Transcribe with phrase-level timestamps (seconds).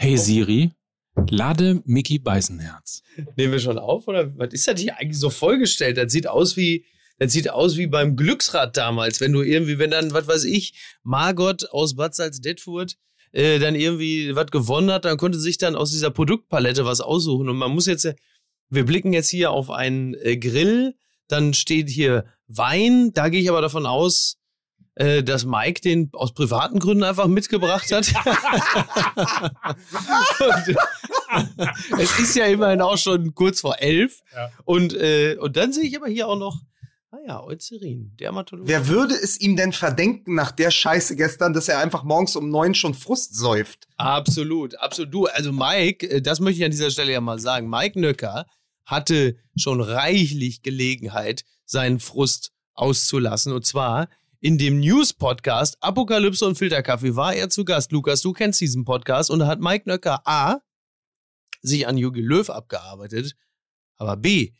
[0.00, 0.70] Hey Siri,
[1.28, 3.02] lade Mickey Beißenherz.
[3.36, 5.96] Nehmen wir schon auf oder was ist das hier eigentlich so vollgestellt?
[5.96, 6.84] Das sieht aus wie
[7.18, 10.74] das sieht aus wie beim Glücksrad damals, wenn du irgendwie, wenn dann, was weiß ich,
[11.02, 12.94] Margot aus Bad Salzdetfurt
[13.32, 17.48] äh, dann irgendwie was gewonnen hat, dann konnte sich dann aus dieser Produktpalette was aussuchen.
[17.48, 18.08] Und man muss jetzt,
[18.70, 20.94] wir blicken jetzt hier auf einen äh, Grill,
[21.26, 24.37] dann steht hier Wein, da gehe ich aber davon aus,
[24.98, 28.12] äh, dass Mike den aus privaten Gründen einfach mitgebracht hat.
[30.40, 30.76] und,
[32.00, 34.22] es ist ja immerhin auch schon kurz vor elf.
[34.34, 34.50] Ja.
[34.64, 36.60] Und, äh, und dann sehe ich aber hier auch noch
[37.10, 38.68] Ah ja, Eucerin, Dermatologe.
[38.68, 42.50] Wer würde es ihm denn verdenken nach der Scheiße gestern, dass er einfach morgens um
[42.50, 43.86] neun schon Frust säuft?
[43.96, 45.14] Absolut, absolut.
[45.14, 47.70] Du, also Mike, äh, das möchte ich an dieser Stelle ja mal sagen.
[47.70, 48.44] Mike Nöcker
[48.84, 53.54] hatte schon reichlich Gelegenheit, seinen Frust auszulassen.
[53.54, 54.08] Und zwar
[54.40, 57.92] in dem News-Podcast Apokalypse und Filterkaffee war er zu Gast.
[57.92, 60.60] Lukas, du kennst diesen Podcast und da hat Mike Nöcker A
[61.60, 63.34] sich an Jogi Löw abgearbeitet,
[63.96, 64.52] aber B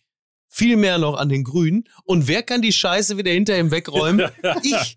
[0.49, 1.85] viel mehr noch an den Grünen.
[2.05, 4.31] Und wer kann die Scheiße wieder hinter ihm wegräumen?
[4.63, 4.97] ich.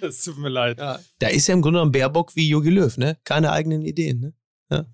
[0.00, 0.78] das tut mir leid.
[0.78, 1.00] Ja.
[1.18, 3.18] Da ist ja im Grunde genommen Baerbock wie Jogi Löw, ne?
[3.24, 4.34] Keine eigenen Ideen, ne?
[4.70, 4.86] Ja.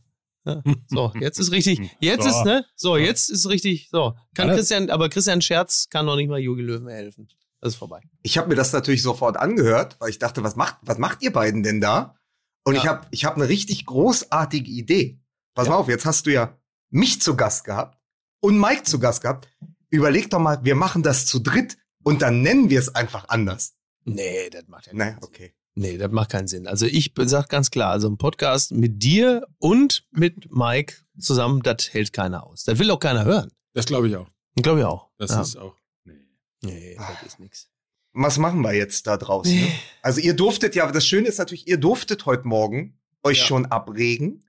[0.47, 0.63] Ja.
[0.89, 1.81] So, jetzt ist richtig.
[2.01, 2.65] Jetzt ist, ne?
[2.75, 3.89] So, jetzt ist richtig.
[3.91, 4.15] So.
[4.35, 7.29] Kann Christian, aber Christian Scherz kann noch nicht mal Jogi Löw mehr helfen.
[7.61, 8.01] Das ist vorbei.
[8.23, 11.33] Ich habe mir das natürlich sofort angehört, weil ich dachte, was macht, was macht ihr
[11.33, 12.17] beiden denn da?
[12.65, 12.81] Und ja.
[12.81, 15.21] ich habe ich hab eine richtig großartige Idee.
[15.55, 15.73] Pass ja.
[15.73, 16.59] mal auf, jetzt hast du ja
[16.91, 17.99] mich zu Gast gehabt
[18.41, 19.49] und Mike zu Gast gehabt.
[19.91, 23.75] Überleg doch mal, wir machen das zu dritt und dann nennen wir es einfach anders.
[24.05, 25.25] Nee, das macht ja keinen Sinn.
[25.25, 25.55] okay.
[25.75, 26.67] Nee, das macht keinen Sinn.
[26.67, 31.93] Also ich sag ganz klar, also ein Podcast mit dir und mit Mike zusammen, das
[31.93, 32.65] hält keiner aus.
[32.65, 33.51] Das will auch keiner hören.
[33.73, 34.27] Das glaube ich auch.
[34.57, 35.11] Glaube ich auch.
[35.17, 35.43] Das ja.
[35.43, 35.77] ist auch.
[36.63, 36.73] Nee.
[36.73, 37.27] Nee, das Ach.
[37.27, 37.69] ist nichts.
[38.13, 39.55] Was machen wir jetzt da draußen?
[39.55, 39.73] Nee.
[40.03, 43.45] Also ihr durftet ja, das Schöne ist natürlich, ihr durftet heute Morgen euch ja.
[43.45, 44.49] schon abregen.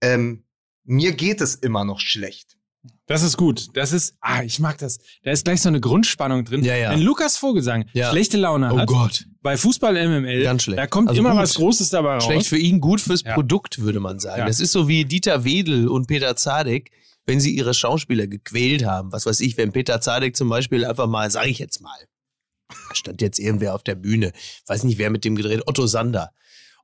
[0.00, 0.44] Ähm,
[0.84, 2.56] mir geht es immer noch schlecht.
[3.06, 3.68] Das ist gut.
[3.74, 5.00] Das ist, ah, ich mag das.
[5.22, 6.64] Da ist gleich so eine Grundspannung drin.
[6.64, 6.92] Ja, ja.
[6.92, 8.10] Wenn Lukas Vogelsang ja.
[8.10, 9.26] schlechte Laune oh hat, Gott.
[9.42, 10.78] bei Fußball MML, Ganz schlecht.
[10.78, 11.40] da kommt also immer gut.
[11.40, 12.24] was Großes dabei raus.
[12.24, 13.34] Schlecht für ihn, gut fürs ja.
[13.34, 14.40] Produkt, würde man sagen.
[14.40, 14.46] Ja.
[14.46, 16.90] Das ist so wie Dieter Wedel und Peter Zadek,
[17.26, 19.12] wenn sie ihre Schauspieler gequält haben.
[19.12, 21.98] Was weiß ich, wenn Peter Zadek zum Beispiel einfach mal, sag ich jetzt mal,
[22.92, 24.32] stand jetzt irgendwer auf der Bühne,
[24.66, 26.32] weiß nicht, wer mit dem gedreht, Otto Sander.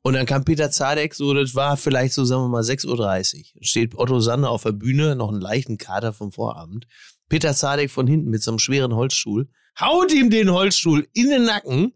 [0.03, 3.63] Und dann kam Peter Zadek, so, das war vielleicht so, sagen wir mal, 6.30 Uhr.
[3.63, 6.87] Steht Otto Sander auf der Bühne, noch einen leichten Kater vom Vorabend.
[7.29, 9.49] Peter Zadek von hinten mit so einem schweren Holzstuhl,
[9.81, 11.93] haut ihm den Holzstuhl in den Nacken.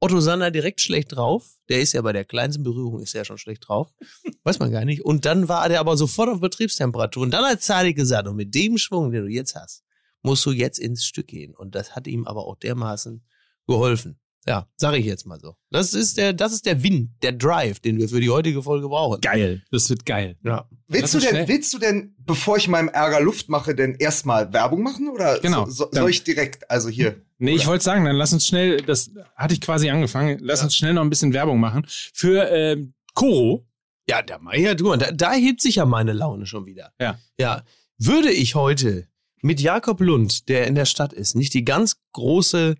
[0.00, 1.58] Otto Sander direkt schlecht drauf.
[1.68, 3.92] Der ist ja bei der kleinsten Berührung ist ja schon schlecht drauf.
[4.44, 5.04] Weiß man gar nicht.
[5.04, 7.24] Und dann war der aber sofort auf Betriebstemperatur.
[7.24, 9.82] Und dann hat Zadek gesagt, und mit dem Schwung, den du jetzt hast,
[10.22, 11.54] musst du jetzt ins Stück gehen.
[11.54, 13.24] Und das hat ihm aber auch dermaßen
[13.66, 14.20] geholfen.
[14.48, 15.56] Ja, sage ich jetzt mal so.
[15.70, 18.88] Das ist der, das ist der Wind, der Drive, den wir für die heutige Folge
[18.88, 19.20] brauchen.
[19.20, 19.62] Geil.
[19.70, 20.38] Das wird geil.
[20.42, 20.66] Ja.
[20.86, 24.82] Willst du denn, willst du denn, bevor ich meinem Ärger Luft mache, denn erstmal Werbung
[24.82, 25.66] machen oder genau.
[25.66, 27.20] so, so, soll ich direkt, also hier?
[27.36, 27.60] Nee, oder?
[27.60, 30.64] ich wollte sagen, dann lass uns schnell, das hatte ich quasi angefangen, lass ja.
[30.64, 32.82] uns schnell noch ein bisschen Werbung machen für äh,
[33.12, 33.66] Koro.
[34.08, 36.94] Ja, der Meier, du, da, da hebt sich ja meine Laune schon wieder.
[36.98, 37.18] Ja.
[37.38, 37.64] Ja.
[37.98, 39.08] Würde ich heute
[39.42, 42.76] mit Jakob Lund, der in der Stadt ist, nicht die ganz große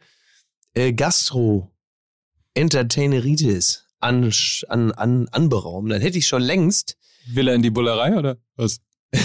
[0.75, 4.33] äh, Gastro-Entertaineritis an,
[4.69, 6.97] an, an, anberaumen, dann hätte ich schon längst.
[7.29, 8.81] Will er in die Bullerei oder was?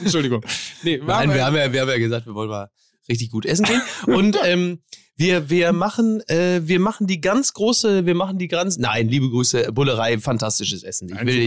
[0.00, 0.44] Entschuldigung.
[0.82, 2.70] Nee, Nein, wir haben, ja, wir haben ja gesagt, wir wollen mal
[3.08, 3.82] richtig gut essen gehen.
[4.06, 4.82] Und ähm,
[5.20, 9.28] wir, wir machen, äh, wir machen die ganz große, wir machen die ganz, nein, liebe
[9.28, 11.10] Grüße, Bullerei, fantastisches Essen.
[11.10, 11.42] Ich will,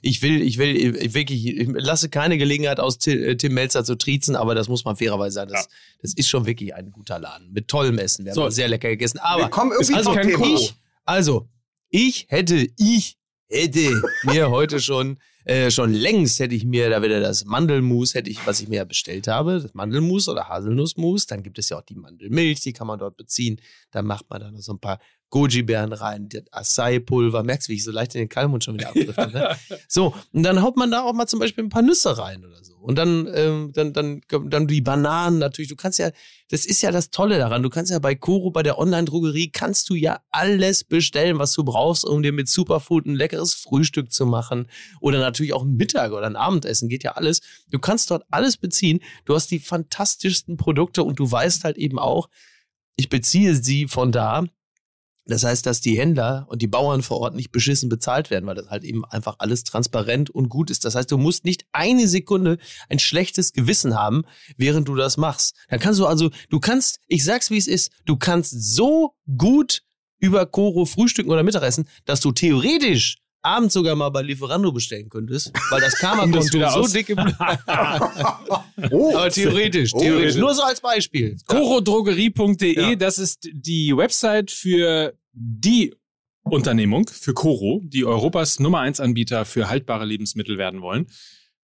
[0.00, 3.84] ich will, ich will, ich will, wirklich, ich lasse keine Gelegenheit aus, äh, Tim Melzer
[3.84, 5.50] zu triezen, aber das muss man fairerweise sagen.
[5.52, 5.70] Das, ja.
[6.00, 8.24] das ist schon wirklich ein guter Laden mit tollem Essen.
[8.24, 8.44] Wir so.
[8.44, 9.18] haben sehr lecker gegessen.
[9.18, 10.18] Aber wir kommen irgendwie also,
[10.56, 10.74] ich,
[11.04, 11.48] also,
[11.90, 13.18] ich hätte, ich
[13.50, 18.30] hätte mir heute schon äh, schon längst hätte ich mir da wieder das Mandelmus, hätte
[18.30, 21.26] ich, was ich mir bestellt habe, das Mandelmus oder Haselnussmus.
[21.26, 23.60] Dann gibt es ja auch die Mandelmilch, die kann man dort beziehen.
[23.90, 24.98] Dann macht man da noch so ein paar
[25.30, 27.42] Goji-Beeren rein, das Acai-Pulver.
[27.42, 29.30] Merkst du, wie ich so leicht in den Kalmund schon wieder abdrifte?
[29.32, 29.56] Ne?
[29.88, 32.62] So, und dann haut man da auch mal zum Beispiel ein paar Nüsse rein oder
[32.62, 32.77] so.
[32.88, 35.68] Und dann, ähm, dann, dann, dann die Bananen natürlich.
[35.68, 36.10] Du kannst ja,
[36.48, 37.62] das ist ja das Tolle daran.
[37.62, 41.64] Du kannst ja bei Koro, bei der Online-Drogerie, kannst du ja alles bestellen, was du
[41.64, 44.68] brauchst, um dir mit Superfood ein leckeres Frühstück zu machen.
[45.02, 47.42] Oder natürlich auch ein Mittag oder ein Abendessen, geht ja alles.
[47.70, 49.00] Du kannst dort alles beziehen.
[49.26, 52.30] Du hast die fantastischsten Produkte und du weißt halt eben auch,
[52.96, 54.46] ich beziehe sie von da,
[55.28, 58.54] das heißt, dass die Händler und die Bauern vor Ort nicht beschissen bezahlt werden, weil
[58.54, 60.84] das halt eben einfach alles transparent und gut ist.
[60.84, 62.58] Das heißt, du musst nicht eine Sekunde
[62.88, 64.24] ein schlechtes Gewissen haben,
[64.56, 65.54] während du das machst.
[65.68, 69.82] Dann kannst du also, du kannst, ich sag's wie es ist, du kannst so gut
[70.18, 75.52] über Koro frühstücken oder Mittagessen, dass du theoretisch abends sogar mal bei Lieferando bestellen könntest,
[75.70, 77.18] weil das das Karma-Konto so aus- dick im
[78.92, 80.34] Oh, Aber theoretisch, Oh, theoretisch.
[80.34, 80.40] bitte.
[80.40, 81.36] Nur so als Beispiel.
[81.46, 82.94] Corodrogerie.de, Ja.
[82.96, 85.94] das ist die Website für die
[86.44, 91.06] Unternehmung, für Coro, die Europas Nummer 1 Anbieter für haltbare Lebensmittel werden wollen.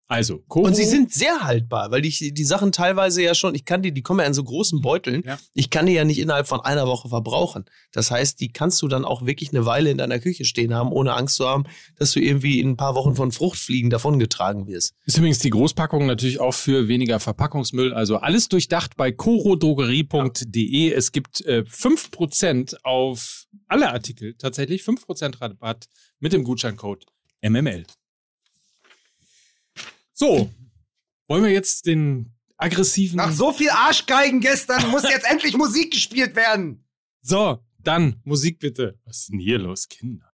[0.07, 0.67] Also, Coro.
[0.67, 3.93] Und sie sind sehr haltbar, weil ich die Sachen teilweise ja schon, ich kann die,
[3.93, 5.23] die kommen ja in so großen Beuteln.
[5.25, 5.39] Ja.
[5.55, 7.65] Ich kann die ja nicht innerhalb von einer Woche verbrauchen.
[7.91, 10.93] Das heißt, die kannst du dann auch wirklich eine Weile in deiner Küche stehen haben,
[10.93, 11.65] ohne Angst zu haben,
[11.97, 14.95] dass du irgendwie in ein paar Wochen von Fruchtfliegen davongetragen wirst.
[15.07, 17.95] Ist übrigens die Großpackung natürlich auch für weniger Verpackungsmüll.
[17.95, 20.93] Also alles durchdacht bei corodrogerie.de.
[20.93, 25.87] Es gibt äh, 5% auf alle Artikel, tatsächlich 5% Rabatt
[26.21, 27.07] mit dem Gutscheincode
[27.41, 27.85] MML.
[30.17, 30.49] So,
[31.27, 33.17] wollen wir jetzt den aggressiven...
[33.17, 36.87] Nach so viel Arschgeigen gestern muss jetzt endlich Musik gespielt werden.
[37.21, 38.97] So, dann Musik bitte.
[39.07, 40.33] Was ist denn hier los, Kinder?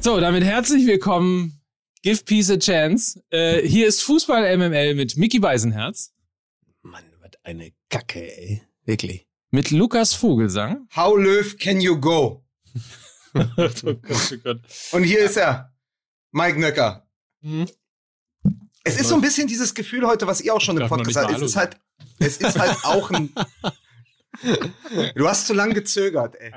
[0.00, 1.60] So, damit herzlich willkommen.
[2.02, 3.20] Give Peace a Chance.
[3.30, 6.14] Äh, hier ist Fußball MML mit Mickey Beisenherz,
[6.82, 8.62] Mann, was eine Kacke, ey.
[8.84, 9.26] Wirklich.
[9.52, 10.88] Mit Lukas Vogelsang.
[10.96, 12.42] How Löw can you go?
[13.34, 13.94] oh Gott, oh
[14.42, 14.60] Gott.
[14.92, 15.72] Und hier ist er,
[16.32, 17.06] Mike Nöcker.
[17.42, 17.68] Hm?
[18.82, 21.36] Es ist so ein bisschen dieses Gefühl heute, was ihr auch schon im Podcast habt.
[21.36, 21.76] Es ist halt,
[22.18, 23.32] es ist halt auch ein.
[25.14, 26.52] Du hast zu lang gezögert, ey.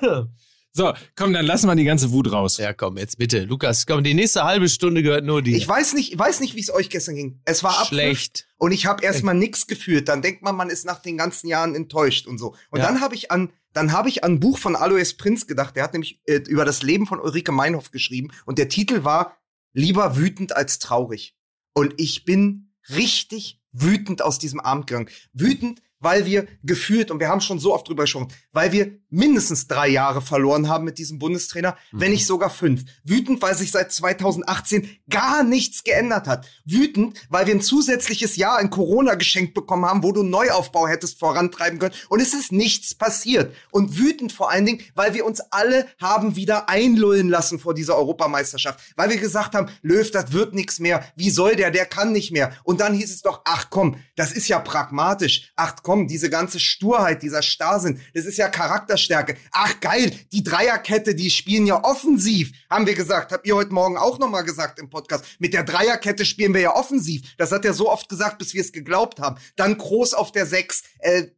[0.72, 2.58] So, komm, dann lassen wir die ganze Wut raus.
[2.58, 3.44] Ja, komm, jetzt bitte.
[3.44, 5.56] Lukas, komm, die nächste halbe Stunde gehört nur dir.
[5.56, 7.40] Ich weiß nicht, ich weiß nicht, wie es euch gestern ging.
[7.44, 8.46] Es war Abpfiff Schlecht.
[8.58, 10.08] und ich habe erstmal nichts gefühlt.
[10.08, 12.54] Dann denkt man, man ist nach den ganzen Jahren enttäuscht und so.
[12.70, 12.86] Und Ja.
[12.86, 15.76] dann habe ich an dann habe ich an ein Buch von Alois Prinz gedacht.
[15.76, 19.36] Der hat nämlich äh, über das Leben von Ulrike Meinhoff geschrieben und der Titel war
[19.74, 21.36] Lieber wütend als traurig.
[21.74, 25.08] Und ich bin richtig wütend aus diesem Abend gegangen.
[25.32, 29.66] Wütend, weil wir gefühlt, und wir haben schon so oft drüber gesprochen, weil wir mindestens
[29.66, 32.84] drei Jahre verloren haben mit diesem Bundestrainer, wenn nicht sogar fünf.
[33.04, 36.46] Wütend, weil sich seit 2018 gar nichts geändert hat.
[36.64, 40.86] Wütend, weil wir ein zusätzliches Jahr in Corona geschenkt bekommen haben, wo du einen Neuaufbau
[40.86, 41.94] hättest vorantreiben können.
[42.08, 43.54] Und es ist nichts passiert.
[43.70, 47.96] Und wütend vor allen Dingen, weil wir uns alle haben wieder einlullen lassen vor dieser
[47.96, 48.80] Europameisterschaft.
[48.96, 51.04] Weil wir gesagt haben, Löw, das wird nichts mehr.
[51.16, 51.70] Wie soll der?
[51.70, 52.52] Der kann nicht mehr.
[52.64, 55.52] Und dann hieß es doch, ach komm, das ist ja pragmatisch.
[55.56, 59.38] Ach komm, diese ganze Sturheit, dieser Starrsinn, das ist ja Charakterstärke.
[59.52, 63.32] Ach geil, die Dreierkette, die spielen ja offensiv, haben wir gesagt.
[63.32, 65.24] Habt ihr heute Morgen auch nochmal gesagt im Podcast.
[65.38, 67.22] Mit der Dreierkette spielen wir ja offensiv.
[67.38, 69.38] Das hat er so oft gesagt, bis wir es geglaubt haben.
[69.56, 71.28] Dann Groß auf der Sechs, äh,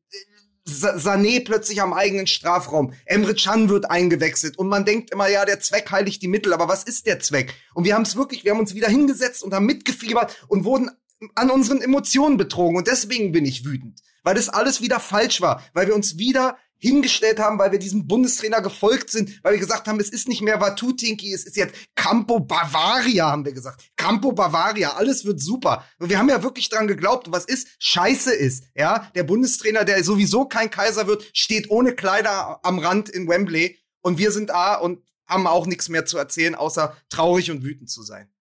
[0.64, 2.92] Sa- Sané plötzlich am eigenen Strafraum.
[3.04, 6.66] Emre Can wird eingewechselt und man denkt immer, ja, der Zweck heiligt die Mittel, aber
[6.66, 7.54] was ist der Zweck?
[7.74, 10.90] Und wir haben es wirklich, wir haben uns wieder hingesetzt und haben mitgefiebert und wurden
[11.34, 15.62] an unseren Emotionen betrogen und deswegen bin ich wütend, weil das alles wieder falsch war,
[15.74, 19.86] weil wir uns wieder hingestellt haben, weil wir diesem Bundestrainer gefolgt sind, weil wir gesagt
[19.86, 23.90] haben, es ist nicht mehr Watutinki, es ist jetzt Campo Bavaria, haben wir gesagt.
[23.96, 25.84] Campo Bavaria, alles wird super.
[25.98, 27.68] Und wir haben ja wirklich dran geglaubt, was ist?
[27.78, 29.10] Scheiße ist, ja.
[29.14, 34.18] Der Bundestrainer, der sowieso kein Kaiser wird, steht ohne Kleider am Rand in Wembley und
[34.18, 38.02] wir sind da und haben auch nichts mehr zu erzählen, außer traurig und wütend zu
[38.02, 38.32] sein.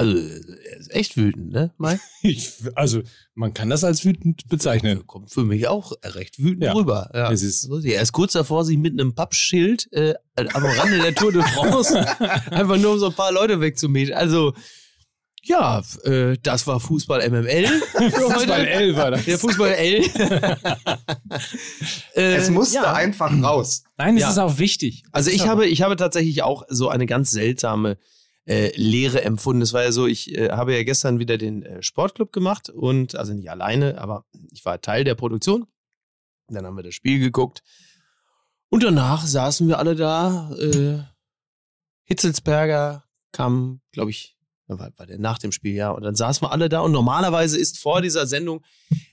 [0.00, 2.00] Also, er ist echt wütend, ne, Mike?
[2.22, 3.02] Ich, also,
[3.34, 5.04] man kann das als wütend bezeichnen.
[5.08, 6.72] Kommt für mich auch recht wütend Ja.
[6.72, 7.10] rüber.
[7.12, 7.32] Ja.
[7.32, 11.14] Es ist- So, er ist kurz davor, sich mit einem Pappschild äh, am Rande der
[11.16, 11.98] Tour de France
[12.52, 14.12] einfach nur um so ein paar Leute wegzumähen.
[14.14, 14.54] Also,
[15.42, 17.66] ja, äh, das war Fußball MML.
[18.10, 18.66] Fußball.
[18.66, 19.24] L war das.
[19.24, 20.04] Der Fußball L.
[22.14, 22.92] äh, Es musste ja.
[22.92, 23.82] einfach raus.
[23.96, 24.30] Nein, es Ja.
[24.30, 25.02] ist auch wichtig.
[25.12, 27.98] Also ich habe, ich habe tatsächlich auch so eine ganz seltsame
[28.48, 29.60] äh, Lehre empfunden.
[29.60, 33.14] Es war ja so, ich äh, habe ja gestern wieder den äh, Sportclub gemacht und
[33.14, 35.66] also nicht alleine, aber ich war Teil der Produktion.
[36.48, 37.62] Dann haben wir das Spiel geguckt
[38.70, 40.50] und danach saßen wir alle da.
[40.58, 41.00] Äh,
[42.04, 45.90] Hitzelsberger kam, glaube ich, war, war der nach dem Spiel, ja.
[45.90, 48.64] Und dann saßen wir alle da und normalerweise ist vor dieser Sendung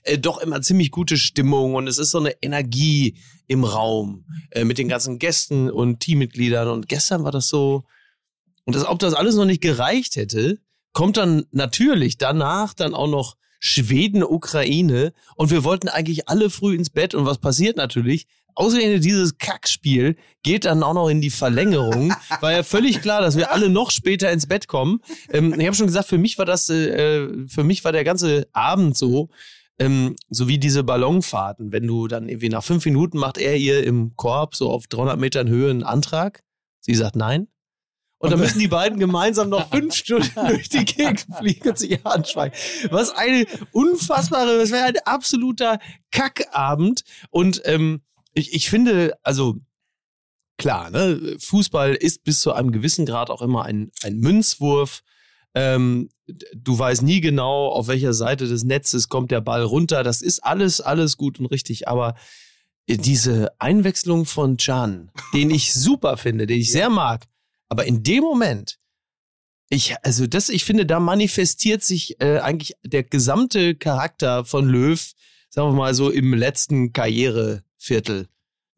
[0.02, 4.64] äh, doch immer ziemlich gute Stimmung und es ist so eine Energie im Raum äh,
[4.64, 6.68] mit den ganzen Gästen und Teammitgliedern.
[6.68, 7.84] Und gestern war das so,
[8.66, 10.58] und als ob das alles noch nicht gereicht hätte,
[10.92, 16.74] kommt dann natürlich danach dann auch noch Schweden, Ukraine und wir wollten eigentlich alle früh
[16.74, 18.26] ins Bett und was passiert natürlich?
[18.54, 22.14] Ausgerechnet dieses Kackspiel geht dann auch noch in die Verlängerung.
[22.40, 25.00] War ja völlig klar, dass wir alle noch später ins Bett kommen.
[25.30, 28.48] Ähm, ich habe schon gesagt, für mich war das, äh, für mich war der ganze
[28.52, 29.28] Abend so,
[29.78, 31.70] ähm, so wie diese Ballonfahrten.
[31.70, 35.18] Wenn du dann irgendwie nach fünf Minuten macht er ihr im Korb so auf 300
[35.18, 36.42] Metern Höhe einen Antrag.
[36.80, 37.48] Sie sagt nein.
[38.18, 42.04] Und dann müssen die beiden gemeinsam noch fünf Stunden durch die Gegend fliegen und sich
[42.06, 42.56] anschweigen.
[42.90, 45.78] Was eine unfassbare, das wäre ein absoluter
[46.10, 47.02] Kackabend.
[47.30, 48.00] Und ähm,
[48.32, 49.56] ich, ich finde, also
[50.56, 55.02] klar, ne, Fußball ist bis zu einem gewissen Grad auch immer ein, ein Münzwurf.
[55.54, 56.08] Ähm,
[56.54, 60.02] du weißt nie genau, auf welcher Seite des Netzes kommt der Ball runter.
[60.02, 61.88] Das ist alles, alles gut und richtig.
[61.88, 62.14] Aber
[62.88, 67.24] diese Einwechslung von Can, den ich super finde, den ich sehr mag,
[67.68, 68.78] aber in dem Moment,
[69.68, 75.12] ich, also das, ich finde, da manifestiert sich äh, eigentlich der gesamte Charakter von Löw,
[75.50, 78.28] sagen wir mal so im letzten Karriereviertel.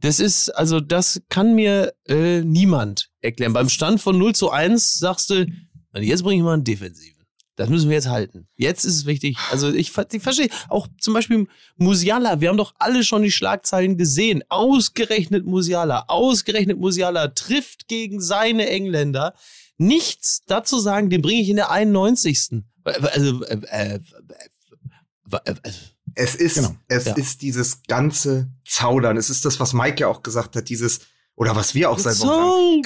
[0.00, 3.52] Das ist, also das kann mir äh, niemand erklären.
[3.52, 5.47] Beim Stand von 0 zu 1 sagst du,
[5.95, 7.17] jetzt bringe ich mal einen Defensiven.
[7.58, 8.46] Das müssen wir jetzt halten.
[8.54, 9.36] Jetzt ist es wichtig.
[9.50, 12.40] Also ich, ich verstehe auch zum Beispiel Musiala.
[12.40, 14.44] Wir haben doch alle schon die Schlagzeilen gesehen.
[14.48, 16.04] Ausgerechnet Musiala.
[16.06, 19.34] Ausgerechnet Musiala trifft gegen seine Engländer.
[19.76, 22.62] Nichts dazu sagen, den bringe ich in der 91.
[22.84, 24.00] Also, äh, äh,
[25.32, 25.54] äh, äh,
[26.14, 26.76] es ist, genau.
[26.86, 27.16] es ja.
[27.16, 29.16] ist dieses ganze Zaudern.
[29.16, 31.00] Es ist das, was Mike ja auch gesagt hat, dieses,
[31.38, 32.83] oder was wir auch seit Wochen sagen.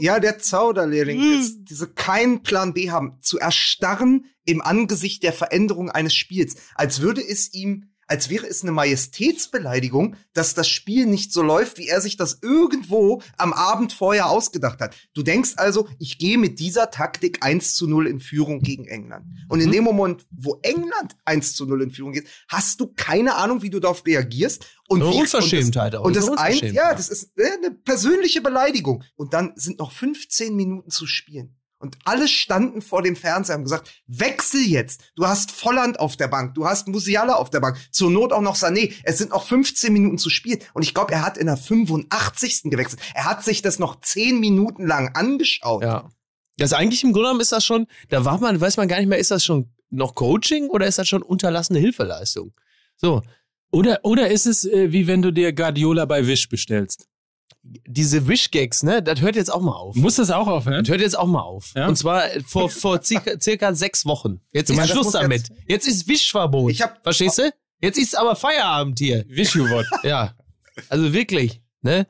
[0.00, 1.18] Ja, der Zauderlehrling.
[1.20, 1.64] Mhm.
[1.64, 3.18] Diese keinen Plan B haben.
[3.22, 6.56] Zu erstarren im Angesicht der Veränderung eines Spiels.
[6.74, 11.78] Als würde es ihm als wäre es eine Majestätsbeleidigung, dass das Spiel nicht so läuft,
[11.78, 14.96] wie er sich das irgendwo am Abend vorher ausgedacht hat.
[15.14, 19.26] Du denkst also, ich gehe mit dieser Taktik 1 zu 0 in Führung gegen England.
[19.48, 19.72] Und in mhm.
[19.72, 23.70] dem Moment, wo England 1 zu 0 in Führung geht, hast du keine Ahnung, wie
[23.70, 24.66] du darauf reagierst.
[24.88, 26.04] Und eine Unverschämtheit auch.
[26.04, 29.04] Und das, und das ein, ja, das ist äh, eine persönliche Beleidigung.
[29.14, 31.59] Und dann sind noch 15 Minuten zu spielen.
[31.80, 35.00] Und alle standen vor dem Fernseher und gesagt, wechsel jetzt.
[35.16, 38.42] Du hast Volland auf der Bank, du hast Musiala auf der Bank, zur Not auch
[38.42, 38.92] noch Sané.
[39.02, 40.60] Es sind noch 15 Minuten zu spielen.
[40.74, 42.64] Und ich glaube, er hat in der 85.
[42.64, 43.00] gewechselt.
[43.14, 45.82] Er hat sich das noch 10 Minuten lang angeschaut.
[45.82, 46.10] Ja.
[46.58, 49.08] Das eigentlich im Grunde genommen ist das schon, da war man, weiß man gar nicht
[49.08, 52.52] mehr, ist das schon noch Coaching oder ist das schon unterlassene Hilfeleistung?
[52.96, 53.22] So.
[53.72, 57.08] Oder, oder ist es äh, wie wenn du dir Guardiola bei Wish bestellst?
[57.62, 59.94] Diese Wish-Gags, ne, das hört jetzt auch mal auf.
[59.94, 60.84] Muss das auch aufhören?
[60.84, 61.72] Das hört jetzt auch mal auf.
[61.76, 61.88] Ja?
[61.88, 64.40] Und zwar vor, vor circa, circa sechs Wochen.
[64.52, 65.48] Jetzt du ist meinst, Schluss damit.
[65.66, 67.52] Jetzt, jetzt ist hab, Verstehst du?
[67.80, 69.24] Jetzt ist aber Feierabend hier.
[69.28, 69.86] Wish-You-Wort.
[70.02, 70.34] Ja.
[70.88, 72.06] Also wirklich, ne?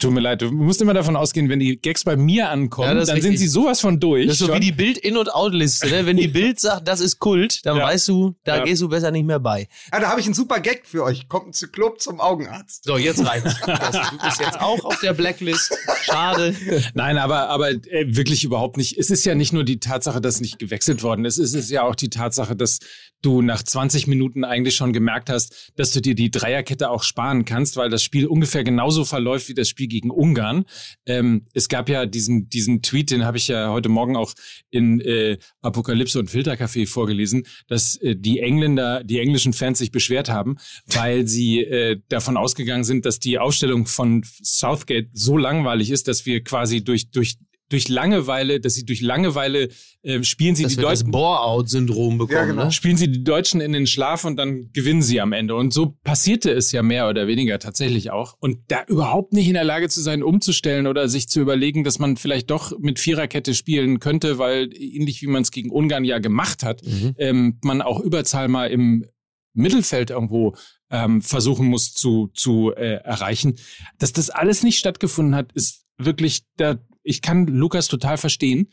[0.00, 2.94] Tut mir leid, du musst immer davon ausgehen, wenn die Gags bei mir ankommen, ja,
[2.94, 3.22] dann richtig.
[3.22, 4.26] sind sie sowas von durch.
[4.26, 5.88] Das ist so wie die Bild- In- und Out-Liste.
[5.88, 6.04] Ne?
[6.06, 7.84] Wenn die Bild sagt, das ist Kult, dann ja.
[7.84, 8.64] weißt du, da ja.
[8.64, 9.68] gehst du besser nicht mehr bei.
[9.92, 11.28] Ja, da habe ich einen super Gag für euch.
[11.28, 12.84] Kommt ein Zyklop zum Augenarzt.
[12.84, 13.42] So, jetzt rein.
[13.66, 15.76] du bist jetzt auch auf der Blacklist.
[16.02, 16.54] Schade.
[16.94, 18.98] Nein, aber, aber äh, wirklich überhaupt nicht.
[18.98, 21.38] Es ist ja nicht nur die Tatsache, dass nicht gewechselt worden ist.
[21.38, 22.80] Es ist ja auch die Tatsache, dass
[23.24, 27.44] du nach 20 Minuten eigentlich schon gemerkt hast, dass du dir die Dreierkette auch sparen
[27.44, 30.64] kannst, weil das Spiel ungefähr genauso verläuft wie das Spiel gegen Ungarn.
[31.06, 34.32] Ähm, es gab ja diesen, diesen Tweet, den habe ich ja heute Morgen auch
[34.70, 40.28] in äh, Apokalypse und Filtercafé vorgelesen, dass äh, die Engländer, die englischen Fans sich beschwert
[40.28, 46.08] haben, weil sie äh, davon ausgegangen sind, dass die Aufstellung von Southgate so langweilig ist,
[46.08, 47.36] dass wir quasi durch, durch
[47.74, 49.68] durch Langeweile, dass sie durch Langeweile
[50.02, 51.06] äh, spielen sie dass die Deutschen.
[51.06, 52.38] Das Bore-out-Syndrom bekommen.
[52.38, 52.64] Ja, genau.
[52.66, 52.72] ne?
[52.72, 55.56] Spielen sie die Deutschen in den Schlaf und dann gewinnen sie am Ende.
[55.56, 58.36] Und so passierte es ja mehr oder weniger tatsächlich auch.
[58.38, 61.98] Und da überhaupt nicht in der Lage zu sein, umzustellen oder sich zu überlegen, dass
[61.98, 66.20] man vielleicht doch mit Viererkette spielen könnte, weil ähnlich wie man es gegen Ungarn ja
[66.20, 67.16] gemacht hat, mhm.
[67.18, 69.04] ähm, man auch Überzahl mal im
[69.52, 70.54] Mittelfeld irgendwo
[70.90, 73.56] ähm, versuchen muss zu, zu äh, erreichen.
[73.98, 78.72] Dass das alles nicht stattgefunden hat, ist wirklich, da ich kann Lukas total verstehen.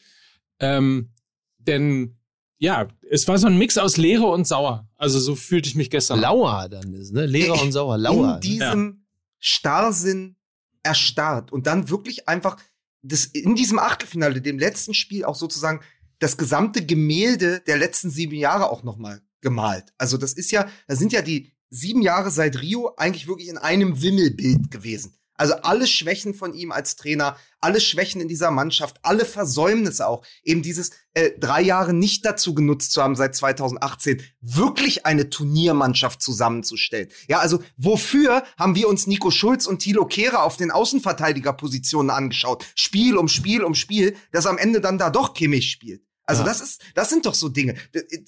[0.59, 1.11] Ähm,
[1.59, 2.17] denn
[2.57, 4.87] ja, es war so ein Mix aus Leere und Sauer.
[4.95, 6.19] Also so fühlte ich mich gestern.
[6.19, 7.25] Lauer dann ist, ne?
[7.25, 7.97] Leere und Sauer.
[7.97, 8.35] Lauer.
[8.35, 9.05] In diesem ja.
[9.39, 10.35] Starrsinn
[10.83, 12.57] erstarrt und dann wirklich einfach
[13.03, 15.81] das, in diesem Achtelfinale, dem letzten Spiel auch sozusagen
[16.19, 19.91] das gesamte Gemälde der letzten sieben Jahre auch nochmal gemalt.
[19.97, 23.57] Also das ist ja, da sind ja die sieben Jahre seit Rio eigentlich wirklich in
[23.57, 25.15] einem Wimmelbild gewesen.
[25.35, 30.23] Also alle Schwächen von ihm als Trainer, alle Schwächen in dieser Mannschaft, alle Versäumnisse auch.
[30.43, 36.21] Eben dieses äh, drei Jahre nicht dazu genutzt zu haben seit 2018, wirklich eine Turniermannschaft
[36.21, 37.09] zusammenzustellen.
[37.27, 42.65] Ja, also wofür haben wir uns Nico Schulz und Thilo Kehrer auf den Außenverteidigerpositionen angeschaut?
[42.75, 46.03] Spiel um Spiel um Spiel, dass am Ende dann da doch Kimmich spielt.
[46.25, 46.47] Also ja.
[46.47, 47.75] das ist, das sind doch so Dinge.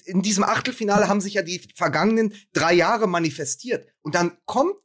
[0.04, 3.86] In diesem Achtelfinale haben sich ja die vergangenen drei Jahre manifestiert.
[4.02, 4.76] Und dann kommt,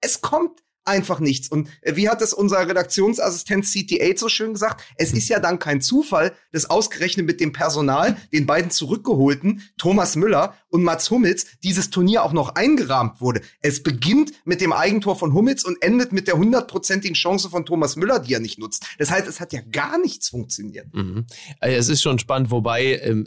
[0.00, 1.48] es kommt einfach nichts.
[1.48, 4.84] Und äh, wie hat es unser Redaktionsassistent CT8 so schön gesagt?
[4.96, 10.16] Es ist ja dann kein Zufall, dass ausgerechnet mit dem Personal, den beiden zurückgeholten, Thomas
[10.16, 13.42] Müller und Mats Hummels, dieses Turnier auch noch eingerahmt wurde.
[13.60, 17.96] Es beginnt mit dem Eigentor von Hummels und endet mit der hundertprozentigen Chance von Thomas
[17.96, 18.86] Müller, die er nicht nutzt.
[18.98, 20.92] Das heißt, es hat ja gar nichts funktioniert.
[20.94, 21.26] Mhm.
[21.60, 23.26] Also es ist schon spannend, wobei, ähm,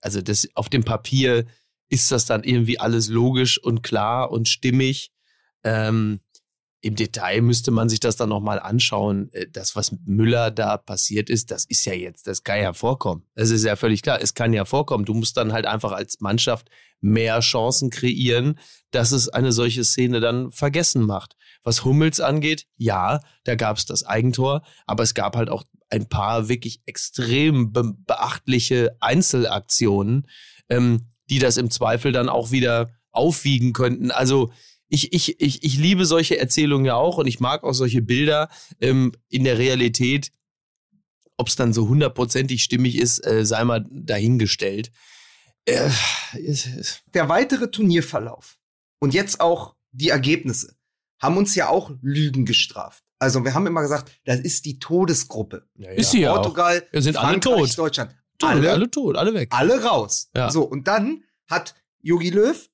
[0.00, 1.46] also das auf dem Papier
[1.88, 5.12] ist das dann irgendwie alles logisch und klar und stimmig.
[5.62, 6.20] Ähm,
[6.86, 9.28] Im Detail müsste man sich das dann nochmal anschauen.
[9.32, 13.24] Äh, das, was Müller da passiert ist, das ist ja jetzt, das kann ja vorkommen.
[13.34, 14.20] Das ist ja völlig klar.
[14.22, 15.04] Es kann ja vorkommen.
[15.04, 18.60] Du musst dann halt einfach als Mannschaft mehr Chancen kreieren,
[18.92, 21.34] dass es eine solche Szene dann vergessen macht.
[21.64, 26.08] Was Hummels angeht, ja, da gab es das Eigentor, aber es gab halt auch ein
[26.08, 30.28] paar wirklich extrem be beachtliche Einzelaktionen,
[30.68, 34.12] ähm, die das im Zweifel dann auch wieder aufwiegen könnten.
[34.12, 34.52] Also
[34.88, 38.48] ich, ich, ich, ich liebe solche Erzählungen ja auch und ich mag auch solche Bilder
[38.80, 40.30] ähm, in der Realität.
[41.36, 44.90] Ob es dann so hundertprozentig stimmig ist, äh, sei mal dahingestellt.
[45.66, 45.90] Äh,
[47.12, 48.58] der weitere Turnierverlauf
[49.00, 50.76] und jetzt auch die Ergebnisse
[51.20, 53.02] haben uns ja auch Lügen gestraft.
[53.18, 55.66] Also wir haben immer gesagt, das ist die Todesgruppe.
[55.74, 55.96] Ja, ja.
[55.96, 57.78] Ist sie Portugal, ja, sind Frankreich, alle tot.
[57.78, 58.16] Deutschland.
[58.38, 58.50] tot.
[58.50, 59.48] Alle, alle tot, alle weg.
[59.52, 60.30] alle raus.
[60.34, 60.50] Ja.
[60.50, 62.68] So, und dann hat Yogi Löw,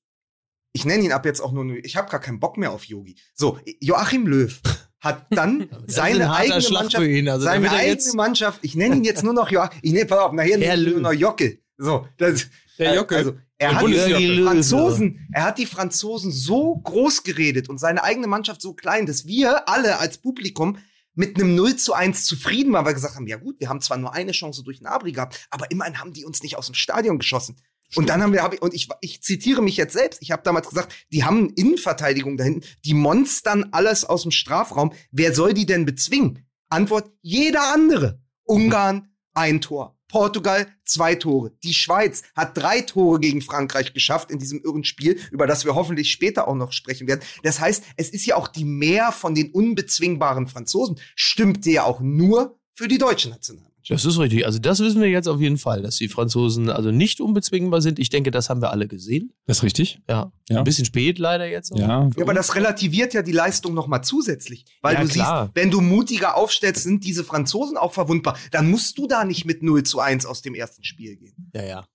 [0.73, 3.15] ich nenne ihn ab jetzt auch nur, ich habe gar keinen Bock mehr auf Yogi.
[3.33, 4.59] So, Joachim Löw
[4.99, 7.29] hat dann seine eigene Schlag Mannschaft, ihn.
[7.29, 10.33] Also, seine eigene Mannschaft, ich nenne ihn jetzt nur noch Joachim, ich nenne, pass auf,
[10.33, 11.59] nachher Herr nur noch Jockel.
[11.77, 12.47] So, das,
[12.79, 13.17] Der Jockel.
[13.17, 14.43] Also, er Der hat die.
[14.43, 19.25] Franzosen, er hat die Franzosen so groß geredet und seine eigene Mannschaft so klein, dass
[19.25, 20.77] wir alle als Publikum
[21.15, 23.81] mit einem 0 zu 1 zufrieden waren, weil wir gesagt haben, ja gut, wir haben
[23.81, 26.65] zwar nur eine Chance durch den Abri gehabt, aber immerhin haben die uns nicht aus
[26.65, 27.55] dem Stadion geschossen.
[27.95, 30.43] Und dann haben wir, hab ich, und ich, ich zitiere mich jetzt selbst, ich habe
[30.43, 34.93] damals gesagt, die haben Innenverteidigung da hinten, die monstern alles aus dem Strafraum.
[35.11, 36.45] Wer soll die denn bezwingen?
[36.69, 38.19] Antwort, jeder andere.
[38.43, 39.97] Ungarn, ein Tor.
[40.13, 41.53] Portugal, zwei Tore.
[41.63, 45.73] Die Schweiz hat drei Tore gegen Frankreich geschafft in diesem irren Spiel, über das wir
[45.73, 47.21] hoffentlich später auch noch sprechen werden.
[47.41, 51.99] Das heißt, es ist ja auch die Mehr von den unbezwingbaren Franzosen, stimmte ja auch
[51.99, 53.72] nur für die deutsche Nationalmannschaft.
[53.89, 54.45] Das ist richtig.
[54.45, 57.99] Also das wissen wir jetzt auf jeden Fall, dass die Franzosen also nicht unbezwingbar sind.
[57.99, 59.31] Ich denke, das haben wir alle gesehen.
[59.45, 59.99] Das ist richtig.
[60.09, 60.31] Ja.
[60.49, 60.57] Ja.
[60.59, 61.71] Ein bisschen spät leider jetzt.
[61.77, 62.09] Ja.
[62.15, 64.65] Ja, aber das relativiert ja die Leistung noch mal zusätzlich.
[64.81, 65.45] Weil Ja, du klar.
[65.45, 68.37] siehst, wenn du mutiger aufstellst, sind diese Franzosen auch verwundbar.
[68.51, 71.51] Dann musst du da nicht mit 0 zu 1 aus dem ersten Spiel gehen.
[71.53, 71.85] ja, ja.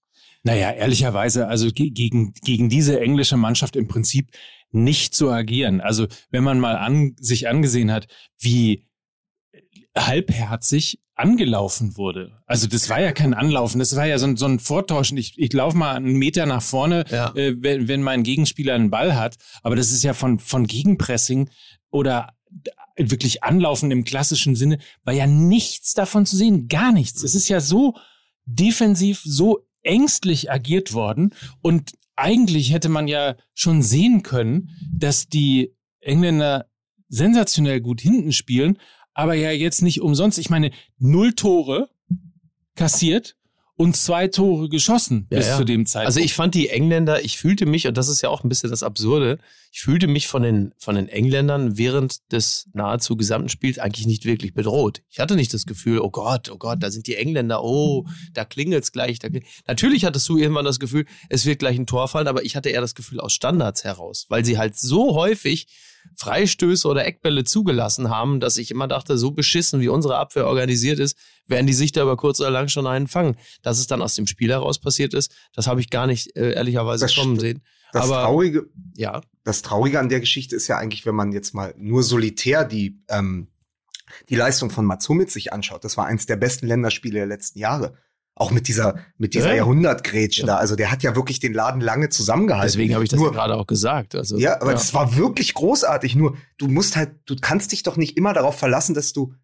[0.45, 4.31] Naja, ehrlicherweise, also ge gegen, gegen diese englische Mannschaft im Prinzip
[4.71, 5.81] nicht zu agieren.
[5.81, 8.07] Also wenn man mal an, sich angesehen hat,
[8.39, 8.87] wie
[10.07, 12.39] halbherzig angelaufen wurde.
[12.47, 15.19] Also das war ja kein Anlaufen, das war ja so ein, so ein Vortauschen.
[15.19, 17.35] Ich, ich laufe mal einen Meter nach vorne, Ja.
[17.35, 19.37] äh, wenn, wenn mein Gegenspieler einen Ball hat.
[19.63, 21.51] Aber das ist ja von, von Gegenpressing
[21.91, 22.35] oder
[22.97, 27.23] wirklich Anlaufen im klassischen Sinne, war ja nichts davon zu sehen, gar nichts.
[27.23, 27.95] Es ist ja so
[28.47, 35.75] defensiv, so ängstlich agiert worden und eigentlich hätte man ja schon sehen können, dass die
[36.01, 36.67] Engländer
[37.09, 38.79] sensationell gut hinten spielen,
[39.19, 40.39] aber ja jetzt nicht umsonst.
[40.39, 41.91] Ich meine, null Tore
[42.77, 43.35] kassiert
[43.75, 45.57] und zwei Tore geschossen bis ja.
[45.57, 46.07] zu dem Zeitpunkt.
[46.07, 48.71] Also ich fand die Engländer, ich fühlte mich, und das ist ja auch ein bisschen
[48.71, 49.39] das Absurde,
[49.73, 54.25] ich fühlte mich von den, von den Engländern während des nahezu gesamten Spiels eigentlich nicht
[54.25, 55.03] wirklich bedroht.
[55.09, 58.45] Ich hatte nicht das Gefühl, oh Gott, oh Gott, da sind die Engländer, oh, da
[58.45, 59.19] klingelt's gleich.
[59.19, 59.51] Da klingelt.
[59.67, 62.69] Natürlich hattest du irgendwann das Gefühl, es wird gleich ein Tor fallen, aber ich hatte
[62.69, 65.67] eher das Gefühl aus Standards heraus, weil sie halt so häufig
[66.19, 70.99] Freistöße oder Eckbälle zugelassen haben, dass ich immer dachte, so beschissen wie unsere Abwehr organisiert
[70.99, 73.37] ist, werden die sich da über kurz oder lang schon einen fangen.
[73.63, 76.53] Dass es dann aus dem Spiel heraus passiert ist, das habe ich gar nicht äh,
[76.55, 77.63] ehrlicherweise Das kommen sehen.
[77.93, 81.55] Das Aber- Traurige, Ja, das Traurige an der Geschichte ist ja eigentlich, wenn man jetzt
[81.55, 83.49] mal nur solitär die, ähm,
[84.29, 85.85] die Leistung von Mats Hummels sich anschaut.
[85.85, 87.95] Das war eins der besten Länderspiele der letzten Jahre.
[88.41, 89.57] Auch mit dieser, mit dieser Ja.
[89.57, 90.47] Jahrhundertgrätsche Ja.
[90.47, 90.57] da.
[90.57, 92.69] Also der hat ja wirklich den Laden lange zusammengehalten.
[92.69, 94.15] deswegen habe ich das Nur, ja gerade auch gesagt.
[94.15, 96.15] Also, Ja, aber das war wirklich großartig.
[96.15, 99.35] Nur, du musst halt, du kannst dich doch nicht immer darauf verlassen, dass du,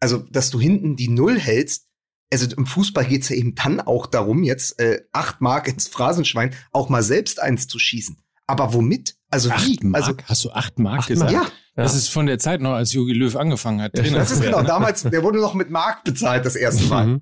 [0.00, 1.86] also, dass du hinten die Null hältst.
[2.32, 6.54] Also im Fußball geht's ja eben dann auch darum, jetzt äh, acht Mark ins Phrasenschwein
[6.72, 8.16] auch mal selbst eins zu schießen.
[8.46, 9.16] Aber womit?
[9.30, 9.52] Also wie?
[9.52, 10.02] acht Mark?
[10.02, 11.32] Also Hast du acht Mark Acht gesagt?
[11.32, 11.48] ja, Ja.
[11.84, 13.96] Das ist von der Zeit noch, als Jogi Löw angefangen hat.
[13.96, 15.02] Ja, Trainer das ist genau damals.
[15.04, 17.20] Der wurde noch mit Mark bezahlt das erste Mal.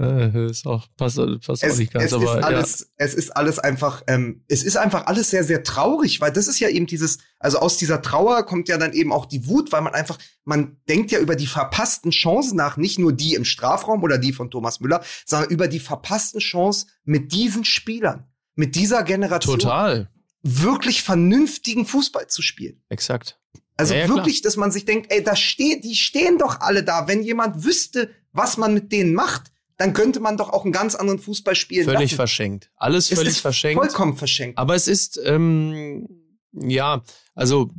[0.00, 3.36] Äh, ist auch, passt, passt auch Es, nicht ganz, es, aber ist alles, es ist
[3.36, 6.86] alles einfach, ähm, es ist einfach alles sehr, sehr traurig, weil das ist ja eben
[6.86, 10.18] dieses, also aus dieser Trauer kommt ja dann eben auch die Wut, weil man einfach,
[10.44, 14.32] man denkt ja über die verpassten Chancen nach, nicht nur die im Strafraum oder die
[14.32, 18.26] von Thomas Müller, sondern über die verpassten Chancen mit diesen Spielern,
[18.56, 20.10] mit dieser ja, Generation total.
[20.42, 22.82] wirklich vernünftigen Fußball zu spielen.
[22.88, 23.38] Exakt.
[23.76, 26.82] Also Ja, ja, wirklich, dass man sich denkt, ey, da steht, die stehen doch alle
[26.82, 27.06] da.
[27.06, 30.94] Wenn jemand wüsste, was man mit denen macht, dann könnte man doch auch einen ganz
[30.94, 32.16] anderen Fußball spielen Völlig lassen.
[32.16, 32.70] verschenkt.
[32.76, 33.82] Alles Es völlig verschenkt.
[33.82, 34.58] Vollkommen verschenkt.
[34.58, 36.08] Aber es ist, ähm,
[36.52, 37.02] ja,
[37.34, 37.70] also,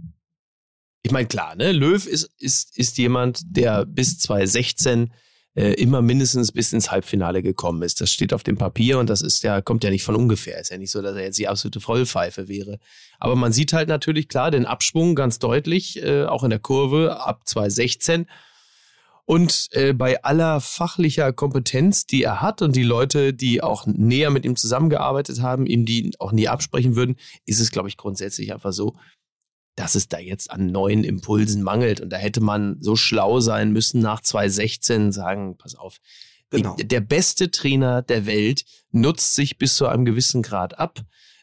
[1.03, 1.71] ich meine, klar, ne?
[1.71, 5.13] Löw ist, ist, ist jemand, der bis 2016
[5.55, 8.01] äh, immer mindestens bis ins Halbfinale gekommen ist.
[8.01, 10.60] Das steht auf dem Papier und das ist ja, kommt ja nicht von ungefähr.
[10.60, 12.79] Ist ja nicht so, dass er jetzt die absolute Vollpfeife wäre.
[13.19, 17.21] Aber man sieht halt natürlich klar den Abschwung ganz deutlich, äh, auch in der Kurve
[17.21, 18.25] ab 2016.
[19.25, 24.29] Und äh, bei aller fachlicher Kompetenz, die er hat und die Leute, die auch näher
[24.29, 28.53] mit ihm zusammengearbeitet haben, ihm die auch nie absprechen würden, ist es, glaube ich, grundsätzlich
[28.53, 28.95] einfach so,
[29.75, 32.01] dass es da jetzt an neuen Impulsen mangelt.
[32.01, 35.97] Und da hätte man so schlau sein müssen, nach 2016 sagen, pass auf,
[36.51, 36.75] Genau.
[36.79, 40.99] der beste Trainer der Welt nutzt sich bis zu einem gewissen Grad ab.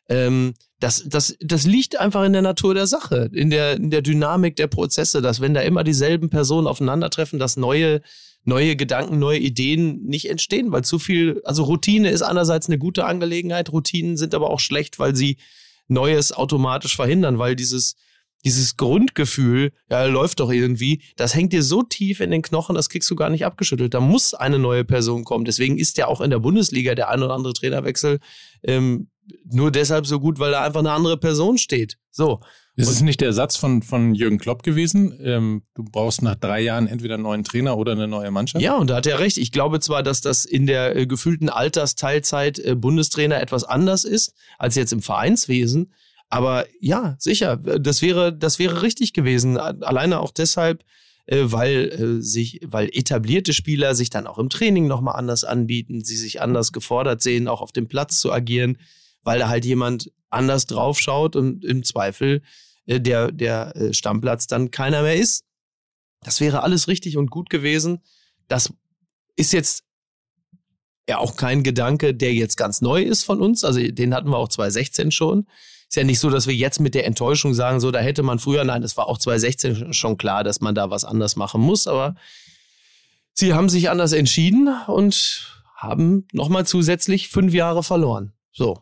[0.08, 4.02] Ähm, das, das, das liegt einfach in der Natur der Sache, in der, in der
[4.02, 8.02] Dynamik der Prozesse, dass wenn da immer dieselben Personen aufeinandertreffen, dass neue,
[8.42, 13.04] neue Gedanken, neue Ideen nicht entstehen, weil zu viel, also Routine ist einerseits eine gute
[13.04, 15.36] Angelegenheit, Routinen sind aber auch schlecht, weil sie
[15.86, 17.94] Neues automatisch verhindern, weil dieses,
[18.44, 22.88] dieses Grundgefühl, ja, läuft doch irgendwie, das hängt dir so tief in den Knochen, das
[22.88, 23.94] kriegst du gar nicht abgeschüttelt.
[23.94, 25.44] Da muss eine neue Person kommen.
[25.44, 28.18] Deswegen ist ja auch in der Bundesliga der ein oder andere Trainerwechsel
[28.64, 29.06] ähm,
[29.44, 31.98] nur deshalb so gut, weil da einfach eine andere Person steht.
[32.10, 32.40] So.
[32.74, 35.18] Ist es nicht der Satz von, von Jürgen Klopp gewesen?
[35.22, 38.62] Ähm, du brauchst nach drei Jahren entweder einen neuen Trainer oder eine neue Mannschaft?
[38.62, 39.36] Ja, und da hat er recht.
[39.36, 44.34] Ich glaube zwar, dass das in der äh, gefühlten Altersteilzeit äh, Bundestrainer etwas anders ist
[44.58, 45.92] als jetzt im Vereinswesen.
[46.30, 49.58] Aber ja, sicher, das wäre, das wäre richtig gewesen.
[49.58, 50.82] Alleine auch deshalb,
[51.26, 56.02] äh, weil äh, sich, weil etablierte Spieler sich dann auch im Training nochmal anders anbieten,
[56.04, 58.78] sie sich anders gefordert sehen, auch auf dem Platz zu agieren,
[59.22, 62.42] weil da halt jemand anders draufschaut und im Zweifel
[62.86, 65.44] äh, der, der äh, Stammplatz dann keiner mehr ist.
[66.22, 68.00] Das wäre alles richtig und gut gewesen.
[68.48, 68.72] Das
[69.36, 69.84] ist jetzt
[71.08, 73.64] ja auch kein Gedanke, der jetzt ganz neu ist von uns.
[73.64, 75.46] Also den hatten wir auch 2016 schon.
[75.88, 78.38] Ist ja nicht so, dass wir jetzt mit der Enttäuschung sagen, so, da hätte man
[78.38, 81.86] früher, nein, es war auch 2016 schon klar, dass man da was anders machen muss,
[81.86, 82.14] aber
[83.34, 88.32] sie haben sich anders entschieden und haben nochmal zusätzlich fünf Jahre verloren.
[88.52, 88.78] So.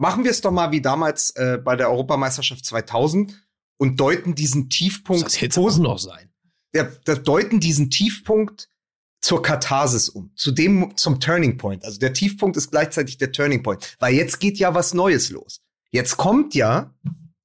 [0.00, 3.38] Machen wir es doch mal wie damals äh, bei der Europameisterschaft 2000
[3.76, 6.32] und deuten diesen Tiefpunkt Das auch noch sein.
[6.74, 6.84] ja,
[7.16, 8.70] deuten diesen Tiefpunkt
[9.20, 11.84] zur Katharsis um, zu dem, zum Turning Point.
[11.84, 15.60] Also der Tiefpunkt ist gleichzeitig der Turning Point, weil jetzt geht ja was Neues los.
[15.90, 16.94] Jetzt kommt ja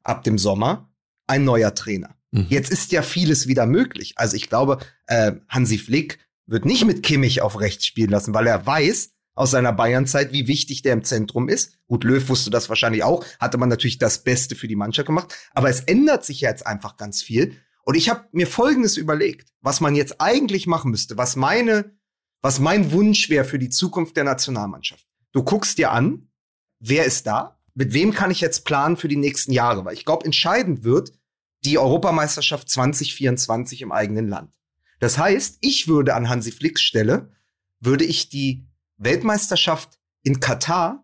[0.04, 0.90] ab dem Sommer
[1.28, 2.16] ein neuer Trainer.
[2.32, 2.48] Mhm.
[2.48, 4.14] Jetzt ist ja vieles wieder möglich.
[4.16, 8.48] Also ich glaube, äh, Hansi Flick wird nicht mit Kimmich auf rechts spielen lassen, weil
[8.48, 11.78] er weiß aus seiner Bayernzeit, wie wichtig der im Zentrum ist.
[11.88, 15.36] Gut, Löw wusste das wahrscheinlich auch, hatte man natürlich das Beste für die Mannschaft gemacht.
[15.54, 17.58] Aber es ändert sich jetzt einfach ganz viel.
[17.84, 21.92] Und ich habe mir Folgendes überlegt, was man jetzt eigentlich machen müsste, was meine,
[22.42, 25.06] was mein Wunsch wäre für die Zukunft der Nationalmannschaft.
[25.34, 26.30] Du guckst dir an,
[26.80, 27.60] wer ist da?
[27.74, 29.84] Mit wem kann ich jetzt planen für die nächsten Jahre?
[29.84, 31.12] Weil ich glaube, entscheidend wird
[31.66, 34.54] die Europameisterschaft 2024 im eigenen Land.
[35.00, 37.34] Das heißt, ich würde an Hansi Flicks Stelle,
[37.82, 38.66] würde ich die
[38.98, 41.04] Weltmeisterschaft in Katar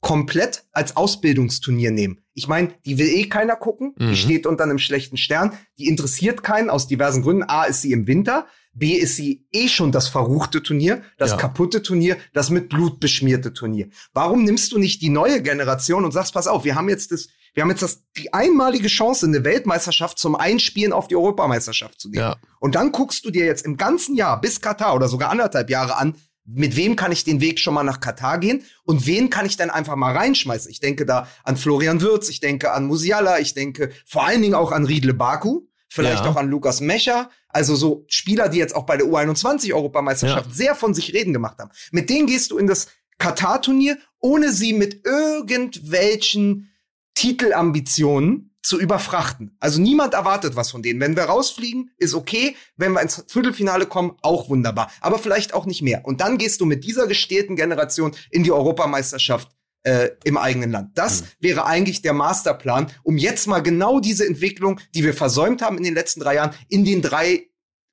[0.00, 2.20] komplett als Ausbildungsturnier nehmen.
[2.34, 4.10] Ich meine, die will eh keiner gucken, Mhm.
[4.10, 7.42] die steht unter einem schlechten Stern, die interessiert keinen aus diversen Gründen.
[7.48, 11.36] A ist sie im Winter, B ist sie eh schon das verruchte Turnier, das Ja.
[11.36, 13.88] kaputte Turnier, das mit Blut beschmierte Turnier.
[14.12, 17.26] Warum nimmst du nicht die neue Generation und sagst, pass auf, wir haben jetzt das,
[17.54, 22.08] wir haben jetzt das, die einmalige Chance, eine Weltmeisterschaft zum Einspielen auf die Europameisterschaft zu
[22.08, 22.20] nehmen.
[22.20, 22.36] Ja.
[22.60, 25.96] Und dann guckst du dir jetzt im ganzen Jahr bis Katar oder sogar anderthalb Jahre
[25.96, 26.14] an,
[26.50, 29.56] mit wem kann ich den Weg schon mal nach Katar gehen und wen kann ich
[29.56, 30.70] dann einfach mal reinschmeißen.
[30.70, 34.54] Ich denke da an Florian Würz, ich denke an Musiala, ich denke vor allen Dingen
[34.54, 36.30] auch an Riedle Baku, vielleicht Ja.
[36.30, 40.74] auch an Lukas Mecher, also so Spieler, die jetzt auch bei der U21 Europameisterschaft sehr
[40.74, 41.70] von sich reden gemacht haben.
[41.92, 46.70] Mit denen gehst du in das Katar-Turnier, ohne sie mit irgendwelchen
[47.14, 49.56] Titelambitionen zu überfrachten.
[49.60, 51.00] Also niemand erwartet was von denen.
[51.00, 52.56] Wenn wir rausfliegen, ist okay.
[52.76, 54.90] Wenn wir ins Viertelfinale kommen, auch wunderbar.
[55.00, 56.04] Aber vielleicht auch nicht mehr.
[56.04, 59.50] Und dann gehst du mit dieser gestählten Generation in die Europameisterschaft
[59.84, 60.98] äh, im eigenen Land.
[60.98, 65.78] Das wäre eigentlich der Masterplan, um jetzt mal genau diese Entwicklung, die wir versäumt haben
[65.78, 67.48] in den letzten drei Jahren, in den drei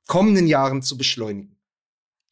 [0.08, 1.58] kommenden Jahren zu beschleunigen.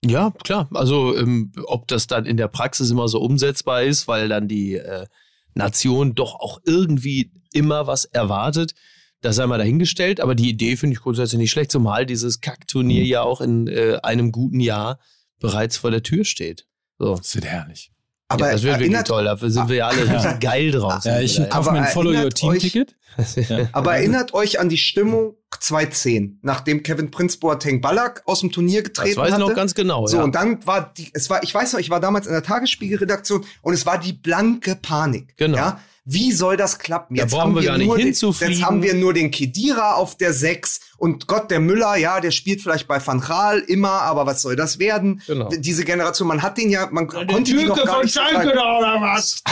[0.06, 0.70] Ja, klar.
[0.74, 4.74] Also ähm, ob das dann in der Praxis immer so umsetzbar ist, weil dann die
[4.74, 5.06] äh,
[5.54, 8.74] Nation doch auch irgendwie immer was erwartet,
[9.22, 10.20] das sei mal dahingestellt.
[10.20, 14.00] Aber die Idee finde ich grundsätzlich nicht schlecht, zumal dieses Kackturnier ja auch in äh,
[14.04, 15.00] einem guten Jahr
[15.40, 16.68] bereits vor der Tür steht.
[17.00, 17.16] So.
[17.16, 17.92] Das wird herrlich.
[18.28, 19.26] Aber ja, das wird wirklich toll.
[19.26, 21.04] Dafür sind wir ja alle richtig geil drauf.
[21.04, 22.96] Ja, ich kaufe mir ein Follow-Your-Team-Ticket.
[23.74, 28.82] aber erinnert euch an die Stimmung 2010, nachdem Kevin Prince Boateng Ballack aus dem Turnier
[28.82, 29.46] getreten Das weiß ich hatte.
[29.46, 30.08] noch ganz genau.
[30.08, 30.24] So, ja.
[30.24, 33.46] und dann war die, es war, ich weiß noch, ich war damals in der Tagesspiegelredaktion
[33.62, 35.38] und es war die blanke Panik.
[35.38, 35.58] Genau.
[35.58, 35.80] Ja?
[36.06, 37.16] Wie soll das klappen?
[37.16, 38.54] Da brauchen wir gar nicht nur den, hinzufliegen.
[38.54, 42.32] jetzt haben wir nur den Kedira auf der 6 und Gott, der Müller, ja, der
[42.32, 45.22] spielt vielleicht bei Van Gaal immer, aber was soll das werden?
[45.28, 45.50] Genau.
[45.50, 48.52] Diese Generation, man hat den ja, man konnte die noch gar nicht vergleichen.
[48.52, 49.42] oder was?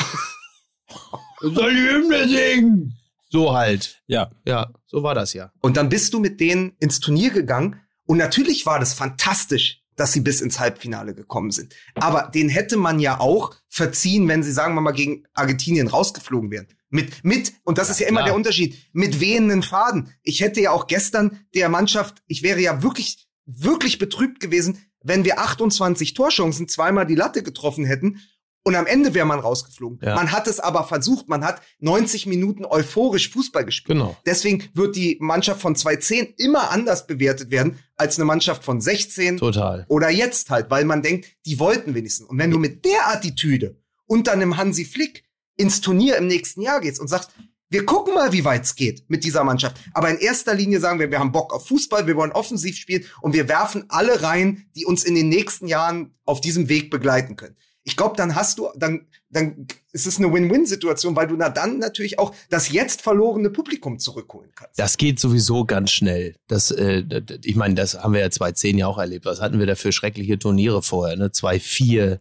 [1.42, 2.98] Soll die Hymne singen?
[3.30, 4.02] So halt.
[4.08, 4.30] Ja.
[4.46, 5.52] Ja, so war das ja.
[5.62, 7.80] Und dann bist du mit denen ins Turnier gegangen.
[8.06, 11.76] Und natürlich war das fantastisch, dass sie bis ins Halbfinale gekommen sind.
[11.94, 16.50] Aber den hätte man ja auch verziehen, wenn sie, sagen wir mal, gegen Argentinien rausgeflogen
[16.50, 16.66] wären.
[16.90, 18.30] Mit, mit, und das Ja, ist ja immer klar.
[18.30, 20.12] der Unterschied, mit wehenden Faden.
[20.24, 25.24] Ich hätte ja auch gestern der Mannschaft, ich wäre ja wirklich, wirklich betrübt gewesen, wenn
[25.24, 28.22] wir 28 Torchancen zweimal die Latte getroffen hätten
[28.64, 30.00] und am Ende wäre man rausgeflogen.
[30.04, 30.16] Ja.
[30.16, 33.98] Man hat es aber versucht, man hat 90 Minuten euphorisch Fußball gespielt.
[33.98, 34.16] Genau.
[34.26, 39.38] Deswegen wird die Mannschaft von 210 immer anders bewertet werden als eine Mannschaft von 16
[39.38, 39.86] Total.
[39.90, 42.28] oder jetzt halt, weil man denkt, die wollten wenigstens.
[42.28, 45.24] Und wenn du mit der Attitüde unter einem Hansi Flick
[45.58, 47.32] ins Turnier im nächsten Jahr gehst und sagst,
[47.70, 49.78] wir gucken mal, wie weit es geht mit dieser Mannschaft.
[49.94, 53.06] Aber in erster Linie sagen wir, wir haben Bock auf Fußball, wir wollen offensiv spielen
[53.22, 57.38] und wir werfen alle rein, die uns in den nächsten Jahren auf diesem Weg begleiten
[57.38, 57.56] können.
[57.84, 61.80] Ich glaube, dann hast du, dann, dann ist es eine Win-Win-Situation, weil du na dann
[61.80, 64.78] natürlich auch das jetzt verlorene Publikum zurückholen kannst.
[64.78, 66.36] Das geht sowieso ganz schnell.
[66.48, 67.04] Das, äh,
[67.44, 69.26] ich meine, das haben wir ja 2010 ja auch erlebt.
[69.26, 71.18] Was hatten wir da für schreckliche Turniere vorher?
[71.18, 71.28] Ne?
[71.32, 72.20] 2-4.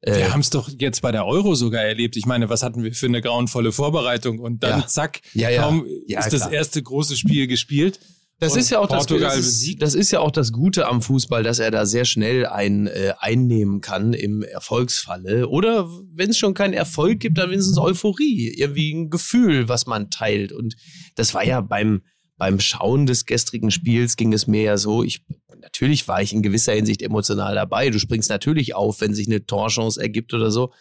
[0.00, 2.16] Äh, Wir haben es doch jetzt bei der Euro sogar erlebt.
[2.16, 4.38] Ich meine, was hatten wir für eine grauenvolle Vorbereitung?
[4.38, 4.86] Und dann Ja.
[4.86, 5.62] zack, Ja, ja.
[5.62, 8.00] kaum Ja, ist das erste große Spiel gespielt.
[8.42, 11.00] Das ist ja auch das, Portugal das, ist, das ist ja auch das Gute am
[11.00, 15.48] Fußball, dass er da sehr schnell ein äh, einnehmen kann im Erfolgsfalle.
[15.48, 20.10] Oder wenn es schon keinen Erfolg gibt, dann wenigstens Euphorie, irgendwie ein Gefühl, was man
[20.10, 20.52] teilt.
[20.52, 20.74] Und
[21.14, 22.02] das war ja beim
[22.36, 25.04] beim Schauen des gestrigen Spiels ging es mir ja so.
[25.04, 25.24] Ich
[25.60, 27.90] natürlich war ich in gewisser Hinsicht emotional dabei.
[27.90, 30.72] Du springst natürlich auf, wenn sich eine Torchance ergibt oder so.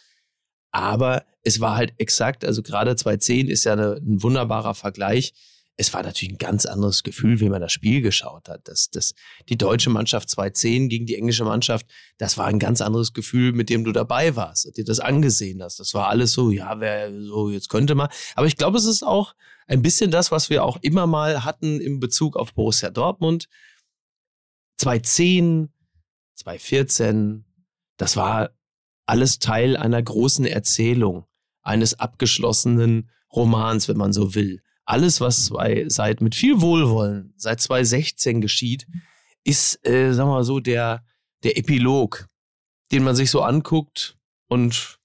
[0.72, 5.34] Aber es war halt exakt, also gerade 2.10 ist ja eine, ein wunderbarer Vergleich
[5.82, 8.68] es war natürlich ein ganz anderes Gefühl, wie man das Spiel geschaut hat.
[8.68, 9.16] Das, das,
[9.50, 11.88] die deutsche Mannschaft 2-10 gegen die englische Mannschaft,
[12.20, 15.64] das war ein ganz anderes Gefühl, mit dem du dabei warst und dir das angesehen
[15.64, 15.80] hast.
[15.80, 18.10] Das war alles so, ja, wer so, jetzt könnte man.
[18.36, 19.34] Aber ich glaube, es ist auch
[19.66, 23.50] ein bisschen das, was wir auch immer mal hatten im Bezug auf Borussia Dortmund.
[24.80, 25.70] 2-10,
[26.40, 27.42] 2-14,
[27.98, 28.52] das war
[29.08, 31.26] alles Teil einer großen Erzählung,
[31.64, 37.62] eines abgeschlossenen Romans, wenn man so will alles, was zwei, seit mit viel Wohlwollen seit
[37.62, 38.88] 2016 geschieht,
[39.44, 41.04] ist, äh, sagen wir mal so, der,
[41.44, 42.28] der Epilog,
[42.92, 44.18] den man sich so anguckt
[44.48, 45.00] und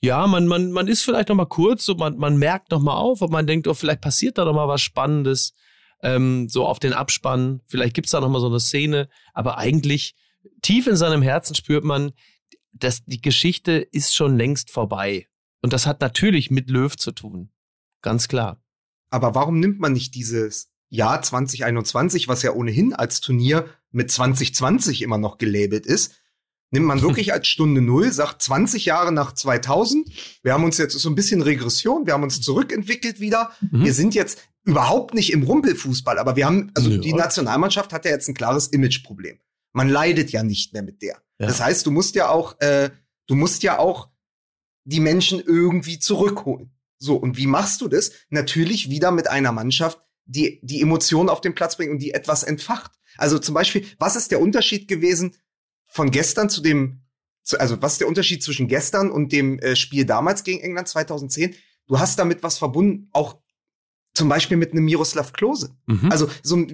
[0.00, 2.96] ja, man, man, man ist vielleicht noch mal kurz, so man, man merkt noch mal
[2.96, 5.54] auf, ob man denkt, oh, vielleicht passiert da noch mal was Spannendes,
[6.02, 10.16] ähm, so auf den Abspann, vielleicht gibt's da noch mal so eine Szene, aber eigentlich
[10.60, 12.12] tief in seinem Herzen spürt man,
[12.72, 15.28] dass die Geschichte ist schon längst vorbei.
[15.60, 17.50] Und das hat natürlich mit Löw zu tun.
[18.00, 18.60] Ganz klar.
[19.12, 25.02] Aber warum nimmt man nicht dieses Jahr 2021, was ja ohnehin als Turnier mit 2020
[25.02, 26.14] immer noch gelabelt ist,
[26.70, 30.08] nimmt man wirklich als Stunde Null, sagt 20 Jahre nach 2000,
[30.42, 33.84] wir haben uns jetzt so ein bisschen Regression, wir haben uns zurückentwickelt wieder, Mhm.
[33.84, 36.98] wir sind jetzt überhaupt nicht im Rumpelfußball, aber wir haben, also Ja.
[36.98, 39.38] die Nationalmannschaft hat ja jetzt ein klares Imageproblem.
[39.72, 41.16] Man leidet ja nicht mehr mit der.
[41.38, 41.46] Ja.
[41.46, 42.90] Das heißt, du musst ja auch, äh,
[43.26, 44.08] du musst ja auch
[44.84, 46.70] die Menschen irgendwie zurückholen.
[47.02, 48.12] So, und wie machst du das?
[48.30, 52.44] Natürlich wieder mit einer Mannschaft, die die Emotionen auf den Platz bringt und die etwas
[52.44, 52.92] entfacht.
[53.16, 55.34] Also zum Beispiel, was ist der Unterschied gewesen
[55.84, 57.02] von gestern zu dem,
[57.42, 60.86] zu, also was ist der Unterschied zwischen gestern und dem äh, Spiel damals gegen England
[60.86, 61.56] 2010?
[61.88, 63.42] Du hast damit was verbunden, auch
[64.14, 65.74] zum Beispiel mit einem Miroslav Klose.
[65.86, 66.08] Mhm.
[66.12, 66.64] Also so,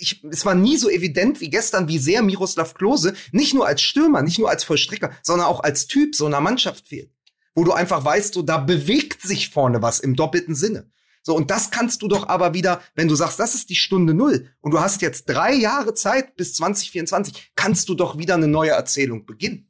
[0.00, 3.82] ich, es war nie so evident wie gestern, wie sehr Miroslav Klose nicht nur als
[3.82, 7.12] Stürmer, nicht nur als Vollstrecker, sondern auch als Typ so einer Mannschaft fehlt.
[7.56, 10.88] Wo du einfach weißt, so da bewegt sich vorne was im doppelten Sinne.
[11.22, 14.14] So, und das kannst du doch aber wieder, wenn du sagst, das ist die Stunde
[14.14, 18.46] Null und du hast jetzt drei Jahre Zeit bis 2024, kannst du doch wieder eine
[18.46, 19.66] neue Erzählung beginnen.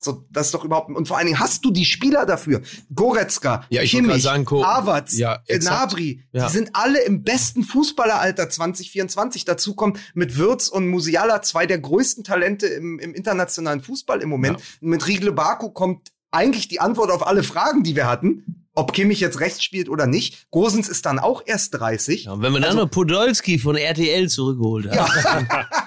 [0.00, 2.60] So, das ist doch überhaupt, und vor allen Dingen hast du die Spieler dafür.
[2.94, 5.40] Goretzka, Ja, Kimmich, sagen, Havertz, Ja.
[5.62, 6.46] Nabri, Ja.
[6.46, 9.44] die sind alle im besten Fußballeralter 2024.
[9.44, 14.28] Dazu kommt mit Würz und Musiala zwei der größten Talente im, im internationalen Fußball im
[14.28, 14.60] Moment.
[14.80, 18.64] Mit Rigle Baku kommt eigentlich die Antwort auf alle Fragen, die wir hatten.
[18.74, 20.46] Ob Kimmich jetzt rechts spielt oder nicht.
[20.52, 22.24] Gosens ist dann auch erst 30.
[22.26, 24.94] Ja, und wenn man dann noch Podolski von RTL zurückgeholt hat.
[24.94, 25.66] Ja.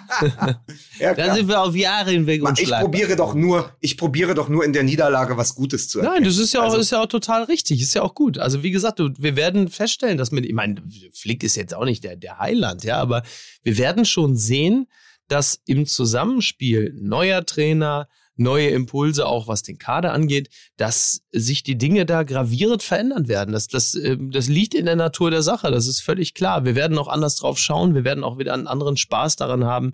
[1.00, 1.36] Ja, Da klar.
[1.36, 4.74] sind wir auf Jahre hinweg Mann, ich probiere doch nur, ich probiere doch nur in
[4.74, 6.16] der Niederlage was Gutes zu erkennen.
[6.16, 8.38] Nein, das ist ja, auch, Also- ist ja auch total richtig, ist ja auch gut.
[8.38, 10.76] Also wie gesagt, wir werden feststellen, dass mit, ich meine,
[11.14, 13.24] Flick ist jetzt auch nicht der, der Heiland, ja, aber
[13.64, 14.88] wir werden schon sehen,
[15.30, 18.10] dass im Zusammenspiel neuer Trainer,
[18.42, 23.54] neue Impulse, auch was den Kader angeht, dass sich die Dinge da gravierend verändern werden.
[23.54, 26.66] Das, das, ähm, das liegt in der Natur der Sache, das ist völlig klar.
[26.66, 29.92] Wir werden auch anders drauf schauen, wir werden auch wieder einen anderen Spaß daran haben.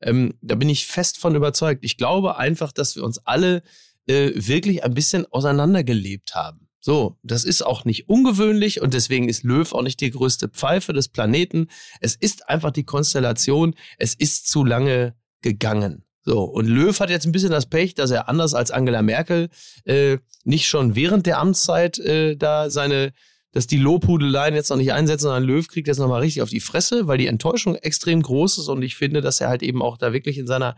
[0.00, 1.84] Ähm, da bin ich fest von überzeugt.
[1.84, 3.62] Ich glaube einfach, dass wir uns alle
[4.06, 6.68] äh, wirklich ein bisschen auseinandergelebt haben.
[6.80, 10.92] So, das ist auch nicht ungewöhnlich und deswegen ist Löw auch nicht die größte Pfeife
[10.92, 11.68] des Planeten.
[12.00, 16.03] Es ist einfach die Konstellation, es ist zu lange gegangen.
[16.24, 19.50] So, und Löw hat jetzt ein bisschen das Pech, dass er anders als Angela Merkel
[19.84, 23.12] äh, nicht schon während der Amtszeit äh, da seine,
[23.52, 26.60] dass die Lobhudeleien jetzt noch nicht einsetzen, sondern Löw kriegt jetzt nochmal richtig auf die
[26.60, 29.98] Fresse, weil die Enttäuschung extrem groß ist und ich finde, dass er halt eben auch
[29.98, 30.76] da wirklich in seiner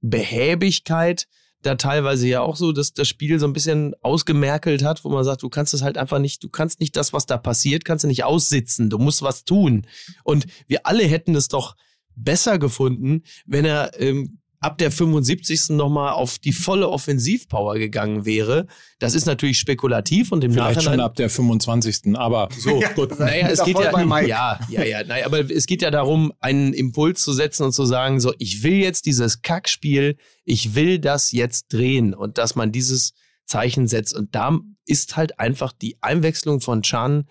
[0.00, 1.28] Behäbigkeit
[1.62, 5.22] da teilweise ja auch so, dass das Spiel so ein bisschen ausgemerkelt hat, wo man
[5.22, 8.02] sagt, du kannst es halt einfach nicht, du kannst nicht das, was da passiert, kannst
[8.02, 9.86] du nicht aussitzen, du musst was tun.
[10.24, 11.76] Und wir alle hätten es doch
[12.16, 15.70] besser gefunden, wenn er ähm, ab der 75.
[15.70, 18.66] nochmal auf die volle Offensivpower gegangen wäre.
[19.00, 22.16] Das ist natürlich spekulativ und im Vielleicht Nachhinein schon ab der 25.
[22.16, 23.18] Aber so, Ja, gut.
[23.18, 24.28] naja, es geht ja, bei Mike.
[24.28, 27.84] ja, ja, ja, naja, aber es geht ja darum, einen Impuls zu setzen und zu
[27.84, 32.70] sagen, so, ich will jetzt dieses Kackspiel, ich will das jetzt drehen und dass man
[32.72, 33.12] dieses
[33.44, 34.14] Zeichen setzt.
[34.14, 37.26] Und da ist halt einfach die Einwechslung von Chan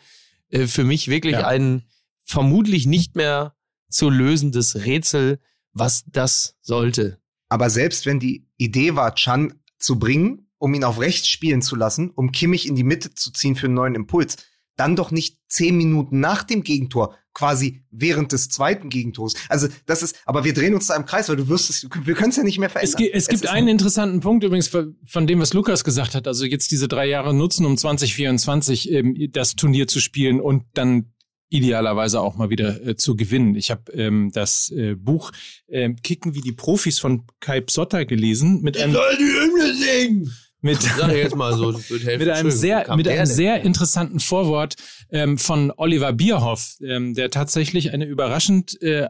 [0.49, 1.47] äh, für mich wirklich Ja.
[1.47, 1.85] ein
[2.25, 3.55] vermutlich nicht mehr
[3.89, 5.39] zu lösendes Rätsel,
[5.73, 7.20] was das sollte.
[7.51, 11.75] Aber selbst wenn die Idee war, Chan zu bringen, um ihn auf rechts spielen zu
[11.75, 14.37] lassen, um Kimmich in die Mitte zu ziehen für einen neuen Impuls,
[14.77, 19.33] dann doch nicht zehn Minuten nach dem Gegentor, quasi während des zweiten Gegentors.
[19.49, 22.15] Also das ist, aber wir drehen uns da im Kreis, weil du wirst es, wir
[22.15, 23.03] können es ja nicht mehr verändern.
[23.11, 26.27] Es, es gibt einen interessanten Punkt übrigens von von dem, was Lukas gesagt hat.
[26.27, 31.10] Also jetzt diese drei Jahre nutzen, um 2024 ähm, das Turnier zu spielen und dann
[31.51, 33.55] idealerweise auch mal wieder äh, zu gewinnen.
[33.55, 35.31] Ich habe ähm, das äh, Buch
[35.67, 40.33] ähm, Kicken wie die Profis von Kai Psotta gelesen mit einem die Hymne singen!
[40.61, 44.75] mit Sag ich jetzt mal so, mit einem sehr, mit einem sehr interessanten Vorwort
[45.09, 49.07] ähm, von Oliver Bierhoff, ähm, der tatsächlich eine überraschend, äh,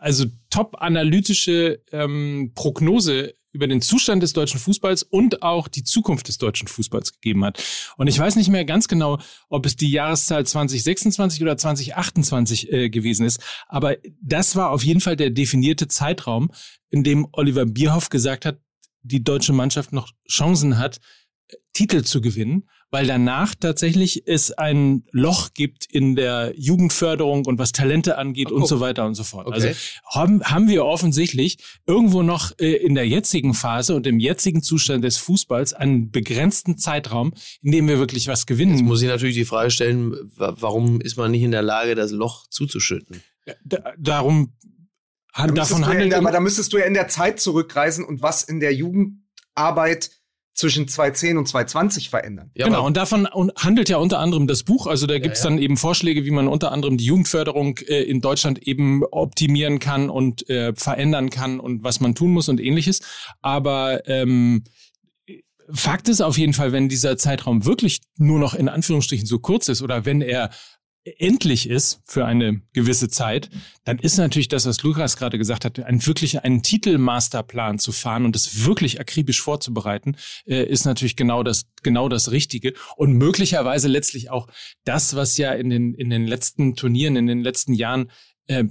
[0.00, 6.28] also top analytische ähm, Prognose über den Zustand des deutschen Fußballs und auch die Zukunft
[6.28, 7.60] des deutschen Fußballs gegeben hat.
[7.96, 9.18] Und ich weiß nicht mehr ganz genau,
[9.48, 15.00] ob es die Jahreszahl 2026 oder 2028 äh, gewesen ist, aber das war auf jeden
[15.00, 16.52] Fall der definierte Zeitraum,
[16.90, 18.60] in dem Oliver Bierhoff gesagt hat,
[19.02, 21.00] die deutsche Mannschaft noch Chancen hat,
[21.72, 27.72] Titel zu gewinnen, weil danach tatsächlich es ein Loch gibt in der Jugendförderung und was
[27.72, 29.46] Talente angeht Ach, und so weiter und so fort.
[29.46, 29.54] Okay.
[29.54, 29.68] Also
[30.06, 35.04] haben, haben wir offensichtlich irgendwo noch äh, in der jetzigen Phase und im jetzigen Zustand
[35.04, 38.84] des Fußballs einen begrenzten Zeitraum, in dem wir wirklich was Jetzt gewinnen.
[38.84, 42.10] muss ich natürlich die Frage stellen, wa- warum ist man nicht in der Lage, das
[42.12, 43.22] Loch zuzuschütten?
[43.64, 44.52] Da, darum
[45.36, 48.22] Da davon ja handelt der, aber da müsstest du ja in der Zeit zurückreisen und
[48.22, 50.10] was in der Jugendarbeit
[50.58, 52.50] zwischen 2010 und 2020 verändern.
[52.54, 54.88] Ja, genau, aber- und davon handelt ja unter anderem das Buch.
[54.88, 55.50] Also da gibt's ja.
[55.50, 60.10] dann eben Vorschläge, wie man unter anderem die Jugendförderung äh, in Deutschland eben optimieren kann
[60.10, 63.02] und äh, verändern kann und was man tun muss und ähnliches.
[63.40, 64.64] Aber ähm,
[65.70, 69.68] Fakt ist auf jeden Fall, wenn dieser Zeitraum wirklich nur noch in Anführungsstrichen so kurz
[69.68, 70.50] ist oder wenn er
[71.18, 73.50] endlich ist für eine gewisse Zeit,
[73.84, 78.24] dann ist natürlich das, was Lukas gerade gesagt hat, ein wirklich einen Titelmasterplan zu fahren
[78.24, 80.16] und das wirklich akribisch vorzubereiten,
[80.46, 84.48] äh, ist natürlich genau das genau das Richtige und möglicherweise letztlich auch
[84.84, 88.10] das, was ja in den in den letzten Turnieren in den letzten Jahren
[88.46, 88.64] äh,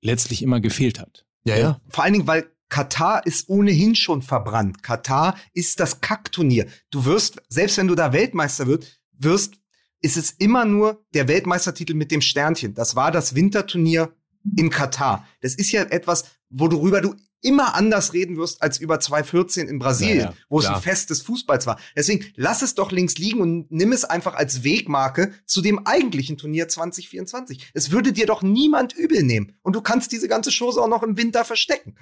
[0.00, 1.24] letztlich immer gefehlt hat.
[1.44, 1.80] Ja, ja.
[1.88, 4.82] Vor allen Dingen, weil Katar ist ohnehin schon verbrannt.
[4.82, 6.66] Katar ist das Kackturnier.
[6.90, 9.56] Du wirst, selbst wenn du da Weltmeister wird, wirst,
[10.02, 12.74] ist es immer nur der Weltmeistertitel mit dem Sternchen.
[12.74, 14.14] Das war das Winterturnier
[14.56, 15.26] in Katar.
[15.40, 20.18] Das ist ja etwas, worüber du immer anders reden wirst als über 2014 in Brasilien,
[20.18, 21.78] Ja, ja, wo es ein Fest des Fußballs war.
[21.96, 26.38] Deswegen lass es doch links liegen und nimm es einfach als Wegmarke zu dem eigentlichen
[26.38, 27.70] Turnier 2024.
[27.74, 29.56] Es würde dir doch niemand übel nehmen.
[29.62, 31.96] Und du kannst diese ganze Chose auch noch im Winter verstecken.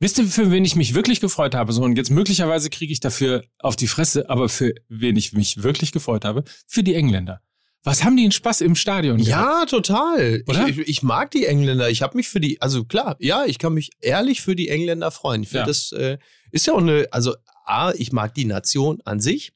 [0.00, 1.72] Wisst ihr, für wen ich mich wirklich gefreut habe?
[1.72, 5.62] So, und jetzt möglicherweise kriege ich dafür auf die Fresse, aber für wen ich mich
[5.62, 6.44] wirklich gefreut habe?
[6.66, 7.40] Für die Engländer.
[7.84, 9.18] Was haben die einen Spaß im Stadion?
[9.18, 9.28] gehabt?
[9.28, 10.42] Ja, total.
[10.46, 10.68] Oder?
[10.68, 11.90] Ich, ich, ich mag die Engländer.
[11.90, 15.10] Ich habe mich für die, also klar, ja, ich kann mich ehrlich für die Engländer
[15.10, 15.42] freuen.
[15.42, 15.66] Ich finde, Ja.
[15.66, 16.18] das äh,
[16.50, 17.34] ist ja auch eine, also
[17.66, 19.52] A, ich mag die Nation an sich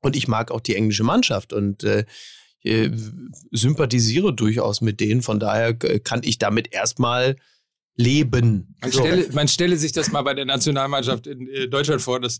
[0.00, 2.04] und ich mag auch die englische Mannschaft und äh,
[2.62, 2.90] äh,
[3.50, 5.22] sympathisiere durchaus mit denen.
[5.22, 7.36] Von daher äh, kann ich damit erstmal
[8.00, 8.74] leben.
[8.80, 9.00] Man, So.
[9.00, 12.38] stelle, man stelle sich das mal bei der Nationalmannschaft in äh, Deutschland vor, dass,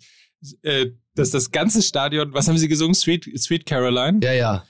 [0.62, 2.94] äh, dass das ganze Stadion, was haben sie gesungen?
[2.94, 4.20] Sweet, Sweet Caroline?
[4.22, 4.64] Ja, ja.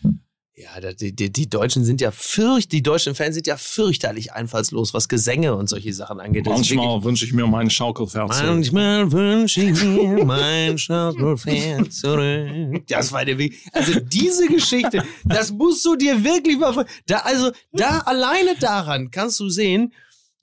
[0.57, 4.93] Ja, die, die, die Deutschen sind ja fürcht, die deutschen Fans sind ja fürchterlich einfallslos,
[4.93, 6.45] was Gesänge und solche Sachen angeht.
[6.45, 8.47] Manchmal wünsche ich mir meinen Schaukelpferd zurück.
[8.51, 12.83] Manchmal wünsche ich mir mein Schaukelpferd zurück.
[12.89, 13.55] Das war der Weg.
[13.73, 19.11] Also diese Geschichte, das musst du dir wirklich mal vor- da Also da alleine daran
[19.11, 19.95] kannst du sehen,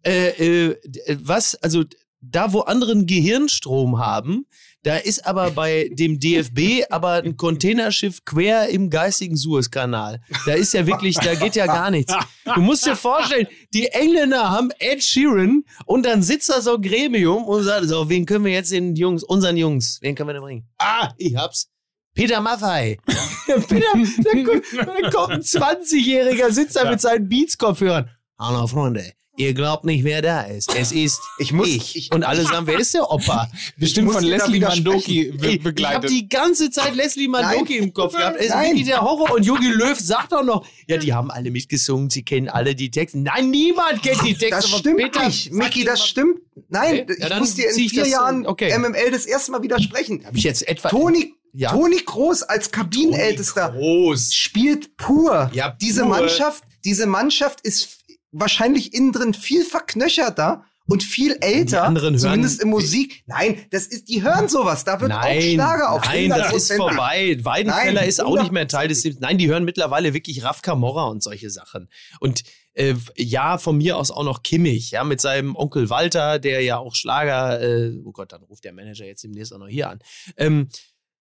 [0.03, 0.77] äh, äh,
[1.23, 1.83] was, also
[2.21, 4.45] da, wo andere einen Gehirnstrom haben,
[4.83, 10.21] da ist aber bei dem DFB aber ein Containerschiff quer im geistigen Suezkanal.
[10.45, 12.13] Da ist ja wirklich, da geht ja gar nichts.
[12.55, 16.81] Du musst dir vorstellen, die Engländer haben Ed Sheeran und dann sitzt da so ein
[16.81, 20.33] Gremium und sagt so, wen können wir jetzt den Jungs, unseren Jungs, wen können wir
[20.33, 20.69] denn bringen?
[20.77, 21.69] Ah, ich hab's.
[22.13, 22.97] Peter Maffei.
[23.67, 28.09] Peter, da kommt, da kommt ein 20-Jähriger, sitzt da mit seinen Beats-Kopfhörern.
[28.39, 30.75] Hallo Freunde, ihr glaubt nicht, wer da ist.
[30.75, 31.95] Es ist Ich muss- ich.
[31.95, 33.49] ich- und alle sagen, wer ist der Opa?
[33.77, 34.59] Bestimmt von Leslie.
[34.59, 36.09] Mandoki be Ey, Ich habe begleitet.
[36.09, 38.37] die ganze Zeit Leslie Mandoki im Kopf gehabt.
[38.37, 38.69] Es ist Nein.
[38.71, 39.31] wirklich der Horror.
[39.31, 42.91] Und Jogi Löw sagt auch noch, ja, die haben alle mitgesungen, sie kennen alle die
[42.91, 43.19] Texte.
[43.19, 44.49] Nein, niemand kennt die Texte.
[44.69, 45.25] Das stimmt Peter.
[45.25, 46.39] nicht, Micky, das mal- stimmt.
[46.69, 48.75] Nein, Okay, ja, ich muss dir in ich vier das- Jahren okay.
[48.77, 50.25] MML das erste Mal widersprechen.
[50.25, 50.89] Hab ich jetzt etwa...
[50.89, 51.71] Toni, Ja.
[51.71, 54.33] Toni Groß als Kabinenältester Groß.
[54.33, 55.49] spielt pur.
[55.53, 56.09] Ja, diese pur.
[56.09, 57.96] Mannschaft, diese Mannschaft ist
[58.31, 63.23] wahrscheinlich innen drin viel verknöcherter und viel älter, anderen hören- zumindest in Musik.
[63.25, 64.85] Nein, das ist, die hören sowas.
[64.85, 66.77] Da wird auch Schlager auf nein, das ist 100%.
[66.77, 67.37] vorbei.
[67.41, 69.19] Weidenfeller Nein, ist auch nicht mehr Teil des Teams.
[69.19, 71.89] Nein, die hören mittlerweile wirklich Raf Camorra und solche Sachen.
[72.21, 76.61] Und äh, ja, von mir aus auch noch Kimmich, ja, mit seinem Onkel Walter, der
[76.61, 79.89] ja auch Schlager, äh, oh Gott, dann ruft der Manager jetzt demnächst auch noch hier
[79.89, 79.99] an.
[80.37, 80.69] Ähm,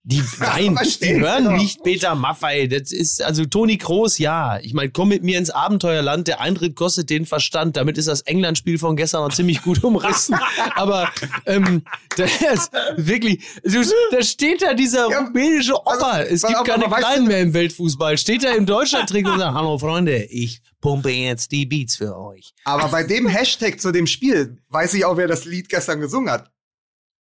[0.09, 1.53] die, nein, die hören doch.
[1.53, 2.69] nicht Peter Maffei.
[2.69, 4.61] Das ist, also Toni Kroos, ja.
[4.61, 6.29] Ich meine, komm mit mir ins Abenteuerland.
[6.29, 7.77] Der Eintritt kostet den Verstand.
[7.77, 10.39] Damit ist das England-Spiel von gestern noch ziemlich gut umrissen.
[10.77, 11.11] Aber
[11.47, 11.83] ähm,
[12.17, 16.21] das ist wirklich, da steht da dieser Ja, rumänische Opa.
[16.21, 18.17] Es pass gibt keine Kleinen mehr im Weltfußball.
[18.17, 22.55] Steht da im Deutschland-Trikot und sagt, hallo Freunde, ich pumpe jetzt die Beats für euch.
[22.65, 26.31] Aber bei dem Hashtag zu dem Spiel weiß ich auch, wer das Lied gestern gesungen
[26.31, 26.53] hat.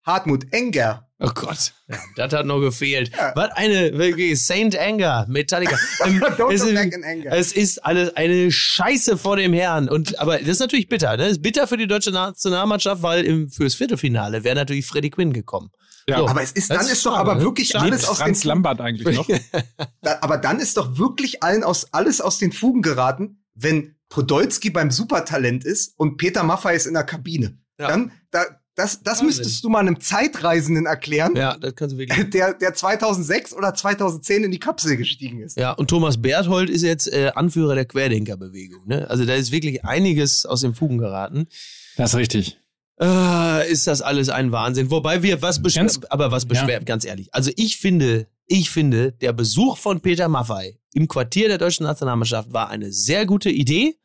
[0.05, 1.06] Hartmut Enger.
[1.19, 3.11] Oh Gott, ja, das hat noch gefehlt.
[3.17, 3.33] Ja.
[3.35, 5.79] Was eine, wirklich, Saint Anger, Metallica.
[6.05, 7.33] Ähm, Don't es, ist, back in anger.
[7.33, 9.89] es ist alles eine Scheiße vor dem Herrn.
[9.89, 11.13] Und, aber das ist natürlich bitter.
[11.13, 11.25] Ne?
[11.25, 15.33] Das ist bitter für die deutsche Nationalmannschaft, weil im, fürs Viertelfinale wäre natürlich Freddy Quinn
[15.33, 15.71] gekommen.
[16.07, 16.19] Ja.
[16.19, 16.29] So.
[16.29, 17.41] aber es ist, dann ist ist doch schade, aber ne?
[17.41, 17.87] wirklich Schade.
[17.87, 19.27] alles Lebt aus Franz den Lambert eigentlich noch?
[20.03, 24.71] Da, aber dann ist doch wirklich allen aus, alles aus den Fugen geraten, wenn Podolski
[24.71, 27.59] beim Supertalent ist und Peter Maffay ist in der Kabine.
[27.79, 27.89] Ja.
[27.89, 28.45] Dann, da,
[28.77, 29.27] das, das Wahnsinn.
[29.27, 32.31] müsstest du mal einem Zeitreisenden erklären, Ja, das kannst du wirklich.
[32.31, 35.57] der, der 2006 oder 2010 in die Kapsel gestiegen ist.
[35.57, 38.87] Ja, und Thomas Berthold ist jetzt äh, Anführer der Querdenkerbewegung.
[38.87, 39.09] Ne?
[39.11, 41.49] Also da ist wirklich einiges aus den Fugen geraten.
[41.97, 42.59] Das ist richtig.
[43.01, 44.91] Äh, ist das alles ein Wahnsinn.
[44.91, 47.29] Wobei wir was beschweren, aber was beschweren, ganz ehrlich.
[47.33, 52.53] Also ich finde, ich finde, der Besuch von Peter Maffei im Quartier der deutschen Nationalmannschaft
[52.53, 53.97] war eine sehr gute Idee.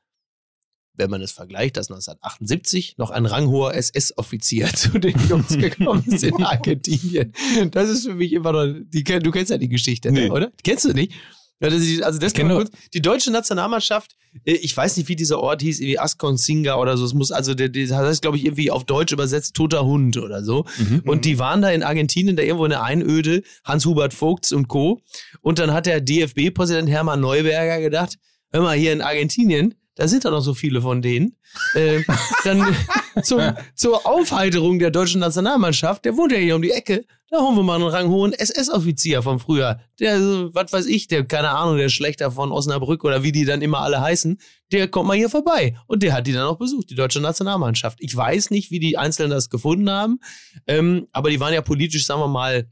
[0.93, 6.23] Wenn man es vergleicht, dass 1978 noch ein ranghoher SS-Offizier zu den Jungs gekommen ist
[6.23, 7.33] in Argentinien.
[7.71, 10.27] Das ist für mich immer noch, die, du kennst ja die Geschichte, Nee.
[10.27, 10.51] ne, oder?
[10.63, 11.13] Kennst du nicht?
[11.61, 14.15] Also das kann kurz, die deutsche Nationalmannschaft,
[14.45, 17.05] äh, ich weiß nicht, wie dieser Ort hieß, irgendwie Asconsinga oder so.
[17.05, 20.65] Es muss, also, das heißt, glaube ich, irgendwie auf Deutsch übersetzt toter Hund oder so.
[20.79, 21.03] Mhm.
[21.05, 25.01] Und die waren da in Argentinien, da irgendwo in der Einöde, Hans-Hubert Vogts und Co.
[25.41, 28.17] Und dann hat der DFB-Präsident Hermann Neuberger gedacht,
[28.51, 31.38] hör mal, hier in Argentinien, da sind doch noch so viele von denen.
[31.76, 32.02] Äh,
[32.43, 32.76] dann
[33.24, 33.39] zum,
[33.76, 37.62] zur Aufheiterung der deutschen Nationalmannschaft, der wohnt ja hier um die Ecke, da holen wir
[37.62, 39.80] mal einen ranghohen SS-Offizier vom Frühjahr.
[39.99, 43.45] Der, so, was weiß ich, der, keine Ahnung, der Schlechter von Osnabrück oder wie die
[43.45, 44.41] dann immer alle heißen,
[44.72, 45.78] der kommt mal hier vorbei.
[45.86, 47.99] Und der hat die dann auch besucht, die deutsche Nationalmannschaft.
[48.02, 50.20] Ich weiß nicht, wie die Einzelnen das gefunden haben,
[50.66, 52.68] ähm, aber die waren ja politisch, sagen wir mal,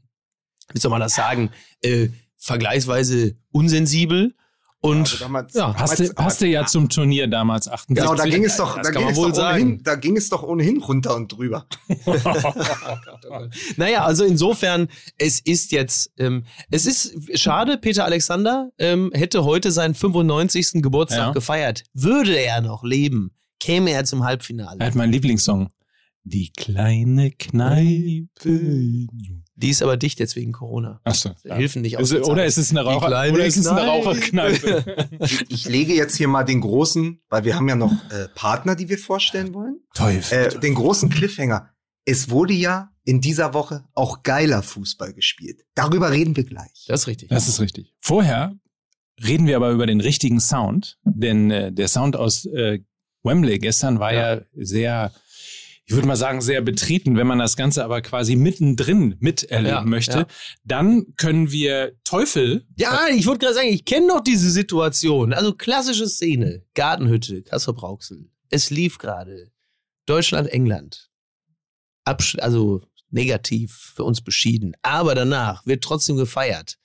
[0.72, 1.52] wie soll man das sagen,
[1.82, 2.08] äh,
[2.38, 4.34] vergleichsweise unsensibel.
[4.82, 8.02] Und Also damals- ja, damals- Passte, passte ja zum Turnier damals 78.
[8.02, 10.28] Genau, da ging es doch, Das da ging es wohl doch ohnehin, da ging es
[10.30, 11.66] doch ohnehin runter und drüber.
[13.76, 19.70] Naja, also insofern, es ist jetzt, ähm, es ist schade, Peter Alexander ähm, hätte heute
[19.72, 20.82] seinen 95.
[20.82, 21.32] Geburtstag Ja.
[21.32, 21.84] gefeiert.
[21.94, 24.84] Würde er noch leben, käme er zum Er Halbfinale.
[24.84, 25.68] hat meinen Lieblingssong.
[26.24, 29.06] Die kleine Kneipe.
[29.60, 31.00] Die ist aber dicht jetzt wegen Corona.
[31.04, 31.30] Achso.
[31.44, 34.06] Hilfen nicht Ist, oder ist es eine, Raucher, oder ist es eine Kneipe.
[34.08, 35.08] Raucherkneipe?
[35.48, 38.88] Ich lege jetzt hier mal den großen, weil wir haben ja noch äh, Partner, die
[38.88, 39.80] wir vorstellen wollen.
[39.94, 40.46] Teufel.
[40.46, 41.68] Äh, den großen Cliffhanger.
[42.06, 45.60] Es wurde ja in dieser Woche auch geiler Fußball gespielt.
[45.74, 46.86] Darüber reden wir gleich.
[46.88, 47.28] Das ist richtig.
[47.28, 47.94] Das ist richtig.
[48.00, 48.54] Vorher
[49.22, 52.80] reden wir aber über den richtigen Sound, denn äh, der Sound aus äh,
[53.22, 53.58] Wembley.
[53.58, 55.12] Gestern war ja, ja sehr
[55.90, 59.84] ich würde mal sagen, sehr betreten, wenn man das Ganze aber quasi mittendrin miterleben ja,
[59.84, 60.26] möchte, ja.
[60.62, 62.64] dann können wir Teufel.
[62.76, 65.32] Ja, ich wollte gerade sagen, ich kenne noch diese Situation.
[65.32, 66.62] Also klassische Szene.
[66.74, 68.30] Gartenhütte, Kassel Brauxel.
[68.50, 69.50] Es lief gerade.
[70.06, 71.10] Deutschland, England.
[72.04, 74.76] Absch also negativ für uns beschieden.
[74.82, 76.78] Aber danach wird trotzdem gefeiert.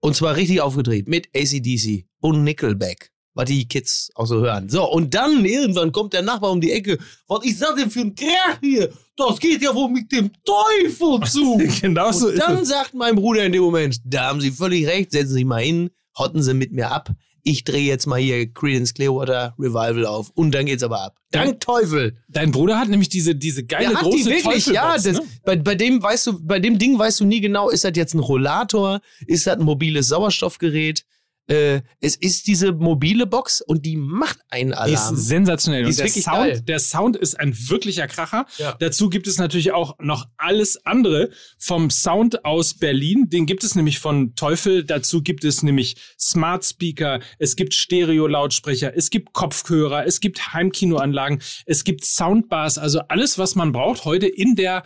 [0.00, 4.68] Und zwar richtig aufgedreht mit ACDC und Nickelback was die Kids auch so hören.
[4.68, 6.98] So, und dann irgendwann kommt der Nachbar um die Ecke.
[7.28, 8.92] Was ist das denn für ein Krach hier?
[9.16, 11.58] Das geht ja wohl mit dem Teufel zu.
[11.80, 15.12] genau so und dann sagt mein Bruder in dem Moment, da haben Sie völlig recht,
[15.12, 17.10] setzen Sie sich mal hin, hotten Sie mit mir ab.
[17.42, 21.16] Ich drehe jetzt mal hier Credence Clearwater Revival auf und dann geht's aber ab.
[21.30, 22.16] Dank Teufel.
[22.28, 25.22] Dein Bruder hat nämlich diese, diese geile große die wirklich, ja, das, ne?
[25.44, 28.14] bei, bei dem weißt du, bei dem Ding weißt du nie genau, ist das jetzt
[28.14, 31.04] ein Rollator, ist das ein mobiles Sauerstoffgerät,
[31.50, 34.88] äh, es ist diese mobile Box und die macht einen Alarm.
[34.88, 35.82] Die ist sensationell.
[35.82, 38.46] Die ist der, Sound, der Sound ist ein wirklicher Kracher.
[38.58, 38.76] Ja.
[38.78, 43.28] Dazu gibt es natürlich auch noch alles andere vom Sound aus Berlin.
[43.30, 44.84] Den gibt es nämlich von Teufel.
[44.84, 47.18] Dazu gibt es nämlich Smart Speaker.
[47.40, 48.96] Es gibt Stereo-Lautsprecher.
[48.96, 50.06] Es gibt Kopfhörer.
[50.06, 51.42] Es gibt Heimkinoanlagen.
[51.66, 52.78] Es gibt Soundbars.
[52.78, 54.84] Also alles, was man braucht heute in der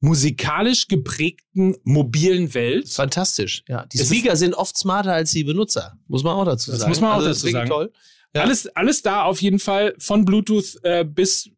[0.00, 2.88] musikalisch geprägten mobilen Welt.
[2.88, 3.86] Fantastisch, ja.
[3.86, 6.80] Die Speaker sind oft smarter als die Benutzer, muss man auch dazu sagen.
[6.80, 7.68] Das muss man auch also dazu sagen.
[7.68, 7.92] Toll.
[8.34, 8.42] Ja.
[8.42, 11.50] Alles, alles da auf jeden Fall, von Bluetooth äh, bis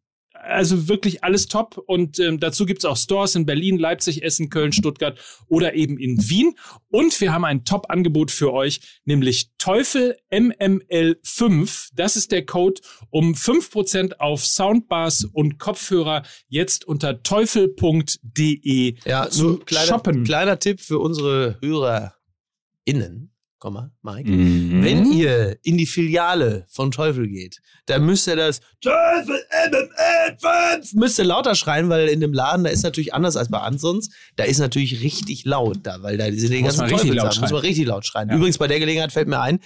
[0.42, 1.78] also wirklich alles top.
[1.86, 5.18] Und ähm, dazu gibt's auch Stores in Berlin, Leipzig, Essen, Köln, Stuttgart
[5.48, 6.54] oder eben in Wien.
[6.88, 11.90] Und wir haben ein Top-Angebot für euch, nämlich Teufel MML5.
[11.94, 12.80] Das ist der Code,
[13.10, 20.24] um fünf Prozent auf Soundbars und Kopfhörer jetzt unter teufel.de ja, zu kleiner, shoppen.
[20.24, 23.29] Kleiner Tipp für unsere HörerInnen.
[23.60, 24.28] Komma, Mike.
[24.28, 24.82] Mhm.
[24.82, 29.38] Wenn ihr in die Filiale von Teufel geht, dann müsst ihr das Teufel
[29.70, 33.58] MML5 müsst ihr lauter schreien, weil in dem Laden, da ist natürlich anders als bei
[33.58, 34.12] ansonst.
[34.36, 37.26] Da ist natürlich richtig laut da, weil da sind die ganzen Teufel da.
[37.26, 38.30] Muss man richtig laut schreien.
[38.30, 38.36] Ja.
[38.36, 39.60] Übrigens, bei der Gelegenheit fällt mir ein,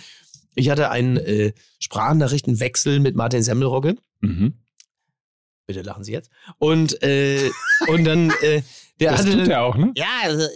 [0.56, 3.94] ich hatte einen äh, Sprachnachrichtenwechsel mit Martin Semmelrogge.
[4.20, 4.54] Mhm.
[5.66, 6.30] Bitte lachen Sie jetzt.
[6.58, 7.48] Und, äh,
[7.86, 8.62] und dann, äh,
[9.00, 9.92] der das hatte tut er auch, ne?
[9.96, 10.46] Ja, also,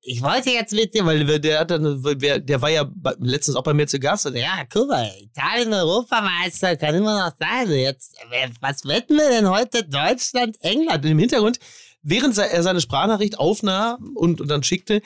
[0.00, 3.74] ich wollte jetzt mit dir, weil der hat dann, der war ja letztens auch bei
[3.74, 7.70] mir zu Gast und ja, guck mal, Italien Europameister kann immer noch sein.
[7.70, 8.16] Jetzt,
[8.60, 9.84] was wetten wir denn heute?
[9.84, 11.04] Deutschland, England.
[11.04, 11.58] Und im Hintergrund,
[12.02, 15.02] während er seine Sprachnachricht aufnahm und, und dann schickte,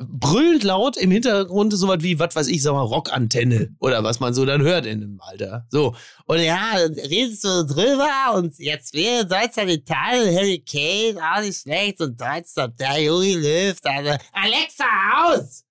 [0.00, 4.20] brüllend laut im Hintergrund so was wie, was weiß ich, sag mal, Rockantenne oder was
[4.20, 5.66] man so dann hört in dem Alter.
[5.70, 5.94] So.
[6.26, 12.00] Und ja, redest du drüber und jetzt wäre Deutschland, Italien, Harry Kane, auch nicht schlecht
[12.00, 14.84] und Deutschland, der Juri Löw, also Alexa,
[15.26, 15.64] aus!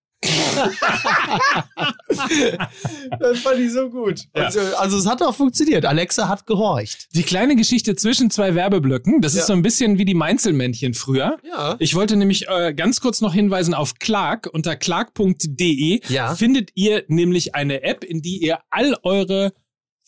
[3.20, 4.26] Das fand ich so gut.
[4.36, 4.43] Ja.
[4.45, 5.86] Also, also, es hat auch funktioniert.
[5.86, 7.07] Alexa hat gehorcht.
[7.15, 9.41] Die kleine Geschichte zwischen zwei Werbeblöcken, das ja.
[9.41, 11.38] ist so ein bisschen wie die Meinzelmännchen früher.
[11.43, 11.78] Ja.
[11.80, 14.49] Ich wollte nämlich äh, ganz kurz noch hinweisen auf Clark.
[14.51, 16.01] Unter clark.de
[16.36, 19.53] findet ihr nämlich eine App, in die ihr all eure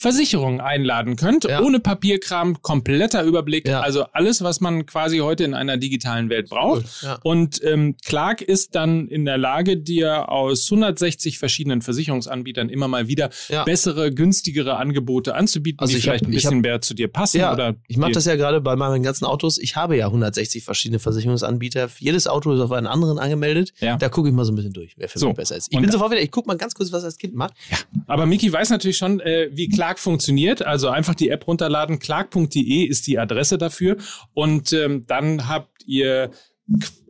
[0.01, 1.61] Versicherungen einladen könnt, ja.
[1.61, 3.81] ohne Papierkram, kompletter Überblick, ja.
[3.81, 6.85] also alles, was man quasi heute in einer digitalen Welt braucht.
[7.03, 7.07] Cool.
[7.07, 7.19] Ja.
[7.21, 13.09] Und ähm, Clark ist dann in der Lage, dir aus 160 verschiedenen Versicherungsanbietern immer mal
[13.09, 13.29] wieder
[13.63, 17.37] bessere, günstigere Angebote anzubieten, also die vielleicht hab, ein bisschen hab, mehr zu dir passen.
[17.37, 19.59] Ja, oder ich mache das ja gerade bei meinen ganzen Autos.
[19.59, 21.89] Ich habe ja 160 verschiedene Versicherungsanbieter.
[21.99, 23.71] Jedes Auto ist auf einen anderen angemeldet.
[23.79, 25.27] Da gucke ich mal so ein bisschen durch, wer für so.
[25.27, 25.67] mich besser ist.
[25.71, 27.53] Ich bin sofort wieder, ich gucke mal ganz kurz, was das Kind macht.
[28.07, 30.65] Aber Miki weiß natürlich schon, äh, wie Clark Clark funktioniert.
[30.65, 31.99] Also einfach die App runterladen.
[31.99, 33.97] Clark.de ist die Adresse dafür.
[34.33, 36.31] Und ähm, dann habt ihr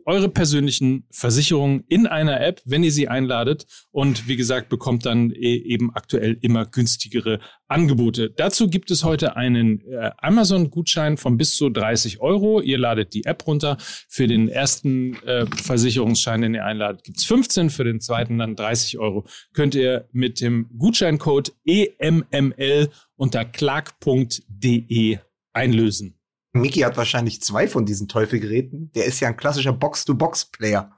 [0.04, 5.30] eure persönlichen Versicherungen in einer App, wenn ihr sie einladet und wie gesagt bekommt dann
[5.30, 8.30] e eben aktuell immer günstigere Angebote.
[8.30, 12.60] Dazu gibt es heute einen äh, Amazon-Gutschein von bis zu 30 Euro.
[12.60, 13.76] Ihr ladet die App runter.
[14.08, 18.98] Für den ersten äh, Versicherungsschein, den ihr einladet, gibt's 15, für den zweiten dann 30
[18.98, 19.26] Euro.
[19.52, 25.18] Könnt ihr mit dem Gutscheincode EMML unter clark.de
[25.52, 26.21] einlösen.
[26.52, 28.92] Miki hat wahrscheinlich zwei von diesen Teufelgeräten.
[28.92, 30.92] Der ist ja ein klassischer Box-to-Box-Player.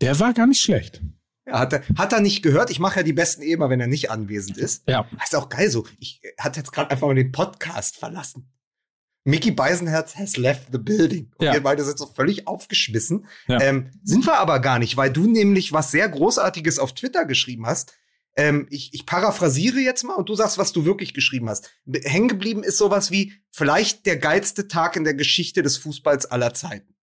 [0.00, 1.00] Der war gar nicht schlecht.
[1.46, 2.70] Ja, hat, er, hat er nicht gehört?
[2.70, 4.88] Ich mache ja die besten eh immer, wenn er nicht anwesend ist.
[4.88, 5.08] Ja.
[5.22, 5.86] Ist auch geil so.
[5.98, 8.52] Ich hatte jetzt gerade einfach mal den Podcast verlassen.
[9.24, 11.30] Mickey Beisenherz has left the building.
[11.38, 11.52] Und ja.
[11.52, 13.26] wir beide sind so völlig aufgeschmissen.
[13.46, 13.60] Ja.
[13.60, 17.66] Ähm, sind wir aber gar nicht, weil du nämlich was sehr Großartiges auf Twitter geschrieben
[17.66, 17.94] hast.
[18.36, 21.70] Ähm, ich, ich paraphrasiere jetzt mal und du sagst, was du wirklich geschrieben hast.
[22.04, 26.54] Hängen geblieben ist sowas wie vielleicht der geilste Tag in der Geschichte des Fußballs aller
[26.54, 26.94] Zeiten.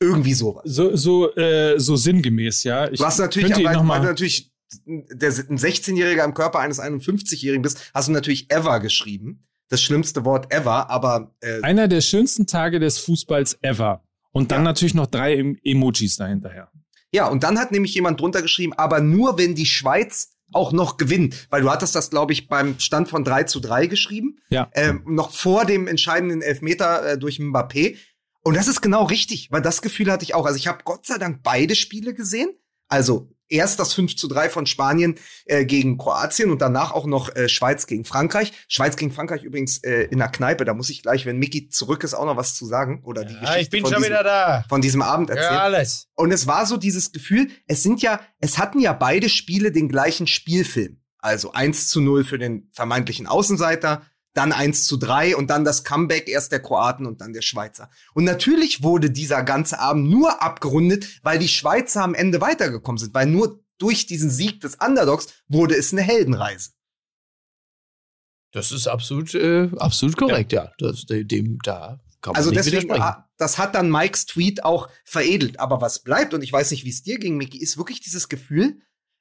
[0.00, 0.62] Irgendwie sowas.
[0.66, 2.90] So, so, äh, so sinngemäß, ja.
[2.90, 4.52] Ich was natürlich, aber, weil du natürlich
[4.84, 9.46] der ein 16-Jähriger im Körper eines 51-Jährigen bist, hast du natürlich ever geschrieben.
[9.70, 14.02] Das schlimmste Wort ever, aber äh, einer der schönsten Tage des Fußballs ever.
[14.30, 14.64] Und dann ja.
[14.64, 16.70] natürlich noch drei Emojis dahinterher.
[17.12, 20.96] Ja, und dann hat nämlich jemand drunter geschrieben, aber nur wenn die Schweiz auch noch
[20.96, 24.70] gewinnt, weil du hattest das, glaube ich, beim Stand von 3 zu 3 geschrieben, ja.
[24.74, 27.96] ähm, noch vor dem entscheidenden Elfmeter äh, durch Mbappé.
[28.42, 30.46] Und das ist genau richtig, weil das Gefühl hatte ich auch.
[30.46, 32.50] Also ich habe Gott sei Dank beide Spiele gesehen.
[32.88, 37.34] Also erst das 5 zu 3 von Spanien äh, gegen Kroatien und danach auch noch
[37.34, 38.52] äh, Schweiz gegen Frankreich.
[38.68, 40.64] Schweiz gegen Frankreich übrigens äh, in der Kneipe.
[40.64, 43.02] Da muss ich gleich, wenn Mickey zurück ist, auch noch was zu sagen.
[43.04, 44.64] Oder die ja, Geschichte ich bin von schon diesem, wieder da.
[44.68, 45.54] von diesem Abend erzählen.
[45.54, 46.08] Ja, alles.
[46.14, 49.88] Und es war so dieses Gefühl, es sind ja, es hatten ja beide Spiele den
[49.88, 51.00] gleichen Spielfilm.
[51.18, 54.02] Also 1 zu 0 für den vermeintlichen Außenseiter,
[54.34, 57.90] dann 1 zu 3 und dann das Comeback erst der Kroaten und dann der Schweizer.
[58.14, 63.14] Und natürlich wurde dieser ganze Abend nur abgerundet, weil die Schweizer am Ende weitergekommen sind,
[63.14, 66.70] weil nur durch diesen Sieg des Underdogs wurde es eine Heldenreise.
[68.52, 70.64] Das ist absolut, äh, absolut korrekt, ja.
[70.64, 70.72] ja.
[70.78, 74.88] Das, dem, da kann man also nicht deswegen, ah, das hat dann Mikes Tweet auch
[75.04, 75.60] veredelt.
[75.60, 78.28] Aber was bleibt, und ich weiß nicht, wie es dir ging, Micky, ist wirklich dieses
[78.28, 78.80] Gefühl,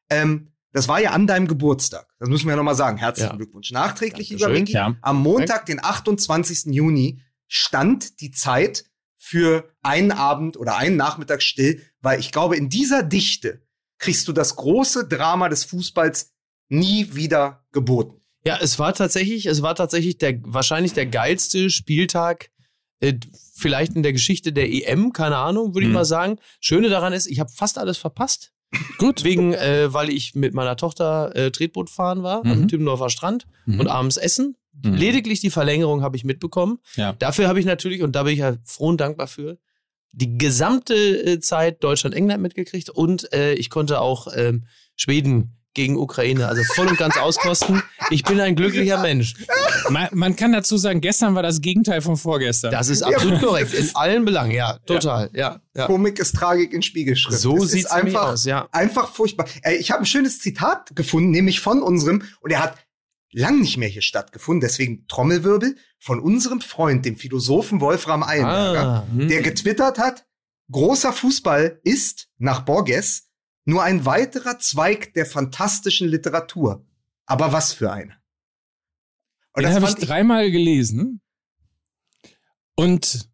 [0.09, 2.07] ähm, das war ja an deinem Geburtstag.
[2.19, 2.97] Das müssen wir ja nochmal sagen.
[2.97, 3.35] Herzlichen ja.
[3.35, 3.71] Glückwunsch.
[3.71, 4.73] Nachträglich, lieber Micky.
[4.73, 4.95] Ja.
[5.01, 6.73] Am Montag, den 28.
[6.73, 8.85] Juni, stand die Zeit
[9.17, 13.61] für einen Abend oder einen Nachmittag still, weil ich glaube, in dieser Dichte
[13.97, 16.33] kriegst du das große Drama des Fußballs
[16.69, 18.21] nie wieder geboten.
[18.45, 22.49] Ja, es war tatsächlich, es war tatsächlich der, wahrscheinlich der geilste Spieltag,
[22.99, 23.13] äh,
[23.55, 25.95] vielleicht in der Geschichte der EM, keine Ahnung, würde ich mhm.
[25.95, 26.39] mal sagen.
[26.59, 28.53] Schöne daran ist, ich habe fast alles verpasst.
[28.97, 29.23] Gut.
[29.23, 32.51] Wegen, äh, weil ich mit meiner Tochter äh, Tretboot fahren war mhm.
[32.51, 33.79] am Timmendorfer Strand mhm.
[33.79, 34.57] und abends essen.
[34.83, 34.93] Mhm.
[34.93, 36.79] Lediglich die Verlängerung habe ich mitbekommen.
[36.95, 37.13] Ja.
[37.13, 39.57] Dafür habe ich natürlich, und da bin ich ja froh und dankbar für,
[40.11, 44.65] die gesamte äh, Zeit Deutschland-England mitgekriegt und äh, ich konnte auch ähm,
[44.95, 47.83] Schweden gegen Ukraine, also voll und ganz auskosten.
[48.09, 49.35] Ich bin ein glücklicher Mensch.
[49.89, 52.71] Man, man, kann dazu sagen, gestern war das Gegenteil von vorgestern.
[52.71, 53.47] Das ist absolut ja.
[53.47, 53.73] korrekt.
[53.75, 55.29] In allen Belangen, ja, total.
[55.33, 55.61] Ja.
[55.75, 55.85] ja.
[55.85, 57.39] Komik ist Tragik in Spiegelschrift.
[57.39, 58.67] So sieht es einfach aus, ja.
[58.71, 59.45] Einfach furchtbar.
[59.79, 62.75] Ich habe ein schönes Zitat gefunden, nämlich von unserem, und er hat
[63.31, 69.07] lang nicht mehr hier stattgefunden, deswegen Trommelwirbel, von unserem Freund, dem Philosophen Wolfram Eilenberger, ah,
[69.11, 69.27] hm.
[69.27, 70.25] der getwittert hat,
[70.71, 73.26] großer Fußball ist, nach Borges,
[73.67, 76.85] nur ein weiterer Zweig der fantastischen Literatur.
[77.25, 78.15] Aber was für eine.
[79.53, 81.19] Und Den habe ich dreimal gelesen
[82.75, 83.27] und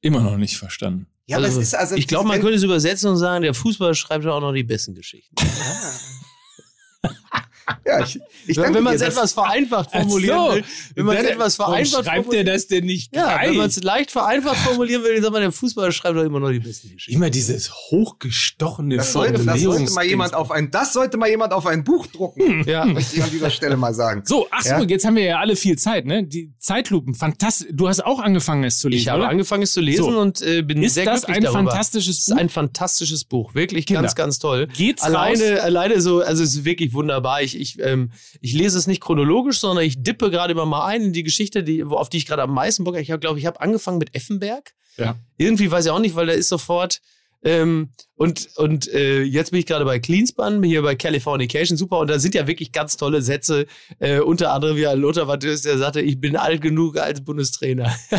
[0.00, 1.06] immer noch nicht verstanden.
[1.26, 1.94] Ja, also, aber es also, ist also.
[1.96, 4.64] Ich glaube, man könnte es übersetzen und sagen, der Fußball schreibt ja auch noch die
[4.64, 5.36] besten Geschichten.
[5.38, 7.10] Ja.
[7.86, 10.64] Ja, ich, ich wenn man es etwas vereinfacht formulieren so, will,
[10.94, 14.10] wenn man es etwas vereinfacht schreibt er das denn nicht Ja, wenn man es leicht
[14.10, 17.16] vereinfacht formulieren will, sagt man, der Fußball schreibt doch immer noch die besten Geschichten.
[17.16, 21.52] Immer dieses hochgestochene das sollte, das sollte mal jemand auf ein, das sollte mal jemand
[21.52, 22.40] auf ein Buch drucken.
[22.40, 22.64] Hm.
[22.66, 22.84] Ja.
[22.84, 24.22] Möchte ich an dieser Stelle mal sagen.
[24.24, 24.82] So, ach so, ja?
[24.82, 26.24] jetzt haben wir ja alle viel Zeit, ne?
[26.24, 27.68] Die Zeitlupen, fantastisch.
[27.72, 29.02] Du hast auch angefangen, es zu lesen.
[29.02, 29.30] Ich habe oder?
[29.30, 30.18] angefangen, es zu lesen so.
[30.20, 31.70] und äh, bin ist sehr das glücklich ein darüber.
[31.70, 32.34] fantastisches Buch?
[32.34, 33.54] ist ein fantastisches Buch.
[33.54, 34.02] Wirklich Kinder.
[34.02, 34.68] ganz, ganz toll.
[34.76, 35.60] Geht's alleine, raus?
[35.60, 37.42] alleine so, also es ist wirklich wunderbar.
[37.42, 41.02] Ich, ich, ähm, ich lese es nicht chronologisch, sondern ich dippe gerade immer mal ein
[41.02, 43.02] in die Geschichte, die, auf die ich gerade am meisten Bock habe.
[43.02, 44.72] Ich glaube, ich habe angefangen mit Effenberg.
[44.96, 45.16] Ja.
[45.36, 47.00] Irgendwie weiß ich auch nicht, weil da ist sofort.
[47.42, 51.98] Ähm, und und äh, jetzt bin ich gerade bei Cleanspan, hier bei Californication, super.
[52.00, 53.66] Und da sind ja wirklich ganz tolle Sätze,
[53.98, 57.96] äh, unter anderem wie Lothar Matthäus, der sagte, ich bin alt genug als Bundestrainer.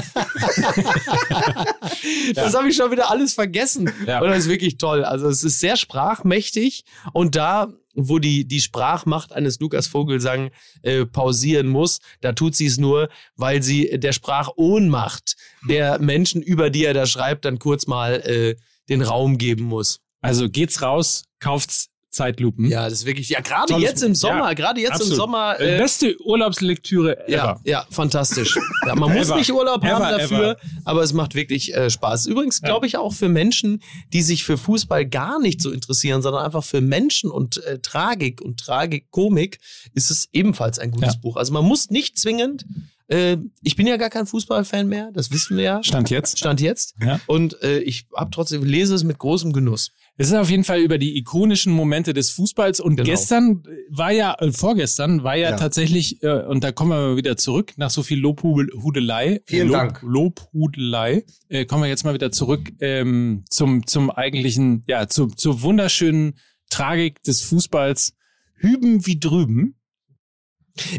[2.34, 3.92] das habe ich schon wieder alles vergessen.
[4.08, 4.22] Ja.
[4.22, 5.04] Und das ist wirklich toll.
[5.04, 10.52] Also es ist sehr sprachmächtig und da wo die, die Sprachmacht eines Lukas Vogelsang
[10.82, 12.00] äh, pausieren muss.
[12.22, 15.36] Da tut sie es nur, weil sie der Sprachohnmacht
[15.68, 18.56] der Menschen, über die er da schreibt, dann kurz mal äh,
[18.92, 20.00] den Raum geben muss.
[20.22, 22.70] Also geht's raus, kauft's Zeitlupen.
[22.70, 25.14] Ja, das ist wirklich, ja, gerade jetzt im Sommer, ja, gerade jetzt absolut.
[25.14, 25.60] im Sommer.
[25.62, 27.32] Äh, Beste Urlaubslektüre ever.
[27.32, 28.58] Ja, ja fantastisch.
[28.86, 30.58] Ja, man muss nicht Urlaub ever, haben dafür, ever.
[30.84, 32.26] aber es macht wirklich äh, Spaß.
[32.26, 33.82] Übrigens glaube ich auch für Menschen,
[34.12, 38.42] die sich für Fußball gar nicht so interessieren, sondern einfach für Menschen und äh, Tragik
[38.42, 39.60] und Tragik-Komik
[39.94, 41.38] ist es ebenfalls ein gutes Buch.
[41.38, 42.66] Also man muss nicht zwingend
[43.12, 45.84] äh, ich bin ja gar kein Fußballfan mehr, das wissen wir ja.
[45.84, 46.40] Stand jetzt.
[46.40, 46.96] Stand jetzt.
[47.04, 47.20] Ja.
[47.28, 49.92] Und äh, ich habe trotzdem lese es mit großem Genuss.
[50.18, 53.10] Es ist auf jeden Fall über die ikonischen Momente des Fußballs und genau.
[53.10, 55.56] gestern war ja, äh, vorgestern war ja, ja.
[55.58, 59.42] tatsächlich, äh, und da kommen wir mal wieder zurück, nach so viel Lobhudelei.
[59.46, 60.00] Vielen Lob, Dank.
[60.04, 65.62] Lobhudelei, äh, kommen wir jetzt mal wieder zurück ähm, zum, zum eigentlichen, ja, zu, zur
[65.62, 66.36] wunderschönen
[66.70, 68.14] Tragik des Fußballs.
[68.56, 69.76] Hüben wie drüben.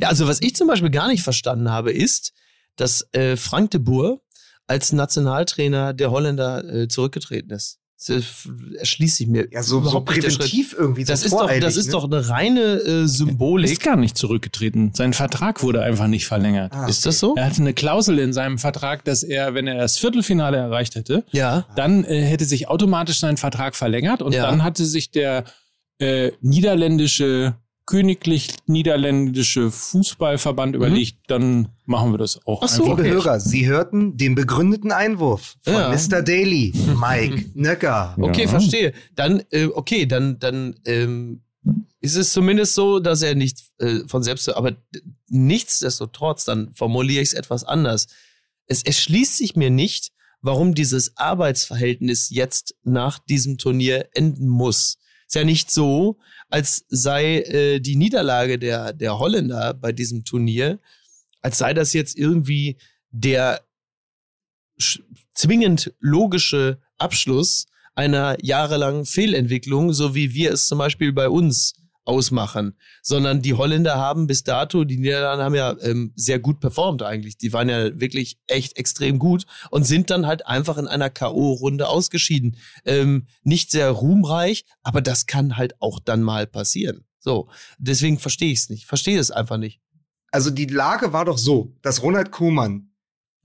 [0.00, 2.32] Ja, also was ich zum Beispiel gar nicht verstanden habe, ist,
[2.76, 4.20] dass äh, Frank de Boer
[4.66, 7.78] als Nationaltrainer der Holländer äh, zurückgetreten ist.
[8.08, 8.48] Das
[8.78, 9.46] erschließt sich mir.
[9.52, 11.04] Ja, so, so präventiv irgendwie.
[11.04, 11.92] Das so ist doch, das ist ne?
[11.92, 13.70] doch eine reine äh, Symbolik.
[13.70, 14.90] Ist gar nicht zurückgetreten.
[14.92, 16.72] Sein Vertrag wurde einfach nicht verlängert.
[16.74, 17.36] Ah, Ist das so?
[17.36, 21.24] Er hatte eine Klausel in seinem Vertrag, dass er, wenn er das Viertelfinale erreicht hätte,
[21.30, 21.66] Ja.
[21.76, 24.46] dann äh, hätte sich automatisch sein Vertrag verlängert und Ja.
[24.50, 25.44] dann hatte sich der
[25.98, 27.54] äh, niederländische,
[27.86, 32.96] königlich niederländische Fußballverband überlegt, dann machen wir das auch Ach so, einfach.
[32.98, 33.24] Liebe Okay.
[33.24, 35.88] Hörer, Sie hörten den begründeten Einwurf von Ja.
[35.90, 36.22] Mr.
[36.22, 38.16] Daly, Mike Nöcker.
[38.20, 38.48] Okay, Ja.
[38.48, 38.92] verstehe.
[39.14, 41.42] Dann, äh, okay, dann, dann ähm,
[42.00, 44.76] ist es zumindest so, dass er nicht äh, von selbst, aber
[45.28, 48.06] nichtsdestotrotz, dann formuliere ich es etwas anders.
[48.66, 54.98] Es erschließt sich mir nicht, warum dieses Arbeitsverhältnis jetzt nach diesem Turnier enden muss.
[55.32, 56.18] Ist ja nicht so,
[56.50, 60.78] als sei äh, die Niederlage der, der Holländer bei diesem Turnier,
[61.40, 62.76] als sei das jetzt irgendwie
[63.12, 63.62] der
[65.32, 67.64] zwingend logische Abschluss
[67.94, 73.96] einer jahrelangen Fehlentwicklung, so wie wir es zum Beispiel bei uns ausmachen, sondern die Holländer
[73.96, 77.38] haben bis dato, die Niederlande haben ja ähm, sehr gut performt eigentlich.
[77.38, 81.84] Die waren ja wirklich echt extrem gut und sind dann halt einfach in einer K.O.-Runde
[81.84, 82.57] ausgeschieden.
[82.84, 87.05] Ähm, nicht sehr ruhmreich, aber das kann halt auch dann mal passieren.
[87.18, 87.48] So,
[87.78, 88.86] deswegen verstehe ich es nicht.
[88.86, 89.80] Verstehe es einfach nicht.
[90.32, 92.90] Also die Lage war doch so, dass Ronald Koeman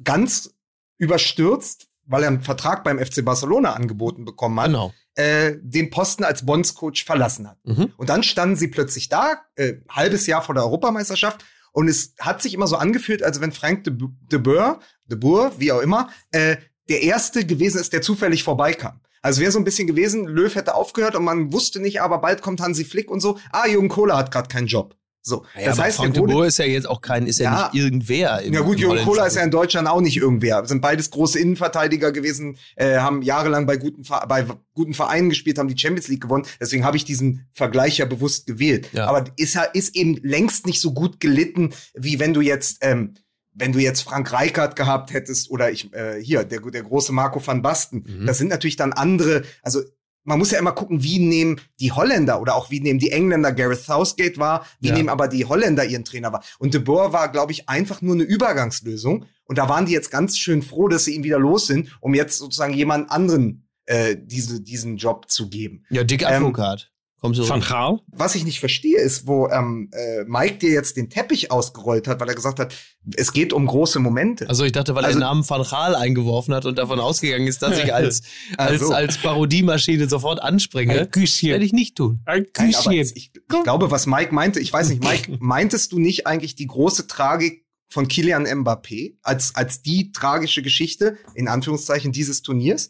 [0.03, 0.55] ganz
[0.97, 4.93] überstürzt, weil er einen Vertrag beim FC Barcelona angeboten bekommen hat, Genau.
[5.17, 7.57] Äh, den Posten als Bondscoach verlassen hat.
[7.63, 7.91] Mhm.
[7.97, 11.43] Und dann standen sie plötzlich da, äh, halbes Jahr vor der Europameisterschaft.
[11.71, 13.93] Und es hat sich immer so angefühlt, als wenn Frank de,
[14.31, 16.57] de Boer, de Boer, wie auch immer, äh,
[16.89, 19.01] der Erste gewesen ist, der zufällig vorbeikam.
[19.21, 22.41] Also wäre so ein bisschen gewesen, Löw hätte aufgehört und man wusste nicht, aber bald
[22.41, 23.37] kommt Hansi Flick und so.
[23.51, 24.95] Ah, Jürgen Kohler hat gerade keinen Job.
[25.27, 27.69] So, Ja, das heißt, Boer ist ja jetzt auch kein, ist ja, Ja.
[27.73, 28.41] nicht irgendwer.
[28.41, 30.65] Im, ja gut, Jürgen Kohler ist ja in Deutschland auch nicht irgendwer.
[30.65, 35.67] Sind beides große Innenverteidiger gewesen, äh, haben jahrelang bei guten, bei guten Vereinen gespielt, haben
[35.67, 36.45] die Champions League gewonnen.
[36.61, 38.89] Deswegen habe ich diesen Vergleich ja bewusst gewählt.
[38.93, 39.07] Ja.
[39.07, 43.15] Aber ist, ja- ist eben längst nicht so gut gelitten, wie wenn du jetzt, ähm,
[43.53, 47.41] wenn du jetzt Frank Reichardt gehabt hättest oder ich äh, hier der der große Marco
[47.45, 48.05] van Basten.
[48.07, 48.25] Mhm.
[48.27, 49.43] Das sind natürlich dann andere.
[49.63, 49.81] Also
[50.27, 53.53] man muss ja immer gucken, wie nehmen die Holländer oder auch wie nehmen die Engländer
[53.53, 54.95] Gareth Southgate wahr, wie Ja.
[54.95, 56.43] nehmen aber die Holländer ihren Trainer wahr.
[56.59, 59.25] Und De Boer war, glaube ich, einfach nur eine Übergangslösung.
[59.45, 62.13] Und da waren die jetzt ganz schön froh, dass sie ihn wieder los sind, um
[62.13, 65.85] jetzt sozusagen jemand anderen äh, diese, diesen Job zu geben.
[65.89, 66.91] Ja, Dick Ähm, Advokat.
[67.19, 67.49] Kommt so.
[67.49, 67.99] Van Gaal?
[68.11, 72.19] Was ich nicht verstehe, ist, wo ähm, äh, Mike dir jetzt den Teppich ausgerollt hat,
[72.19, 72.75] weil er gesagt hat,
[73.15, 74.47] es geht um große Momente.
[74.47, 77.47] Also ich dachte, weil Also- er den Namen Van Gaal eingeworfen hat und davon ausgegangen
[77.47, 78.21] ist, dass ich als,
[78.57, 78.93] als, Also.
[78.93, 80.91] als Parodiemaschine sofort anspringe.
[80.91, 81.59] Ein Werde Küsschen.
[81.61, 82.21] ich nicht tun.
[82.25, 82.91] Ein Nein, aber Küsschen.
[82.93, 86.67] ich, ich glaube, was Mike meinte, ich weiß nicht, Mike, meintest du nicht eigentlich die
[86.67, 92.89] große Tragik von Kilian Mbappé als, als die tragische Geschichte, in Anführungszeichen, dieses Turniers?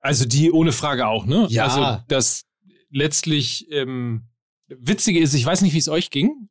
[0.00, 1.46] Also die ohne Frage auch, ne?
[1.50, 1.64] Ja.
[1.66, 2.44] Also das
[2.90, 4.24] letztlich ähm,
[4.68, 6.48] Witzige ist, ich weiß nicht, wie es euch ging.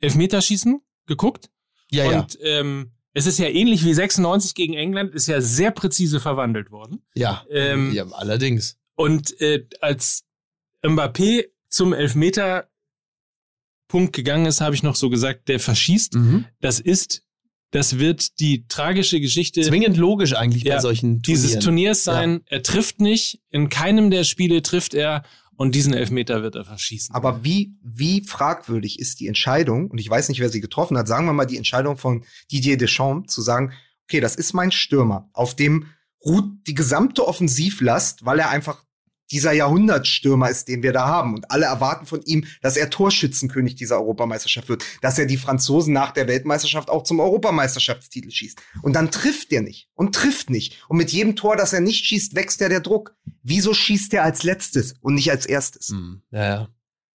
[0.00, 1.50] Elfmeterschießen geguckt.
[1.90, 2.20] Ja, ja.
[2.20, 6.70] Und ähm, es ist ja ähnlich wie 96 gegen England, ist ja sehr präzise verwandelt
[6.70, 7.02] worden.
[7.14, 7.44] Ja.
[7.50, 8.78] Ähm, ja, allerdings.
[8.94, 10.24] Und äh, als
[10.82, 12.70] Mbappé zum Elfmeterpunkt
[14.12, 16.14] gegangen ist, habe ich noch so gesagt, der verschießt.
[16.14, 16.44] Mhm.
[16.60, 17.24] Das ist,
[17.70, 21.64] das wird die tragische Geschichte Zwingend logisch eigentlich Ja, bei solchen dieses Turnieren.
[21.64, 22.42] Turniers sein.
[22.46, 25.24] Er trifft nicht, in keinem der Spiele trifft er
[25.60, 27.14] und diesen Elfmeter wird er verschießen.
[27.14, 31.06] Aber wie, wie fragwürdig ist die Entscheidung, und ich weiß nicht, wer sie getroffen hat,
[31.06, 35.28] sagen wir mal die Entscheidung von Didier Deschamps zu sagen, okay, das ist mein Stürmer,
[35.34, 35.88] auf dem
[36.24, 38.86] ruht die gesamte Offensivlast, weil er einfach
[39.30, 41.34] dieser Jahrhundertstürmer ist, den wir da haben.
[41.34, 45.92] Und alle erwarten von ihm, dass er Torschützenkönig dieser Europameisterschaft wird, dass er die Franzosen
[45.92, 48.60] nach der Weltmeisterschaft auch zum Europameisterschaftstitel schießt.
[48.82, 50.84] Und dann trifft er nicht und trifft nicht.
[50.88, 53.14] Und mit jedem Tor, das er nicht schießt, wächst er der Druck.
[53.42, 55.90] Wieso schießt er als letztes und nicht als erstes?
[55.90, 56.22] Mhm.
[56.30, 56.68] Ja, ja.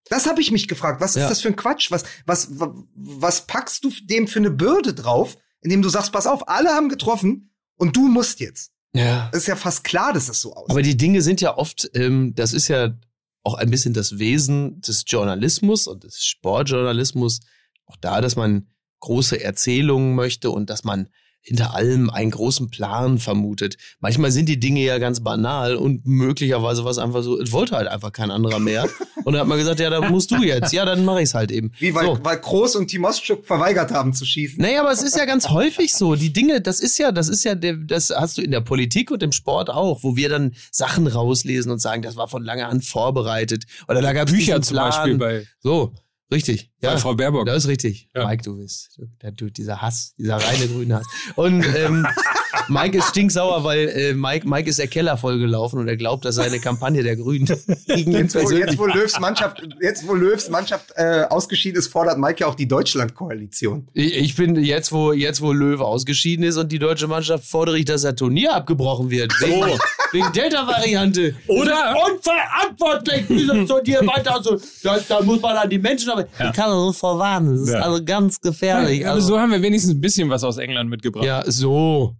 [0.10, 1.02] Das habe ich mich gefragt.
[1.02, 1.30] Was ist Ja.
[1.30, 1.90] das für ein Quatsch?
[1.92, 6.28] Was, was, wa- was packst du dem für eine Bürde drauf, indem du sagst, pass
[6.28, 8.72] auf, alle haben getroffen und du musst jetzt.
[8.96, 9.30] Ja.
[9.34, 10.72] Ist ja fast klar, dass es so aussieht.
[10.72, 12.98] Aber die Dinge sind ja oft, ähm, das ist ja
[13.44, 17.42] auch ein bisschen das Wesen des Journalismus und des Sportjournalismus.
[17.86, 18.68] Auch da, dass man
[19.02, 21.10] große Erzählungen möchte und dass man
[21.46, 23.78] hinter allem einen großen Plan vermutet.
[24.00, 27.76] Manchmal sind die Dinge ja ganz banal und möglicherweise war es einfach so, es wollte
[27.76, 28.90] halt einfach kein anderer mehr.
[29.24, 30.72] Und dann hat man gesagt, ja, dann musst du jetzt.
[30.72, 31.72] Ja, dann mache ich es halt eben.
[31.80, 32.20] Wie, weil, so.
[32.22, 34.62] weil Kroos und Timoschuk verweigert haben zu schießen.
[34.62, 36.14] Naja, aber es ist ja ganz häufig so.
[36.14, 39.24] Die Dinge, das ist ja, das ist ja, das hast du in der Politik und
[39.24, 42.86] im Sport auch, wo wir dann Sachen rauslesen und sagen, das war von langer Hand
[42.86, 43.64] vorbereitet.
[43.88, 45.94] Oder da gab es Bücher zum Beispiel bei, So,
[46.32, 46.72] richtig.
[46.82, 47.46] bei Ja, Frau Baerbock.
[47.46, 48.10] das ist richtig.
[48.16, 48.28] Ja.
[48.28, 51.06] Mike, du bist, der, du, dieser Hass, dieser reine grüne Hass.
[51.36, 52.08] Und, ähm,
[52.68, 56.36] Mike ist stinksauer, weil äh, Mike, Mike ist der Keller vollgelaufen und er glaubt, dass
[56.36, 57.46] seine Kampagne der Grünen
[57.88, 58.66] gegen ihn Jetzt wo, persönlich.
[58.68, 62.56] jetzt, wo Löws Mannschaft, jetzt, wo Löws Mannschaft äh, ausgeschieden ist, fordert Mike ja auch
[62.56, 63.88] die Deutschland-Koalition.
[63.94, 67.78] Ich ich finde, jetzt wo, jetzt wo Löwe ausgeschieden ist und die deutsche Mannschaft, fordere
[67.78, 69.32] ich, dass das Turnier abgebrochen wird.
[69.40, 69.80] Wegen,
[70.12, 71.36] wegen Delta-Variante.
[71.48, 74.60] Oder- unverantwortlich, dieses Turnier weiter so.
[74.84, 76.24] Das, da muss man an die Menschen aber.
[76.24, 77.52] Ich kann das nicht verwarnen.
[77.58, 77.82] Das ist Ja.
[77.82, 79.06] also ganz gefährlich.
[79.06, 81.26] Aber Also, so haben wir wenigstens ein bisschen was aus England mitgebracht.
[81.26, 82.16] ja, so.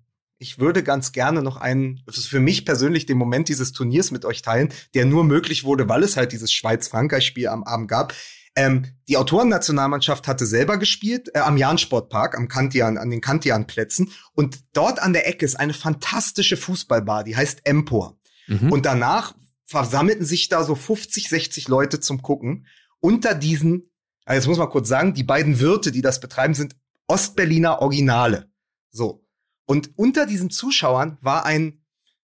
[0.46, 4.12] Ich würde ganz gerne noch einen, das ist für mich persönlich den Moment dieses Turniers
[4.12, 8.14] mit euch teilen, der nur möglich wurde, weil es halt dieses Schweiz-Frankreich-Spiel am Abend gab.
[8.56, 14.12] Ähm, die Autorennationalmannschaft hatte selber gespielt äh, am Jahn-Sportpark, am Kantian, an den Kantian-Plätzen.
[14.34, 18.20] Und dort an der Ecke ist eine fantastische Fußballbar, die heißt Empor.
[18.46, 18.72] Mhm.
[18.72, 19.34] Und danach
[19.66, 22.68] versammelten sich da so 50, 60 Leute zum Gucken.
[23.00, 23.90] Unter diesen,
[24.26, 26.76] also jetzt muss man kurz sagen, die beiden Wirte, die das betreiben, sind
[27.08, 28.52] Ostberliner Originale.
[28.92, 29.25] So.
[29.66, 31.82] Und unter diesen Zuschauern war ein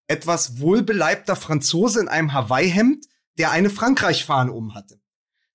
[0.08, 5.00] etwas wohlbeleibter Franzose in einem Hawaii-Hemd, der eine Frankreich-Fahne um hatte.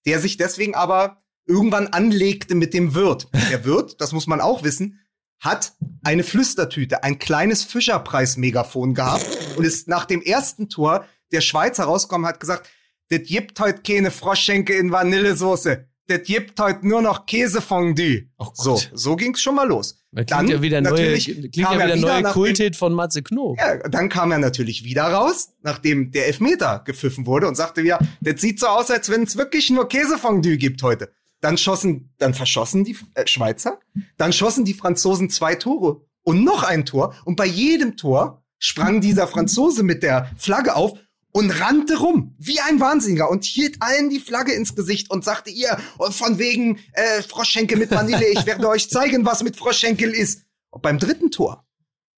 [0.06, 3.28] Der sich deswegen aber irgendwann anlegte mit dem Wirt.
[3.50, 5.00] Der Wirt, das muss man auch wissen,
[5.38, 9.26] hat eine Flüstertüte, ein kleines Fischerpreis-Megafon gehabt
[9.56, 12.68] und ist nach dem ersten Tor der Schweiz herausgekommen, hat gesagt,
[13.10, 15.86] das gibt heute keine Froschschenke in Vanillesoße.
[16.08, 18.28] Das gibt heute nur noch Käsefondue.
[18.38, 19.98] Oh so, so ging's schon mal los.
[20.12, 22.76] Das Dann klingt ja wieder neue, natürlich klingt ja kam er wieder wieder neue Kulthit
[22.76, 23.58] von Matze Knob.
[23.58, 27.98] Ja, dann kam er natürlich wieder raus, nachdem der Elfmeter gepfiffen wurde und sagte wieder,
[28.20, 31.12] das sieht so aus, als wenn es wirklich nur Käsefondue gibt heute.
[31.40, 33.80] Dann schossen, dann verschossen die äh, Schweizer,
[34.16, 39.00] dann schossen die Franzosen zwei Tore und noch ein Tor und bei jedem Tor sprang
[39.00, 40.94] dieser Franzose mit der Flagge auf
[41.36, 45.50] und rannte rum wie ein Wahnsinniger und hielt allen die Flagge ins Gesicht und sagte
[45.50, 50.46] ihr von wegen äh, Froschschenkel mit Vanille, ich werde euch zeigen, was mit Froschschenkel ist.
[50.70, 51.66] Und beim dritten Tor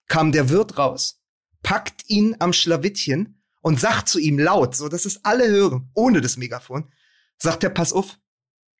[0.06, 1.20] kam der Wirt raus,
[1.64, 6.20] packt ihn am Schlawittchen und sagt zu ihm laut, so dass es alle hören, ohne
[6.20, 6.88] das Megafon,
[7.38, 8.20] sagt er, pass auf,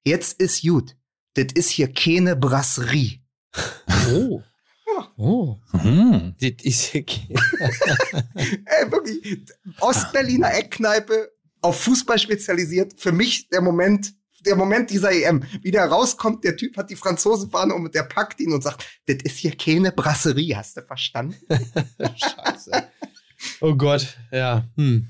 [0.04, 0.96] jetzt ist gut.
[1.34, 3.22] Das ist hier keine Brasserie.
[4.12, 4.40] Oh.
[5.16, 5.56] Oh.
[5.72, 6.34] Mhm.
[6.40, 7.34] Das ist okay.
[8.34, 9.40] Ey, wirklich,
[9.80, 11.30] Ostberliner Eckkneipe
[11.60, 12.94] auf Fußball spezialisiert.
[12.98, 14.12] Für mich der Moment,
[14.46, 15.42] der Moment dieser EM.
[15.62, 19.16] Wie der rauskommt, der Typ hat die Franzosenfahne und der packt ihn und sagt, das
[19.24, 21.36] ist hier keine Brasserie, hast du verstanden?
[21.98, 22.70] Scheiße.
[23.60, 24.68] Oh Gott, ja.
[24.76, 25.08] Hm.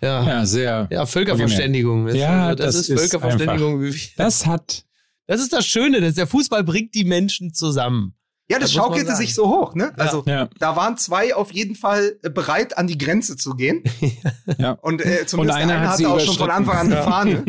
[0.00, 0.26] Ja.
[0.26, 0.86] Ja, sehr.
[0.90, 2.06] Ja, Völkerverständigung.
[2.06, 3.82] Das, Ja, also, das, das ist ist Völkerverständigung.
[3.82, 4.84] wie- Das hat.
[5.26, 8.14] Das ist das Schöne, dass der Fußball bringt die Menschen zusammen.
[8.50, 9.92] Ja, das Das schaukelte sich so hoch, ne?
[9.96, 10.50] Also, Ja.
[10.58, 13.82] da waren zwei auf jeden Fall äh, bereit, an die Grenze zu gehen.
[14.58, 14.72] Ja.
[14.72, 16.50] Und äh, zumindest einer einer, hat hatte sie auch schon von.
[16.50, 17.02] Anfang an die Ja.
[17.02, 17.44] Fahne.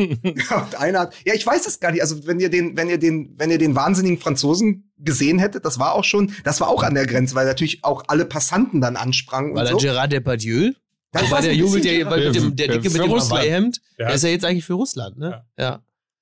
[0.49, 2.01] Ja, und einer hat, ja, ich weiß es gar nicht.
[2.01, 5.77] Also wenn ihr den, wenn ihr den, wenn ihr den wahnsinnigen Franzosen gesehen hättet, das
[5.79, 8.95] war auch schon, das war auch an der Grenze, weil natürlich auch alle Passanten dann
[8.95, 9.77] ansprangen War und so.
[9.77, 10.71] Gerard Depardieu?
[11.11, 11.63] Das war der ja,
[12.09, 13.41] weil mit dem, der Dicke mit dem Russland.
[13.41, 14.05] Hawaii-Hemd, Ja.
[14.07, 15.43] der ist ja jetzt eigentlich für Russland, ne?
[15.59, 15.81] Ja.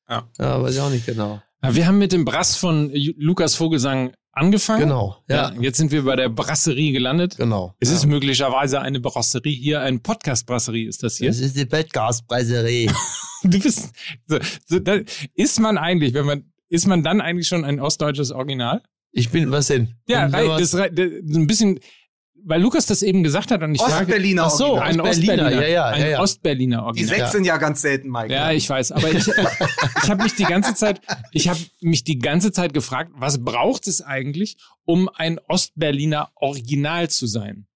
[0.10, 0.28] Ja.
[0.40, 1.42] Ja, weiß ich auch nicht genau.
[1.64, 4.82] Ja, Wir haben mit dem Brass von Lukas Vogelsang angefangen.
[4.82, 5.52] Genau, ja.
[5.54, 5.62] Ja.
[5.62, 7.38] Jetzt sind wir bei der Brasserie gelandet.
[7.38, 7.76] Genau.
[7.80, 7.96] Es ja.
[7.96, 11.30] ist möglicherweise eine Brasserie hier, ein Podcast-Brasserie ist das hier.
[11.30, 12.92] Das ist die Podcast-Preiserie.
[13.46, 13.92] Du bist,
[14.26, 15.00] so, so, da,
[15.34, 18.82] ist man eigentlich, wenn man, ist man dann eigentlich schon ein ostdeutsches Original?
[19.12, 19.96] Ich bin, was denn?
[20.08, 21.82] Ja, rei- das, das, ein bisschen,
[22.46, 25.52] weil Lukas das eben gesagt hat und ich sage, Ostberliner Ach so, ein Ostberliner, Ostberliner,
[25.62, 26.20] ja, ja, ein ja, ja.
[26.22, 27.16] Ostberliner Die Original.
[27.18, 28.34] sechs sind ja ganz selten, Mike.
[28.34, 29.28] Ja, ich weiß, aber ich,
[30.04, 33.88] ich habe mich die ganze Zeit, ich habe mich die ganze Zeit gefragt, was braucht
[33.88, 37.68] es eigentlich, um ein Ostberliner Original zu sein?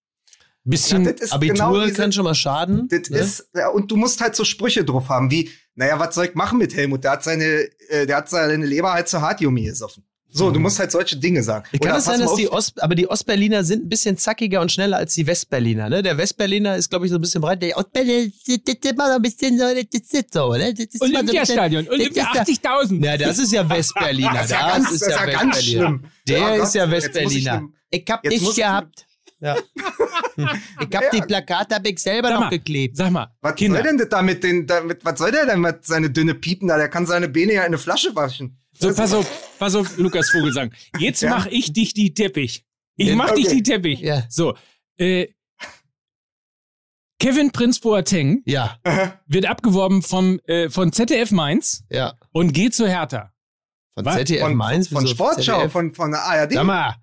[0.64, 2.90] Bisschen, Ja, das ist Abitur genau diese- kann schon mal schaden.
[2.90, 3.18] Das ne?
[3.20, 6.36] ist, ja, und du musst halt so Sprüche drauf haben, wie, naja, was soll ich
[6.36, 7.06] machen mit Helmut?
[7.06, 10.04] Der hat seine, äh, der hat seine Leber halt zu Hartjummi gesoffen.
[10.30, 11.66] So, du musst halt solche Dinge sagen.
[11.72, 14.60] Kann Oder es sein, mal dass die Ost, aber die Ostberliner sind ein bisschen zackiger
[14.62, 16.04] und schneller als die Westberliner, ne?
[16.04, 17.62] Der Westberliner ist, glaube ich, so ein bisschen breit.
[17.62, 20.74] Der Ostberliner, das ist immer so ein bisschen so, das ist so, ne?
[20.74, 23.06] Das ist Olympiastadion, Olympia das ist 80.000.
[23.06, 24.34] Ja, das ist ja Westberliner.
[24.34, 25.88] Das ist ja ganz- das ist ja ganz Westberliner.
[25.88, 26.04] schlimm.
[26.28, 27.64] Der Ja, ist ja Westberliner.
[27.90, 29.06] Ich hab dich gehabt.
[29.40, 29.56] Ja.
[30.38, 32.96] Ich hab die Plakate hab ich selber Sag noch mal, geklebt.
[32.96, 35.60] Sag mal, Was Kinder, soll denn das da mit den, damit, was soll der denn
[35.62, 36.78] mit seine dünne Piepen da?
[36.78, 38.60] Der kann seine Beine ja in eine Flasche waschen.
[38.80, 40.72] So, pass auf, pass auf, Lukas Vogelsang.
[41.00, 41.30] Jetzt Ja.
[41.32, 42.66] mach ich dich die Teppich.
[42.96, 43.56] Ich Ja, mach dich okay.
[43.56, 44.00] die Teppich.
[44.00, 44.24] Ja.
[44.30, 44.56] So,
[44.98, 45.28] äh,
[47.20, 48.78] Kevin Prinz Boateng Ja,
[49.26, 52.14] wird abgeworben vom, äh, von ZDF Mainz ja.
[52.32, 53.34] und geht zu Hertha.
[53.96, 54.16] Von Was?
[54.18, 54.88] ZDF Von, Mainz.
[54.90, 55.72] von Sportschau, ZDF?
[55.72, 56.54] von, von der ARD.
[56.54, 56.96] Sag mal.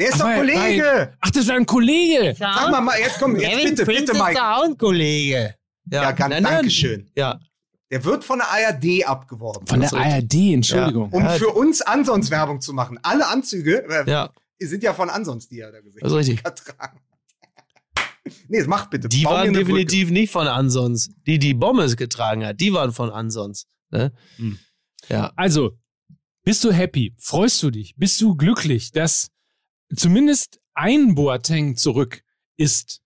[0.00, 1.16] Der ist Ach, doch Kollege.
[1.20, 2.34] Ach, das war ein Kollege.
[2.36, 4.42] Sag mal, mal, jetzt komm, jetzt bitte, bitte, Mike.
[4.42, 5.54] auch ein Kollege.
[5.90, 6.52] Ja, ganz, nein, nein.
[6.54, 7.08] danke schön.
[7.14, 7.38] Ja.
[7.92, 9.66] Der wird von der ARD abgeworben.
[9.66, 9.92] Von der.
[9.92, 11.10] ARD, Entschuldigung.
[11.12, 11.32] um Ja.
[11.32, 12.98] für uns ansonst Werbung zu machen.
[13.02, 14.30] Alle Anzüge, äh, Ja.
[14.58, 16.44] sind ja von ansonst, die er da gesehen Das ist richtig.
[16.44, 16.98] Ertragen.
[18.48, 19.08] Nee, mach bitte.
[19.08, 21.10] Die Bau waren definitiv nicht von Ansons.
[21.26, 23.66] Die, die Bommes getragen hat, die waren von Ansons.
[23.90, 24.12] Ne?
[24.36, 24.58] Hm.
[25.08, 25.32] Ja.
[25.36, 25.72] Also,
[26.44, 27.14] bist du happy?
[27.18, 27.94] Freust du dich?
[27.96, 29.28] Bist du glücklich, dass
[29.94, 32.22] zumindest ein Boateng zurück
[32.56, 33.00] ist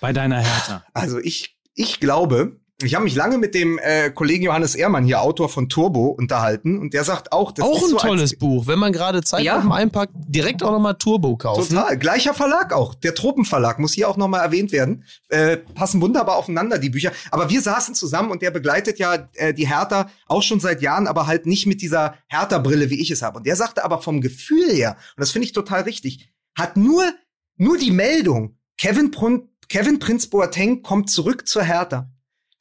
[0.00, 0.78] bei deiner Hertha?
[0.78, 0.94] Brücke.
[0.94, 5.22] Also ich, ich glaube, ich habe mich lange mit dem äh, Kollegen Johannes Ehrmann, hier
[5.22, 8.66] Autor von Turbo, unterhalten und der sagt auch, das auch ist ein so tolles Buch.
[8.66, 9.56] Wenn man gerade Zeit Ja.
[9.56, 11.68] auf dem einpackt, direkt auch nochmal Turbo kaufen.
[11.68, 11.96] Total.
[11.96, 12.94] Gleicher Verlag auch.
[12.94, 15.04] Der Tropenverlag muss hier auch nochmal erwähnt werden.
[15.28, 17.12] Äh, passen wunderbar aufeinander, die Bücher.
[17.30, 21.06] Aber wir saßen zusammen und der begleitet ja äh, die Hertha auch schon seit Jahren,
[21.06, 23.38] aber halt nicht mit dieser Hertha-Brille, wie ich es habe.
[23.38, 27.04] Und der sagte aber vom Gefühl her, und das finde ich total richtig, hat nur,
[27.56, 32.10] nur die Meldung, Kevin, Prun Kevin Prinz Boateng kommt zurück zur Hertha,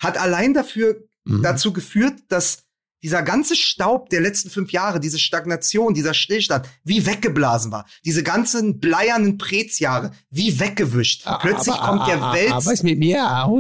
[0.02, 1.44] hat allein dafür Mhm.
[1.44, 2.64] dazu geführt, dass
[3.04, 7.88] dieser ganze Staub der letzten fünf Jahre, diese Stagnation, dieser Stillstand, wie weggeblasen war.
[8.06, 11.26] Diese ganzen bleiernen Prez-Jahre, wie weggewischt.
[11.42, 13.18] Plötzlich Aber- kommt der aber- Wels, Aber ist mit mir?
[13.18, 13.60] Äh, Aber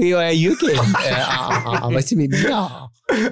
[1.99, 2.89] ist mit mir?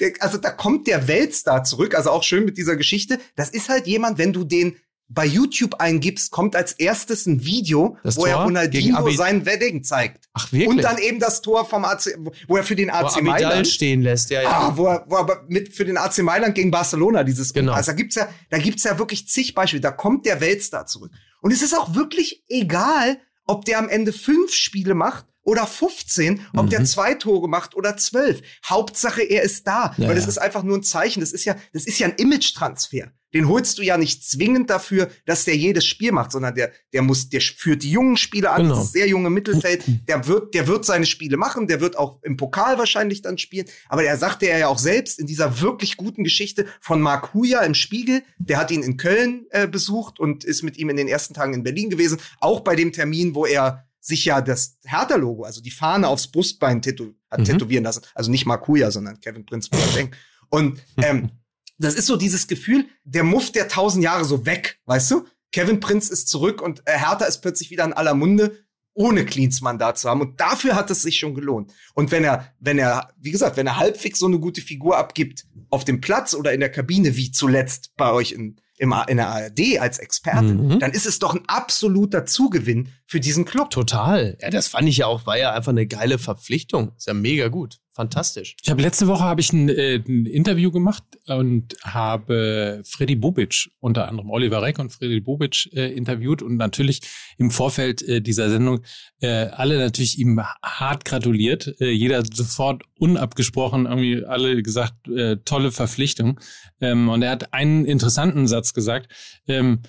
[0.00, 3.18] der, also da kommt der Weltstar zurück, also auch schön mit dieser Geschichte.
[3.36, 4.76] Das ist halt jemand, wenn du den
[5.08, 9.46] bei YouTube eingibst, kommt als erstes ein Video, Das wo er Tor gegen Ronaldinho sein
[9.46, 10.28] Wedding zeigt.
[10.34, 10.68] Ach, wirklich?
[10.68, 13.68] Und dann eben das Tor vom AC, wo er für den Wo AC Abidal Mailand
[13.68, 14.30] stehen lässt.
[14.30, 14.50] Ja, ja.
[14.50, 17.72] Ah, wo er, wo er mit für den AC Mailand gegen Barcelona dieses Genau.
[17.72, 19.80] Also da gibt's ja, da gibt's ja wirklich zig Beispiele.
[19.80, 21.10] Da kommt der Weltstar zurück.
[21.40, 26.46] Und es ist auch wirklich egal, ob der am Ende fünf Spiele macht oder 15,
[26.54, 26.70] ob Mhm.
[26.70, 28.42] der zwei Tore macht oder zwölf.
[28.66, 29.94] Hauptsache, er ist da.
[29.96, 30.30] Ja, Weil das ja.
[30.30, 31.20] ist einfach nur ein Zeichen.
[31.20, 33.10] Das ist ja, das ist ja ein Image-Transfer.
[33.34, 37.02] Den holst du ja nicht zwingend dafür, dass der jedes Spiel macht, sondern der, der
[37.02, 38.76] muss, der führt die jungen Spiele an, Genau.
[38.76, 39.84] das sehr junge Mittelfeld.
[40.08, 43.66] Der wird, der wird seine Spiele machen, der wird auch im Pokal wahrscheinlich dann spielen.
[43.90, 47.60] Aber er sagte er ja auch selbst in dieser wirklich guten Geschichte von Marc Huja
[47.60, 48.22] im Spiegel.
[48.38, 51.52] Der hat ihn in Köln äh, besucht und ist mit ihm in den ersten Tagen
[51.52, 52.18] in Berlin gewesen.
[52.40, 56.82] Auch bei dem Termin, wo er sich ja das Hertha-Logo, also die Fahne aufs Brustbein
[56.82, 57.44] tätow hat Mhm.
[57.44, 58.02] tätowieren lassen.
[58.14, 60.14] Also nicht Marc Huja, sondern Kevin Prinz Boateng.
[60.48, 61.30] Und ähm,
[61.78, 65.26] das ist so dieses Gefühl, der Muff der tausend Jahre so weg, weißt du?
[65.52, 68.58] Kevin Prinz ist zurück und äh, Hertha ist plötzlich wieder in aller Munde,
[68.94, 70.20] ohne Klinsmann da zu haben.
[70.20, 71.72] Und dafür hat es sich schon gelohnt.
[71.94, 75.46] Und wenn er, wenn er, wie gesagt, wenn er halbwegs so eine gute Figur abgibt
[75.70, 79.28] auf dem Platz oder in der Kabine, wie zuletzt bei euch in, im, in der
[79.28, 80.78] ARD als Experte, Mhm.
[80.78, 83.70] dann ist es doch ein absoluter Zugewinn für diesen Club.
[83.70, 84.36] Total.
[84.40, 86.92] Ja, das fand ich ja auch, war ja einfach eine geile Verpflichtung.
[86.96, 87.78] Ist ja mega gut.
[87.98, 88.54] Fantastisch.
[88.62, 93.70] Ich habe letzte Woche habe ich ein, äh, ein Interview gemacht und habe Freddy Bobic
[93.80, 97.00] unter anderem Oliver Reck und Freddy Bobic äh, interviewt und natürlich
[97.38, 98.82] im Vorfeld äh, dieser Sendung
[99.20, 101.74] äh, alle natürlich ihm hart gratuliert.
[101.80, 106.38] Äh, jeder sofort unabgesprochen irgendwie alle gesagt äh, tolle Verpflichtung.
[106.80, 109.12] Ähm, und er hat einen interessanten Satz gesagt.
[109.48, 109.80] Ähm,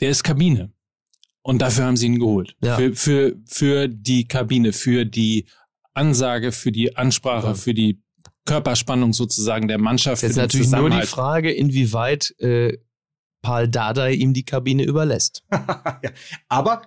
[0.00, 0.70] der ist Kabine.
[1.44, 2.54] Und dafür haben sie ihn geholt.
[2.62, 2.76] Ja.
[2.76, 5.46] Für, für, für die Kabine, für die
[5.94, 7.54] Ansage, für die Ansprache, Ja.
[7.54, 8.02] für die
[8.44, 10.22] Körperspannung sozusagen der Mannschaft.
[10.22, 11.02] Jetzt natürlich nur die.
[11.02, 12.78] Frage, inwieweit äh,
[13.42, 15.44] Paul Dardai ihm die Kabine überlässt.
[15.50, 16.10] ja.
[16.48, 16.82] Aber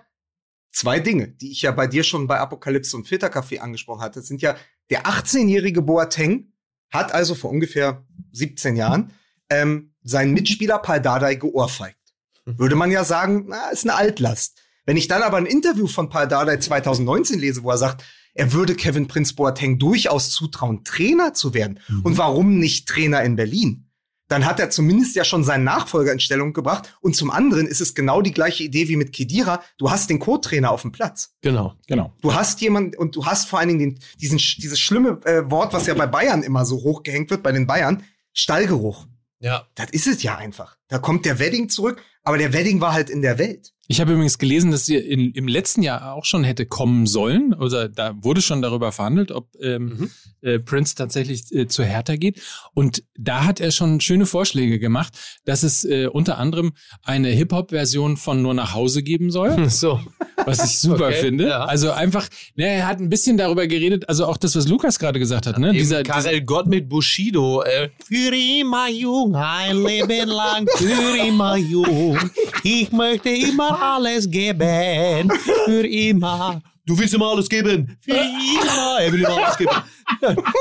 [0.72, 4.42] zwei Dinge, die ich ja bei dir schon bei Apokalypse und Filterkaffee angesprochen hatte, sind
[4.42, 4.56] ja,
[4.90, 6.52] der 18-jährige Boateng
[6.90, 9.12] hat also vor ungefähr 17 Jahren
[9.50, 11.98] ähm, seinen Mitspieler Paul Dardai geohrfeigt.
[12.44, 14.60] Würde man ja sagen, na, ist eine Altlast.
[14.84, 18.04] Wenn ich dann aber ein Interview von Paul Dardai 2019 lese, wo er sagt,
[18.36, 21.80] er würde Kevin Prinz Boateng durchaus zutrauen, Trainer zu werden.
[22.02, 23.86] Und warum nicht Trainer in Berlin?
[24.28, 26.96] Dann hat er zumindest ja schon seinen Nachfolger in Stellung gebracht.
[27.00, 29.62] Und zum anderen ist es genau die gleiche Idee wie mit Kedira.
[29.78, 31.34] Du hast den Co-Trainer auf dem Platz.
[31.42, 31.74] Genau.
[31.86, 32.12] Genau.
[32.20, 35.72] Du hast jemanden und du hast vor allen Dingen den, diesen, dieses schlimme äh, Wort,
[35.72, 39.06] was ja bei Bayern immer so hochgehängt wird, bei den Bayern, Stallgeruch.
[39.38, 39.66] Ja.
[39.76, 40.76] Das ist es ja einfach.
[40.88, 43.74] Da kommt der Wedding zurück, aber der Wedding war halt in der Welt.
[43.88, 47.54] Ich habe übrigens gelesen, dass sie in, im letzten Jahr auch schon hätte kommen sollen.
[47.54, 50.10] Also da wurde schon darüber verhandelt, ob ähm, Mhm.
[50.42, 52.40] äh, Prince tatsächlich äh, zu Hertha geht.
[52.74, 55.12] Und da hat er schon schöne Vorschläge gemacht,
[55.44, 56.72] dass es äh, unter anderem
[57.02, 60.00] eine Hip-Hop-Version von Nur nach Hause geben soll, So.
[60.44, 61.48] was ich super Okay, finde.
[61.48, 61.64] ja.
[61.64, 65.18] Also einfach, ne, er hat ein bisschen darüber geredet, also auch das, was Lukas gerade
[65.18, 65.68] gesagt hat, ne?
[65.68, 67.62] Eben Dieser, Karel Gott mit Bushido.
[67.62, 72.18] Äh, für immer jung, ein Leben lang, für immer jung.
[72.64, 75.30] Ich möchte immer alles geben,
[75.64, 76.62] für immer.
[76.86, 78.98] Du willst immer alles geben, für immer.
[79.00, 79.70] Er will immer alles geben.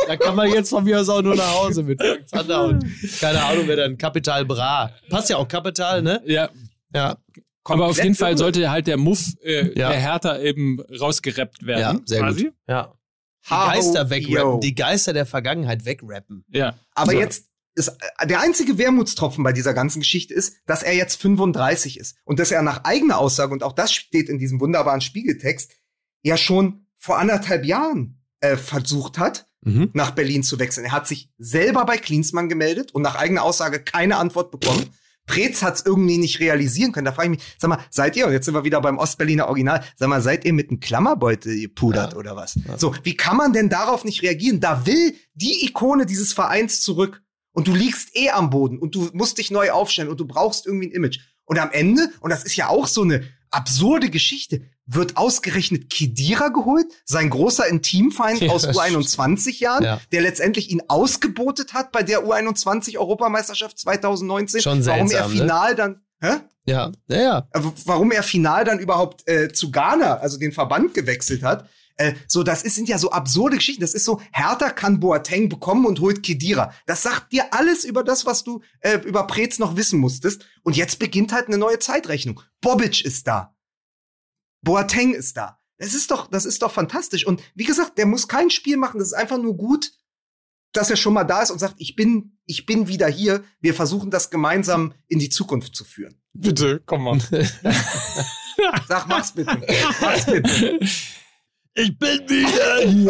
[0.07, 2.83] da kann man jetzt von mir aus auch nur nach Hause mit Frank Zander und
[3.19, 4.91] keine Ahnung, wer dann Kapital Bra.
[5.09, 6.21] Passt ja auch Kapital, ne?
[6.25, 6.49] ja,
[6.93, 7.17] Ja.
[7.63, 9.89] aber auf jeden Fall sollte halt der Muff äh, Ja.
[9.89, 11.79] der Hertha eben rausgerappt werden.
[11.99, 12.43] Ja, sehr quasi.
[12.45, 12.53] gut.
[12.67, 12.91] Ja.
[13.47, 16.43] Die Geister wegrappen, die Geister der Vergangenheit wegrappen.
[16.49, 16.73] Ja.
[16.95, 17.19] Aber So.
[17.19, 17.45] jetzt,
[17.75, 22.17] ist, äh, der einzige Wermutstropfen bei dieser ganzen Geschichte ist, dass er jetzt 35 ist
[22.23, 25.73] und dass er nach eigener Aussage, und auch das steht in diesem wunderbaren Spiegeltext,
[26.23, 29.89] ja schon vor anderthalb Jahren äh, versucht hat, mhm.
[29.93, 30.85] nach Berlin zu wechseln.
[30.85, 34.89] Er hat sich selber bei Klinsmann gemeldet und nach eigener Aussage keine Antwort bekommen.
[35.27, 37.05] Preetz hat es irgendwie nicht realisieren können.
[37.05, 39.47] Da frage ich mich, sag mal, seid ihr, und jetzt sind wir wieder beim Ostberliner
[39.47, 42.19] Original, sag mal, seid ihr mit einem Klammerbeutel gepudert ja.
[42.19, 42.55] oder was?
[42.67, 42.77] Ja.
[42.77, 44.59] So, wie kann man denn darauf nicht reagieren?
[44.59, 47.23] Da will die Ikone dieses Vereins zurück
[47.55, 50.65] und du liegst eh am Boden und du musst dich neu aufstellen und du brauchst
[50.67, 51.19] irgendwie ein Image.
[51.45, 56.49] Und am Ende, und das ist ja auch so eine absurde Geschichte, wird ausgerechnet Kidira
[56.49, 60.01] geholt, sein großer Intimfeind ja, aus U21 Jahren, ja.
[60.11, 64.61] der letztendlich ihn ausgebotet hat bei der U21 Europameisterschaft 2019.
[64.61, 65.33] Schon seltsam, warum er ne?
[65.33, 65.75] final ne?
[65.75, 66.39] dann, hä?
[66.67, 67.47] Ja, ja, ja.
[67.51, 71.69] Äh, warum er final dann überhaupt äh, zu Ghana, also den Verband gewechselt hat.
[71.97, 73.81] Äh, so, das ist, sind ja so absurde Geschichten.
[73.81, 76.73] Das ist so, Hertha kann Boateng bekommen und holt Kedira.
[76.85, 80.45] Das sagt dir alles über das, was du äh, über Preetz noch wissen musstest.
[80.63, 82.41] Und jetzt beginnt halt eine neue Zeitrechnung.
[82.61, 83.55] Bobic ist da.
[84.61, 85.59] Boateng ist da.
[85.77, 87.25] Das ist doch, das ist doch fantastisch.
[87.25, 88.99] Und wie gesagt, der muss kein Spiel machen.
[88.99, 89.91] Das ist einfach nur gut,
[90.73, 93.43] dass er schon mal da ist und sagt, ich bin, ich bin wieder hier.
[93.61, 96.21] Wir versuchen das gemeinsam in die Zukunft zu führen.
[96.33, 97.19] Bitte, komm mal.
[98.87, 99.61] Sag, mach's bitte.
[100.01, 100.79] Mach's bitte.
[101.77, 103.03] Ich bin wieder hier in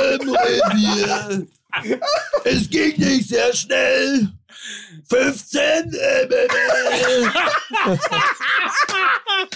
[0.00, 1.46] meinem Revier.
[2.44, 4.28] Es ging nicht sehr schnell.
[5.08, 5.92] 15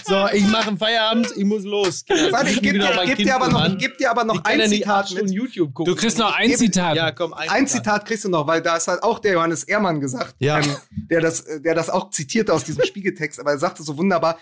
[0.05, 2.05] So, ich mache einen Feierabend, ich muss los.
[2.07, 5.31] Warte, ich gebe dir, geb dir, aber noch, geb dir aber noch ein Zitat mit.
[5.31, 5.93] YouTube gucken.
[5.93, 6.95] Du kriegst noch ein Zitat.
[6.95, 8.05] Ja, komm, ein, ein Zitat.
[8.05, 10.59] kriegst du noch, weil da ist halt auch der Johannes Ehrmann gesagt, ja.
[10.59, 10.75] ähm,
[11.09, 14.37] der, das, der das auch zitierte aus diesem Spiegeltext, aber er sagte so wunderbar,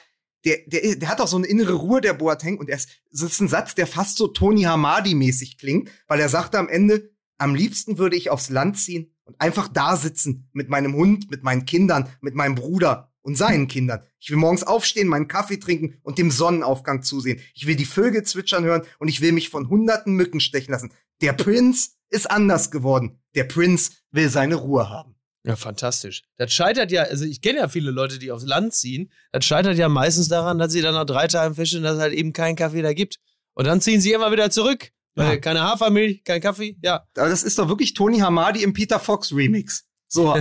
[0.46, 3.24] der, der, der hat auch so eine innere Ruhe, der Boateng, und er ist, das
[3.24, 7.56] ist ein Satz, der fast so Tony Hamadi-mäßig klingt, weil er sagte am Ende, am
[7.56, 11.66] liebsten würde ich aufs Land ziehen und einfach da sitzen mit meinem Hund, mit meinen
[11.66, 14.02] Kindern, mit meinem Bruder und seinen Kindern.
[14.20, 17.42] Ich will morgens aufstehen, meinen Kaffee trinken und dem Sonnenaufgang zusehen.
[17.56, 20.94] Ich will die Vögel zwitschern hören und ich will mich von hunderten Mücken stechen lassen.
[21.22, 23.20] Der Prinz ist anders geworden.
[23.34, 25.15] Der Prinz will seine Ruhe haben.
[25.46, 26.24] Ja, fantastisch.
[26.38, 29.12] Das scheitert ja, also ich kenne ja viele Leute, die aufs Land ziehen.
[29.32, 32.14] Das scheitert ja meistens daran, dass sie dann nach drei Tagen feststellen, dass es halt
[32.14, 33.20] eben keinen Kaffee da gibt.
[33.54, 34.90] Und dann ziehen sie immer wieder zurück.
[35.18, 35.38] Ja.
[35.38, 37.08] keine Hafermilch, kein Kaffee, ja.
[37.16, 39.86] Aber das ist doch wirklich Tony Hamadi im Peter Fox Remix.
[40.08, 40.36] So,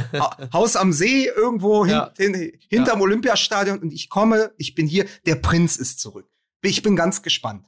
[0.52, 2.12] Haus am See, irgendwo ja.
[2.16, 3.05] hin, hin, hinterm ja.
[3.05, 6.28] Olympiastadion und ich komme, ich bin hier, der Prinz ist zurück.
[6.62, 7.66] Ich bin ganz gespannt.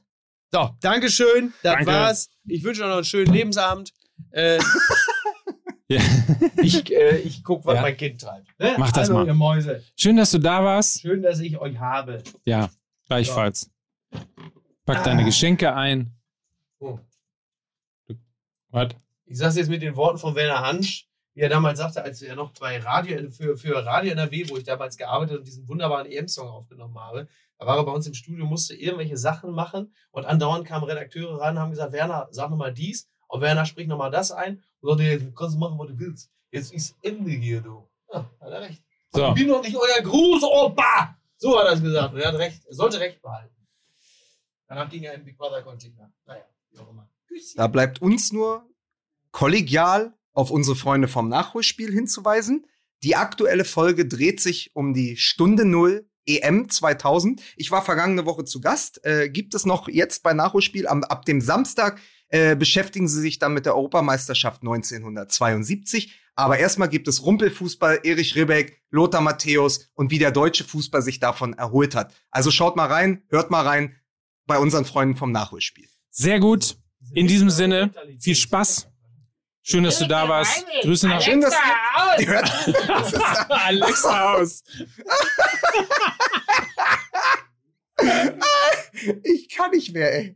[0.51, 1.87] So, Dankeschön, das Danke.
[1.87, 2.29] war's.
[2.45, 3.93] Ich wünsche euch noch einen schönen Lebensabend.
[4.31, 4.59] Äh,
[5.89, 6.01] ja.
[6.61, 7.81] Ich, äh, ich guck, was ja.
[7.81, 8.47] mein Kind treibt.
[8.59, 8.75] Ne?
[8.77, 9.27] Mach das Hallo, mal.
[9.27, 9.83] Ihr Mäuse.
[9.95, 11.01] Schön, dass du da warst.
[11.01, 12.23] Schön, dass ich euch habe.
[12.45, 12.69] Ja,
[13.07, 13.69] gleichfalls.
[14.11, 14.19] So.
[14.85, 15.03] Pack ah.
[15.03, 16.13] deine Geschenke ein.
[16.79, 16.99] Oh.
[18.69, 18.89] Was?
[19.25, 22.35] Ich sag's jetzt mit den Worten von Werner Hansch, wie er damals sagte, als er
[22.35, 26.47] noch bei Radio, für, für Radio NRW, wo ich damals gearbeitet und diesen wunderbaren EM-Song
[26.47, 27.27] aufgenommen habe,
[27.59, 31.39] da war er bei uns im Studio, musste irgendwelche Sachen machen und andauernd kamen Redakteure
[31.39, 34.89] ran und haben gesagt, Werner, sag nochmal dies und Werner spricht nochmal das ein und
[34.89, 36.31] sagte, jetzt kannst du machen, was du willst.
[36.51, 37.87] Jetzt ist Ende hier, du.
[38.11, 38.81] Ja, hat er recht.
[39.11, 39.29] So.
[39.29, 41.17] Ich bin doch nicht euer Grußopa!
[41.37, 42.13] So hat er es gesagt.
[42.13, 42.65] Und er hat recht.
[42.65, 43.55] Er sollte recht behalten.
[44.67, 46.11] Danach ging er in Big Brother Container.
[46.25, 47.09] Naja, wie auch immer.
[47.55, 48.67] Da bleibt uns nur
[49.31, 52.65] kollegial auf unsere Freunde vom Nachholspiel hinzuweisen.
[53.03, 57.41] Die aktuelle Folge dreht sich um die Stunde Null EM 2000.
[57.55, 59.03] Ich war vergangene Woche zu Gast.
[59.05, 63.39] Äh, gibt es noch jetzt bei Nachholspiel am, ab dem Samstag äh, beschäftigen sie sich
[63.39, 66.19] dann mit der Europameisterschaft 1972.
[66.35, 71.19] Aber erstmal gibt es Rumpelfußball, Erich Ribbeck, Lothar Matthäus und wie der deutsche Fußball sich
[71.19, 72.13] davon erholt hat.
[72.29, 73.95] Also schaut mal rein, hört mal rein
[74.45, 75.87] bei unseren Freunden vom Nachholspiel.
[76.11, 76.77] Sehr gut.
[77.13, 78.87] In diesem Sinne, viel Spaß.
[79.63, 80.65] Schön, dass du da warst.
[80.81, 81.53] Grüße nach Schön, dass
[82.19, 82.43] ihr
[83.49, 84.63] Alexa aus.
[89.23, 90.35] ich kann nicht mehr, ey.